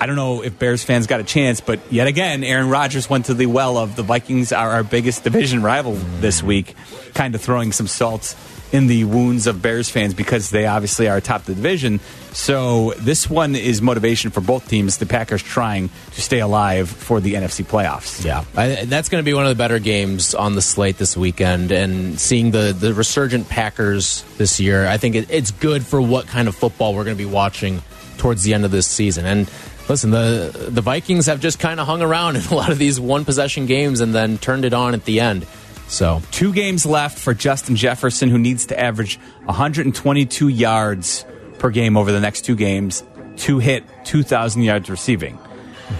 I 0.00 0.06
don't 0.06 0.16
know 0.16 0.42
if 0.42 0.58
Bears 0.58 0.82
fans 0.82 1.06
got 1.06 1.20
a 1.20 1.24
chance, 1.24 1.60
but 1.60 1.78
yet 1.90 2.08
again, 2.08 2.42
Aaron 2.42 2.68
Rodgers 2.68 3.08
went 3.08 3.26
to 3.26 3.34
the 3.34 3.46
well 3.46 3.78
of 3.78 3.94
the 3.96 4.02
Vikings 4.02 4.52
are 4.52 4.70
our 4.72 4.82
biggest 4.82 5.22
division 5.22 5.62
rival 5.62 5.94
this 6.20 6.42
week, 6.42 6.74
kind 7.14 7.34
of 7.34 7.40
throwing 7.40 7.70
some 7.72 7.86
salt 7.86 8.34
in 8.72 8.86
the 8.86 9.04
wounds 9.04 9.46
of 9.46 9.62
Bears 9.62 9.88
fans 9.88 10.14
because 10.14 10.50
they 10.50 10.66
obviously 10.66 11.08
are 11.08 11.16
atop 11.16 11.44
the 11.44 11.54
division. 11.54 12.00
So 12.32 12.92
this 12.98 13.30
one 13.30 13.54
is 13.54 13.80
motivation 13.80 14.30
for 14.32 14.40
both 14.40 14.68
teams. 14.68 14.98
The 14.98 15.06
Packers 15.06 15.42
trying 15.42 15.90
to 16.12 16.20
stay 16.20 16.40
alive 16.40 16.88
for 16.90 17.20
the 17.20 17.34
NFC 17.34 17.64
playoffs. 17.64 18.24
Yeah, 18.24 18.44
I, 18.56 18.84
that's 18.86 19.08
going 19.08 19.22
to 19.22 19.24
be 19.24 19.34
one 19.34 19.44
of 19.44 19.50
the 19.50 19.54
better 19.54 19.78
games 19.78 20.34
on 20.34 20.56
the 20.56 20.62
slate 20.62 20.98
this 20.98 21.16
weekend. 21.16 21.70
And 21.70 22.18
seeing 22.18 22.50
the 22.50 22.72
the 22.78 22.92
resurgent 22.94 23.48
Packers 23.48 24.24
this 24.38 24.58
year, 24.58 24.86
I 24.86 24.96
think 24.96 25.14
it, 25.14 25.30
it's 25.30 25.52
good 25.52 25.86
for 25.86 26.00
what 26.00 26.26
kind 26.26 26.48
of 26.48 26.56
football 26.56 26.94
we're 26.94 27.04
going 27.04 27.16
to 27.16 27.24
be 27.24 27.30
watching 27.30 27.82
towards 28.18 28.42
the 28.42 28.54
end 28.54 28.64
of 28.64 28.70
this 28.70 28.86
season. 28.86 29.26
And 29.26 29.48
listen, 29.88 30.10
the 30.10 30.68
the 30.70 30.80
Vikings 30.80 31.26
have 31.26 31.40
just 31.40 31.58
kind 31.58 31.78
of 31.78 31.86
hung 31.86 32.02
around 32.02 32.36
in 32.36 32.42
a 32.42 32.54
lot 32.54 32.70
of 32.70 32.78
these 32.78 32.98
one 32.98 33.24
possession 33.24 33.66
games 33.66 34.00
and 34.00 34.14
then 34.14 34.38
turned 34.38 34.64
it 34.64 34.74
on 34.74 34.94
at 34.94 35.04
the 35.04 35.20
end. 35.20 35.46
So 35.94 36.20
Two 36.32 36.52
games 36.52 36.84
left 36.84 37.18
for 37.18 37.34
Justin 37.34 37.76
Jefferson, 37.76 38.28
who 38.28 38.38
needs 38.38 38.66
to 38.66 38.78
average 38.78 39.18
122 39.44 40.48
yards 40.48 41.24
per 41.58 41.70
game 41.70 41.96
over 41.96 42.10
the 42.10 42.20
next 42.20 42.42
two 42.44 42.56
games 42.56 43.04
to 43.36 43.58
hit 43.58 43.84
2,000 44.04 44.62
yards 44.62 44.90
receiving. 44.90 45.38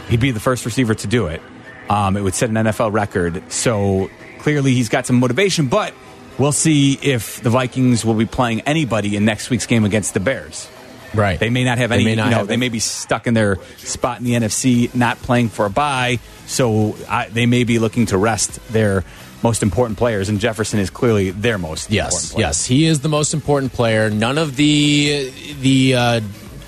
He'd 0.08 0.20
be 0.20 0.30
the 0.32 0.40
first 0.40 0.64
receiver 0.64 0.94
to 0.94 1.06
do 1.06 1.26
it. 1.28 1.40
Um, 1.88 2.16
it 2.16 2.22
would 2.22 2.34
set 2.34 2.48
an 2.48 2.56
NFL 2.56 2.92
record. 2.92 3.52
So 3.52 4.10
clearly 4.40 4.72
he's 4.74 4.88
got 4.88 5.06
some 5.06 5.16
motivation, 5.16 5.68
but 5.68 5.94
we'll 6.38 6.52
see 6.52 6.94
if 6.94 7.40
the 7.42 7.50
Vikings 7.50 8.04
will 8.04 8.14
be 8.14 8.26
playing 8.26 8.62
anybody 8.62 9.16
in 9.16 9.24
next 9.24 9.50
week's 9.50 9.66
game 9.66 9.84
against 9.84 10.14
the 10.14 10.20
Bears. 10.20 10.68
right, 11.14 11.38
They 11.38 11.50
may 11.50 11.62
not 11.64 11.78
have 11.78 11.90
They 11.90 11.96
any. 11.96 12.04
may 12.04 12.14
not 12.16 12.30
you 12.30 12.30
know, 12.36 12.44
they 12.46 12.56
may 12.56 12.68
be 12.68 12.80
stuck 12.80 13.26
in 13.26 13.34
their 13.34 13.58
spot 13.76 14.18
in 14.18 14.24
the 14.24 14.32
NFC, 14.32 14.92
not 14.94 15.18
playing 15.18 15.50
for 15.50 15.66
a 15.66 15.70
bye. 15.70 16.18
So 16.46 16.96
I, 17.08 17.28
they 17.28 17.46
may 17.46 17.64
be 17.64 17.78
looking 17.78 18.06
to 18.06 18.18
rest 18.18 18.58
their 18.72 19.04
most 19.44 19.62
important 19.62 19.96
players, 19.98 20.28
and 20.28 20.40
Jefferson 20.40 20.80
is 20.80 20.90
clearly 20.90 21.30
their 21.30 21.58
most 21.58 21.88
important 21.90 22.12
Yes, 22.12 22.32
player. 22.32 22.46
yes, 22.46 22.64
he 22.66 22.86
is 22.86 23.00
the 23.00 23.08
most 23.08 23.32
important 23.34 23.72
player. 23.72 24.10
None 24.10 24.38
of 24.38 24.56
the 24.56 25.30
the 25.60 25.94
uh, 25.94 26.20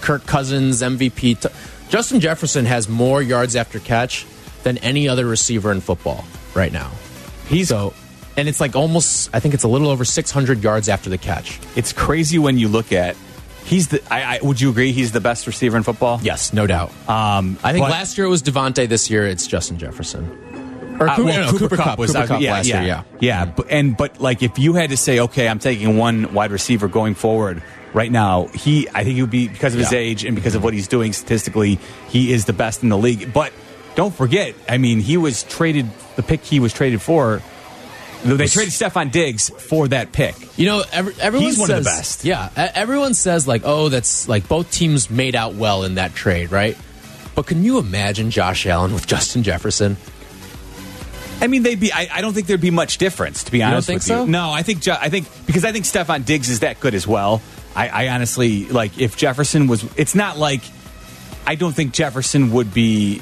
Kirk 0.03 0.27
Cousins 0.27 0.83
MVP. 0.83 1.41
T- 1.41 1.49
Justin 1.89 2.21
Jefferson 2.21 2.67
has 2.67 2.89
more 2.89 3.21
yards 3.23 3.57
after 3.57 3.81
catch 3.81 4.27
than 4.63 4.77
any 4.79 5.09
other 5.09 5.25
receiver 5.27 5.73
in 5.73 5.81
football 5.81 6.25
right 6.55 6.73
now. 6.73 6.91
He's 7.49 7.69
So, 7.69 7.95
and 8.37 8.49
it's 8.49 8.61
like 8.61 8.77
almost. 8.77 9.31
I 9.35 9.41
think 9.41 9.55
it's 9.55 9.65
a 9.65 9.69
little 9.69 9.89
over 9.89 10.05
600 10.05 10.63
yards 10.63 10.89
after 10.89 11.09
the 11.11 11.19
catch. 11.19 11.59
it's 11.77 11.93
crazy 11.93 12.39
when 12.39 12.59
you 12.59 12.69
look 12.69 12.93
at. 12.93 13.17
He's 13.65 13.89
the. 13.89 14.01
I, 14.13 14.37
I, 14.37 14.39
would 14.43 14.61
you 14.61 14.71
agree 14.71 14.93
he's 14.93 15.11
the 15.11 15.21
best 15.21 15.47
receiver 15.49 15.77
in 15.77 15.83
football? 15.83 16.21
Yes, 16.23 16.53
no 16.53 16.67
doubt. 16.69 16.91
Um, 17.09 17.59
I 17.65 17.73
think 17.73 17.89
last 17.89 18.17
year 18.17 18.27
it 18.27 18.31
was 18.31 18.43
Davante. 18.43 18.87
This 18.89 19.11
year 19.11 19.27
it's 19.27 19.47
Justin 19.49 19.77
Jefferson. 19.79 20.31
Or 21.01 21.09
Uh, 21.09 21.17
Cooper, 21.17 21.25
well, 21.29 21.41
no, 21.45 21.51
Cooper, 21.51 21.59
Cooper 21.65 21.77
Kupp 21.77 21.85
Kupp 21.87 21.99
was 21.99 22.13
Cooper 22.13 22.25
uh, 22.25 22.27
Kupp 22.27 22.41
yeah, 22.41 22.53
last 22.53 22.67
yeah, 22.67 22.79
year, 22.81 22.87
yeah. 22.89 23.03
yeah. 23.21 23.45
But, 23.47 23.67
and 23.71 23.97
but 23.97 24.21
like 24.21 24.43
if 24.43 24.59
you 24.59 24.75
had 24.75 24.91
to 24.91 24.97
say, 24.97 25.21
okay, 25.21 25.49
I'm 25.49 25.59
taking 25.59 25.97
one 25.97 26.33
wide 26.35 26.51
receiver 26.51 26.89
going 26.89 27.15
forward 27.15 27.63
right 27.93 28.11
now, 28.11 28.47
he 28.49 28.89
I 28.95 29.05
think 29.05 29.17
he 29.17 29.23
would 29.23 29.31
be 29.31 29.49
because 29.49 29.75
of 29.75 29.81
his 29.81 29.93
Yeah. 29.93 29.99
age 29.99 30.25
and 30.25 30.35
because 30.35 30.55
of 30.55 30.63
what 30.65 30.75
he's 30.75 30.89
doing 30.89 31.13
statistically, 31.13 31.79
he 32.09 32.33
is 32.33 32.45
the 32.47 32.53
best 32.53 32.83
in 32.83 32.89
the 32.89 32.99
league. 32.99 33.33
But 33.33 33.53
don't 33.95 34.15
forget, 34.15 34.55
I 34.69 34.79
mean, 34.79 35.01
he 35.01 35.17
was 35.17 35.43
traded 35.45 35.87
the 36.17 36.23
pick 36.23 36.43
he 36.45 36.61
was 36.61 36.73
traded 36.73 37.01
for. 37.03 37.43
They 38.25 38.47
traded 38.49 38.73
Stefon 38.73 39.13
Diggs 39.13 39.51
for 39.51 39.87
that 39.89 40.11
pick. 40.11 40.35
You 40.59 40.67
know, 40.67 40.83
every, 40.91 41.15
everyone 41.21 41.45
He's 41.47 41.57
says, 41.59 41.69
one 41.69 41.71
of 41.79 41.85
the 41.85 41.89
best. 41.89 42.25
Yeah, 42.25 42.49
everyone 42.57 43.15
says 43.15 43.47
like, 43.47 43.63
oh, 43.65 43.89
that's 43.89 44.29
like 44.29 44.49
both 44.49 44.71
teams 44.73 45.11
made 45.11 45.37
out 45.37 45.55
well 45.55 45.85
in 45.85 45.95
that 45.95 46.15
trade, 46.15 46.51
right? 46.51 46.77
But 47.37 47.47
can 47.47 47.63
you 47.63 47.79
imagine 47.79 48.31
Josh 48.31 48.67
Allen 48.67 48.95
with 48.95 49.07
Justin 49.07 49.43
Jefferson? 49.45 49.97
I 51.41 51.49
mean, 51.49 51.63
they'd 51.63 51.81
be. 51.81 51.93
I, 51.93 52.09
I 52.13 52.21
don't 52.21 52.33
think 52.33 52.47
there'd 52.47 52.61
be 52.61 52.71
much 52.71 52.99
difference, 52.99 53.45
to 53.45 53.53
be 53.53 53.59
don't 53.59 53.73
honest 53.73 53.87
think 53.87 53.99
with 53.99 54.05
so? 54.05 54.25
you. 54.25 54.31
No, 54.31 54.51
I 54.51 54.63
think. 54.63 54.87
I 54.89 55.09
think 55.09 55.29
because 55.47 55.65
I 55.65 55.73
think 55.73 55.85
Stefon 55.85 56.25
Diggs 56.25 56.49
is 56.49 56.61
that 56.61 56.81
good 56.81 56.95
as 56.95 57.07
well. 57.07 57.43
I, 57.75 57.89
I 57.89 58.09
honestly 58.09 58.67
like 58.67 58.99
if 58.99 59.17
Jefferson 59.17 59.67
was. 59.67 59.85
It's 59.97 60.15
not 60.15 60.39
like 60.39 60.63
I 61.47 61.55
don't 61.55 61.75
think 61.75 61.93
Jefferson 61.93 62.53
would 62.53 62.73
be 62.73 63.21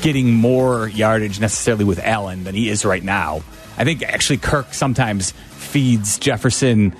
getting 0.00 0.32
more 0.32 0.88
yardage 0.88 1.40
necessarily 1.40 1.84
with 1.84 1.98
Allen 1.98 2.44
than 2.44 2.54
he 2.54 2.68
is 2.68 2.84
right 2.84 3.02
now. 3.02 3.42
I 3.76 3.84
think 3.84 4.02
actually 4.02 4.38
Kirk 4.38 4.74
sometimes 4.74 5.30
feeds 5.30 6.18
Jefferson, 6.18 6.96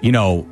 you 0.00 0.12
know, 0.12 0.46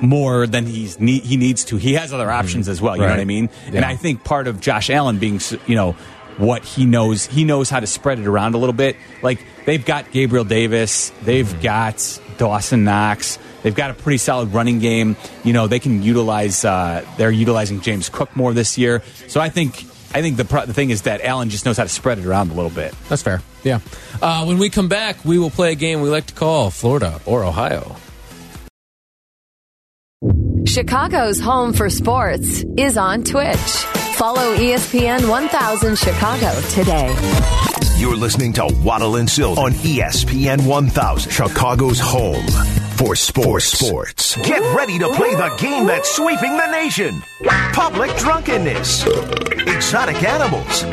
more 0.00 0.46
than 0.46 0.66
he's 0.66 0.98
ne- 1.00 1.20
he 1.20 1.36
needs 1.36 1.64
to. 1.66 1.76
He 1.76 1.94
has 1.94 2.12
other 2.12 2.30
options 2.30 2.64
mm-hmm. 2.64 2.72
as 2.72 2.80
well. 2.80 2.96
You 2.96 3.02
know 3.02 3.08
what 3.08 3.20
I 3.20 3.24
mean? 3.24 3.50
And 3.66 3.84
I 3.84 3.96
think 3.96 4.24
part 4.24 4.46
of 4.46 4.60
Josh 4.60 4.90
Allen 4.90 5.18
being, 5.18 5.40
you 5.66 5.74
know, 5.74 5.96
what 6.38 6.64
he 6.64 6.86
knows, 6.86 7.26
he 7.26 7.44
knows 7.44 7.70
how 7.70 7.80
to 7.80 7.86
spread 7.86 8.18
it 8.18 8.26
around 8.26 8.54
a 8.54 8.58
little 8.58 8.72
bit. 8.74 8.96
Like 9.22 9.44
they've 9.66 9.84
got 9.84 10.10
Gabriel 10.10 10.44
Davis, 10.44 11.10
they've 11.22 11.46
Mm-hmm. 11.46 11.60
got 11.62 12.20
Dawson 12.38 12.84
Knox, 12.84 13.38
they've 13.62 13.74
got 13.74 13.90
a 13.90 13.94
pretty 13.94 14.18
solid 14.18 14.52
running 14.52 14.78
game. 14.80 15.16
You 15.44 15.52
know, 15.52 15.66
they 15.68 15.78
can 15.78 16.02
utilize. 16.02 16.64
Uh, 16.64 17.04
they're 17.16 17.30
utilizing 17.30 17.80
James 17.80 18.08
Cook 18.08 18.34
more 18.36 18.52
this 18.52 18.76
year. 18.78 19.02
So 19.28 19.40
I 19.40 19.48
think. 19.48 19.84
I 20.16 20.22
think 20.22 20.36
the, 20.36 20.44
pro- 20.44 20.64
the 20.64 20.72
thing 20.72 20.90
is 20.90 21.02
that 21.02 21.22
Allen 21.22 21.50
just 21.50 21.64
knows 21.66 21.76
how 21.76 21.82
to 21.82 21.88
spread 21.88 22.20
it 22.20 22.24
around 22.24 22.52
a 22.52 22.54
little 22.54 22.70
bit. 22.70 22.94
That's 23.08 23.20
fair. 23.22 23.42
Yeah. 23.64 23.80
Uh, 24.22 24.44
when 24.44 24.58
we 24.58 24.70
come 24.70 24.86
back, 24.88 25.24
we 25.24 25.40
will 25.40 25.50
play 25.50 25.72
a 25.72 25.74
game 25.74 26.02
we 26.02 26.08
like 26.08 26.26
to 26.26 26.34
call 26.34 26.70
Florida 26.70 27.20
or 27.26 27.42
Ohio. 27.42 27.96
Chicago's 30.66 31.40
home 31.40 31.72
for 31.72 31.90
sports 31.90 32.64
is 32.78 32.96
on 32.96 33.24
Twitch. 33.24 33.84
Follow 34.24 34.56
ESPN 34.56 35.28
1000 35.28 35.98
Chicago 35.98 36.58
today. 36.70 37.14
You're 37.98 38.16
listening 38.16 38.54
to 38.54 38.74
Waddle 38.82 39.16
and 39.16 39.28
Silvy 39.28 39.60
on 39.60 39.72
ESPN 39.72 40.66
1000, 40.66 41.30
Chicago's 41.30 42.00
home 42.00 42.46
for 42.96 43.14
sports. 43.16 43.66
sports. 43.66 44.36
Get 44.38 44.62
ready 44.74 44.98
to 44.98 45.10
play 45.10 45.34
the 45.34 45.54
game 45.60 45.86
that's 45.86 46.10
sweeping 46.10 46.56
the 46.56 46.70
nation. 46.72 47.22
Public 47.74 48.16
drunkenness, 48.16 49.04
exotic 49.66 50.22
animals, 50.22 50.84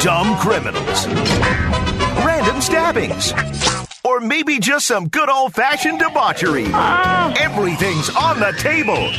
dumb 0.00 0.38
criminals, 0.38 1.08
random 2.24 2.60
stabbings, 2.60 3.32
or 4.08 4.20
maybe 4.20 4.58
just 4.58 4.86
some 4.86 5.06
good 5.08 5.28
old 5.28 5.54
fashioned 5.54 5.98
debauchery. 5.98 6.64
Ah. 6.68 7.34
Everything's 7.38 8.08
on 8.16 8.40
the 8.40 8.52
table. 8.58 9.10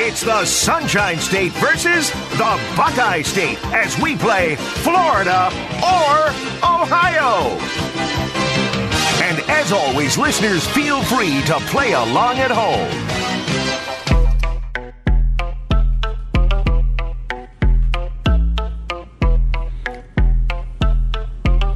It's 0.00 0.22
the 0.22 0.46
Sunshine 0.46 1.18
State 1.18 1.52
versus 1.52 2.10
the 2.38 2.60
Buckeye 2.74 3.20
State 3.20 3.58
as 3.74 4.00
we 4.00 4.16
play 4.16 4.56
Florida 4.56 5.48
or 5.84 6.30
Ohio. 6.64 7.58
And 9.22 9.38
as 9.50 9.72
always, 9.72 10.16
listeners, 10.16 10.66
feel 10.68 11.02
free 11.02 11.42
to 11.42 11.54
play 11.68 11.92
along 11.92 12.38
at 12.38 12.50
home. 12.50 13.89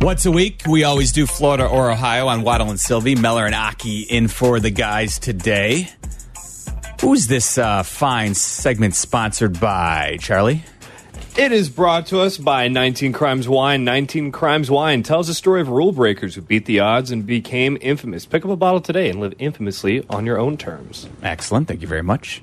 Once 0.05 0.27
a 0.27 0.31
week, 0.31 0.61
we 0.69 0.85
always 0.85 1.13
do 1.13 1.25
Florida 1.25 1.67
or 1.67 1.91
Ohio 1.91 2.27
on 2.27 2.43
Waddle 2.43 2.69
and 2.69 2.79
Silvy. 2.79 3.15
Meller 3.15 3.47
and 3.47 3.55
Aki 3.55 4.03
in 4.03 4.29
for 4.29 4.61
the 4.61 4.69
guys 4.69 5.19
today. 5.19 5.89
Who's 7.01 7.27
this 7.27 7.57
uh, 7.57 7.83
fine 7.85 8.35
segment 8.35 8.97
sponsored 8.97 9.59
by, 9.59 10.19
Charlie? 10.21 10.63
It 11.39 11.53
is 11.53 11.71
brought 11.71 12.09
to 12.09 12.21
us 12.21 12.37
by 12.37 12.69
19 12.69 13.15
Crimes 13.15 13.49
Wine. 13.49 13.85
19 13.85 14.31
Crimes 14.31 14.71
Wine 14.71 15.03
tells 15.03 15.29
the 15.29 15.33
story 15.33 15.63
of 15.63 15.71
rule 15.71 15.91
breakers 15.91 16.35
who 16.35 16.43
beat 16.43 16.67
the 16.67 16.81
odds 16.81 17.11
and 17.11 17.27
became 17.27 17.79
infamous. 17.81 18.27
Pick 18.27 18.45
up 18.45 18.51
a 18.51 18.57
bottle 18.57 18.83
today 18.83 19.09
and 19.09 19.21
live 19.21 19.33
infamously 19.39 20.05
on 20.11 20.27
your 20.27 20.39
own 20.39 20.59
terms. 20.59 21.09
Excellent. 21.23 21.67
Thank 21.67 21.81
you 21.81 21.89
very 21.89 22.03
much. 22.03 22.43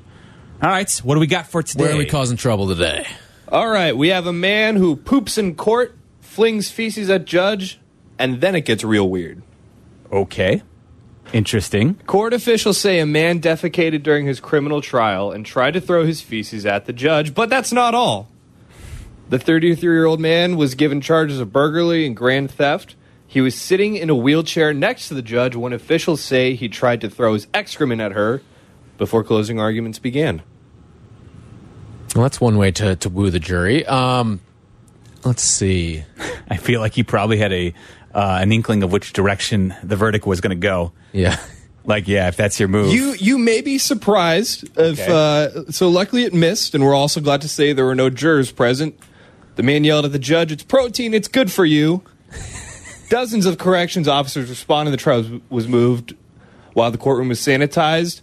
All 0.63 0.69
right, 0.71 0.91
what 1.03 1.13
do 1.13 1.19
we 1.19 1.27
got 1.27 1.45
for 1.45 1.61
today? 1.61 1.83
Where 1.83 1.93
are 1.93 1.97
we 1.97 2.07
causing 2.07 2.37
trouble 2.37 2.67
today? 2.69 3.05
All 3.49 3.69
right, 3.69 3.95
we 3.95 4.07
have 4.07 4.25
a 4.25 4.33
man 4.33 4.77
who 4.77 4.95
poops 4.95 5.37
in 5.37 5.53
court, 5.53 5.95
flings 6.31 6.71
feces 6.71 7.09
at 7.09 7.25
judge, 7.25 7.77
and 8.17 8.39
then 8.39 8.55
it 8.55 8.61
gets 8.61 8.85
real 8.85 9.09
weird. 9.09 9.43
Okay. 10.09 10.63
Interesting. 11.33 11.95
Court 12.07 12.33
officials 12.33 12.77
say 12.77 12.99
a 12.99 13.05
man 13.05 13.41
defecated 13.41 14.01
during 14.01 14.25
his 14.25 14.39
criminal 14.39 14.81
trial 14.81 15.33
and 15.33 15.45
tried 15.45 15.71
to 15.71 15.81
throw 15.81 16.05
his 16.05 16.21
feces 16.21 16.65
at 16.65 16.85
the 16.85 16.93
judge, 16.93 17.33
but 17.33 17.49
that's 17.49 17.73
not 17.73 17.93
all. 17.93 18.29
The 19.27 19.39
33 19.39 19.81
year 19.81 20.05
old 20.05 20.21
man 20.21 20.55
was 20.55 20.73
given 20.75 21.01
charges 21.01 21.41
of 21.41 21.51
burglary 21.51 22.05
and 22.05 22.15
grand 22.15 22.49
theft. 22.49 22.95
He 23.27 23.41
was 23.41 23.53
sitting 23.53 23.97
in 23.97 24.09
a 24.09 24.15
wheelchair 24.15 24.73
next 24.73 25.09
to 25.09 25.13
the 25.13 25.21
judge 25.21 25.57
when 25.57 25.73
officials 25.73 26.21
say 26.21 26.55
he 26.55 26.69
tried 26.69 27.01
to 27.01 27.09
throw 27.09 27.33
his 27.33 27.47
excrement 27.53 27.99
at 27.99 28.13
her 28.13 28.41
before 28.97 29.25
closing 29.25 29.59
arguments 29.59 29.99
began. 29.99 30.43
Well, 32.15 32.23
that's 32.23 32.39
one 32.39 32.57
way 32.57 32.71
to, 32.71 32.95
to 32.95 33.09
woo 33.09 33.29
the 33.29 33.39
jury. 33.39 33.85
Um, 33.85 34.39
let's 35.23 35.43
see. 35.43 36.03
I 36.49 36.57
feel 36.57 36.79
like 36.79 36.93
he 36.93 37.03
probably 37.03 37.37
had 37.37 37.51
a 37.53 37.73
uh, 38.13 38.39
an 38.41 38.51
inkling 38.51 38.83
of 38.83 38.91
which 38.91 39.13
direction 39.13 39.73
the 39.83 39.95
verdict 39.95 40.25
was 40.25 40.41
going 40.41 40.49
to 40.49 40.55
go. 40.67 40.91
Yeah. 41.13 41.37
Like, 41.83 42.07
yeah, 42.07 42.27
if 42.27 42.35
that's 42.37 42.59
your 42.59 42.69
move. 42.69 42.93
You 42.93 43.13
you 43.13 43.37
may 43.39 43.61
be 43.61 43.77
surprised 43.79 44.69
if 44.77 44.99
uh, 44.99 45.71
so. 45.71 45.89
Luckily, 45.89 46.23
it 46.25 46.33
missed, 46.33 46.75
and 46.75 46.83
we're 46.83 46.93
also 46.93 47.21
glad 47.21 47.41
to 47.41 47.47
say 47.47 47.73
there 47.73 47.85
were 47.85 47.95
no 47.95 48.09
jurors 48.09 48.51
present. 48.51 48.99
The 49.55 49.63
man 49.63 49.83
yelled 49.83 50.05
at 50.05 50.11
the 50.11 50.19
judge, 50.19 50.51
"It's 50.51 50.63
protein. 50.63 51.13
It's 51.15 51.27
good 51.27 51.51
for 51.51 51.65
you." 51.65 52.03
Dozens 53.09 53.45
of 53.45 53.57
corrections 53.57 54.07
officers 54.07 54.47
responded. 54.49 54.91
The 54.91 54.97
trial 54.97 55.19
was- 55.23 55.41
was 55.49 55.67
moved 55.67 56.15
while 56.73 56.91
the 56.91 56.97
courtroom 56.99 57.29
was 57.29 57.39
sanitized. 57.39 58.21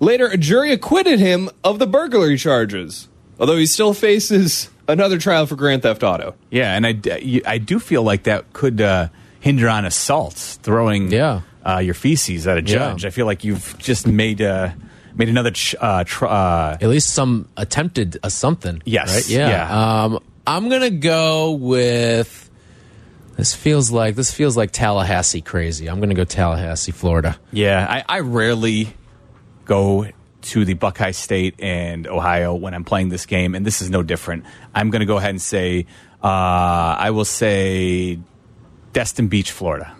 Later, 0.00 0.26
a 0.26 0.36
jury 0.36 0.70
acquitted 0.72 1.18
him 1.18 1.48
of 1.64 1.78
the 1.78 1.86
burglary 1.86 2.36
charges, 2.36 3.08
although 3.40 3.56
he 3.56 3.66
still 3.66 3.94
faces 3.94 4.68
another 4.88 5.18
trial 5.18 5.46
for 5.46 5.54
grand 5.56 5.82
theft 5.82 6.02
auto. 6.02 6.34
Yeah, 6.50 6.74
and 6.74 6.86
I, 6.86 6.92
d- 6.92 7.18
you- 7.22 7.42
I 7.46 7.58
do 7.58 7.78
feel 7.78 8.02
like 8.02 8.24
that 8.24 8.52
could 8.52 8.80
uh, 8.80 9.08
hinder 9.40 9.68
on 9.68 9.84
assaults, 9.84 10.56
throwing 10.56 11.12
Yeah. 11.12 11.42
uh, 11.64 11.78
your 11.78 11.94
feces 11.94 12.46
at 12.46 12.58
a 12.58 12.62
judge. 12.62 13.04
Yeah. 13.04 13.08
I 13.08 13.10
feel 13.10 13.26
like 13.26 13.44
you've 13.44 13.76
just 13.78 14.06
made 14.06 14.40
uh, 14.42 14.70
made 15.14 15.28
another 15.28 15.50
ch- 15.50 15.74
uh, 15.80 16.04
tr- 16.04 16.26
uh, 16.26 16.78
At 16.80 16.88
least 16.88 17.10
some 17.10 17.48
attempted 17.56 18.18
a 18.22 18.30
something. 18.30 18.82
Yes, 18.84 19.14
Right? 19.14 19.28
Yeah. 19.28 19.48
yeah. 19.48 20.04
Um, 20.04 20.18
I'm 20.46 20.68
gonna 20.68 20.90
go 20.90 21.52
with. 21.52 22.44
This 23.36 23.54
feels 23.54 23.90
like 23.92 24.16
this 24.16 24.32
feels 24.32 24.56
like 24.56 24.72
Tallahassee 24.72 25.42
crazy. 25.42 25.86
I'm 25.88 26.00
gonna 26.00 26.14
go 26.14 26.24
Tallahassee, 26.24 26.90
Florida. 26.92 27.38
Yeah, 27.52 27.86
I, 27.88 28.16
I 28.16 28.20
rarely 28.20 28.94
go 29.64 30.06
to 30.42 30.64
the 30.64 30.74
Buckeye 30.74 31.10
State 31.10 31.56
and 31.58 32.06
Ohio 32.06 32.54
when 32.54 32.74
I'm 32.74 32.84
playing 32.84 33.08
this 33.08 33.26
game, 33.26 33.54
and 33.54 33.66
this 33.66 33.82
is 33.82 33.90
no 33.90 34.02
different. 34.02 34.44
I'm 34.74 34.90
going 34.90 35.00
to 35.00 35.06
go 35.06 35.16
ahead 35.16 35.30
and 35.30 35.42
say, 35.42 35.86
uh, 36.22 36.26
I 36.26 37.10
will 37.10 37.24
say 37.24 38.18
Destin 38.92 39.28
Beach, 39.28 39.50
Florida. 39.50 39.94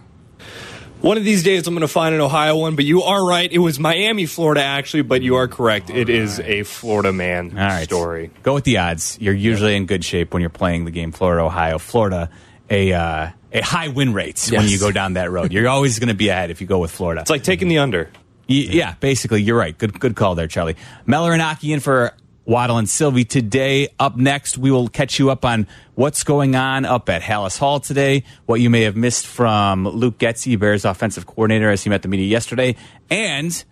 One 1.00 1.16
of 1.16 1.22
these 1.22 1.44
days, 1.44 1.64
I'm 1.68 1.74
going 1.74 1.82
to 1.82 1.88
find 1.88 2.12
an 2.12 2.20
Ohio 2.20 2.56
one, 2.56 2.74
but 2.74 2.84
you 2.84 3.02
are 3.02 3.24
right. 3.24 3.50
It 3.50 3.58
was 3.58 3.78
Miami, 3.78 4.26
Florida, 4.26 4.64
actually, 4.64 5.02
but 5.02 5.22
you 5.22 5.36
are 5.36 5.46
correct. 5.46 5.90
It 5.90 6.08
is 6.08 6.40
a 6.40 6.64
Florida 6.64 7.12
man 7.12 7.52
All 7.56 7.66
right. 7.68 7.84
story. 7.84 8.32
Go 8.42 8.54
with 8.54 8.64
the 8.64 8.78
odds. 8.78 9.16
You're 9.20 9.34
usually 9.34 9.76
in 9.76 9.86
good 9.86 10.04
shape 10.04 10.34
when 10.34 10.40
you're 10.40 10.50
playing 10.50 10.86
the 10.86 10.90
game 10.90 11.12
Florida, 11.12 11.44
Ohio. 11.44 11.78
Florida, 11.78 12.30
a 12.68 12.92
uh, 12.92 13.30
a 13.52 13.60
high 13.60 13.88
win 13.88 14.12
rate 14.12 14.48
when 14.52 14.66
you 14.66 14.78
go 14.80 14.90
down 14.90 15.14
that 15.14 15.30
road. 15.30 15.52
You're 15.52 15.68
always 15.68 16.00
going 16.00 16.08
to 16.08 16.14
be 16.14 16.30
ahead 16.30 16.50
if 16.50 16.60
you 16.60 16.66
go 16.66 16.78
with 16.80 16.90
Florida. 16.90 17.20
It's 17.20 17.30
like 17.30 17.44
taking 17.44 17.68
the 17.68 17.78
under. 17.78 18.10
Yeah, 18.48 18.94
basically, 18.94 19.42
you're 19.42 19.58
right. 19.58 19.76
Good, 19.76 20.00
good 20.00 20.16
call 20.16 20.34
there, 20.34 20.48
Charlie. 20.48 20.76
Meller 21.06 21.32
and 21.32 21.42
Aki 21.42 21.72
in 21.74 21.80
for 21.80 22.14
Waddle 22.46 22.78
and 22.78 22.88
Silvy 22.88 23.26
today. 23.26 23.88
Up 24.00 24.16
next, 24.16 24.56
we 24.56 24.70
will 24.70 24.88
catch 24.88 25.18
you 25.18 25.30
up 25.30 25.44
on 25.44 25.66
what's 25.96 26.24
going 26.24 26.56
on 26.56 26.86
up 26.86 27.10
at 27.10 27.20
Halas 27.20 27.58
Hall 27.58 27.78
today, 27.78 28.24
what 28.46 28.60
you 28.60 28.70
may 28.70 28.82
have 28.82 28.96
missed 28.96 29.26
from 29.26 29.86
Luke 29.86 30.16
Getsy, 30.16 30.58
Bears 30.58 30.86
offensive 30.86 31.26
coordinator, 31.26 31.70
as 31.70 31.84
he 31.84 31.90
met 31.90 32.00
the 32.00 32.08
media 32.08 32.26
yesterday, 32.26 32.74
and 33.10 33.64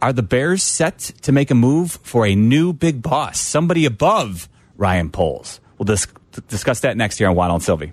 are 0.00 0.12
the 0.12 0.22
Bears 0.22 0.62
set 0.62 0.98
to 1.22 1.32
make 1.32 1.50
a 1.50 1.54
move 1.56 1.98
for 2.04 2.24
a 2.24 2.36
new 2.36 2.72
big 2.72 3.02
boss, 3.02 3.40
somebody 3.40 3.84
above 3.84 4.48
Ryan 4.76 5.10
Poles? 5.10 5.60
We'll 5.76 5.86
dis- 5.86 6.06
discuss 6.46 6.80
that 6.80 6.96
next 6.96 7.18
year 7.18 7.28
on 7.28 7.34
Waddle 7.34 7.56
and 7.56 7.64
Silvy. 7.64 7.92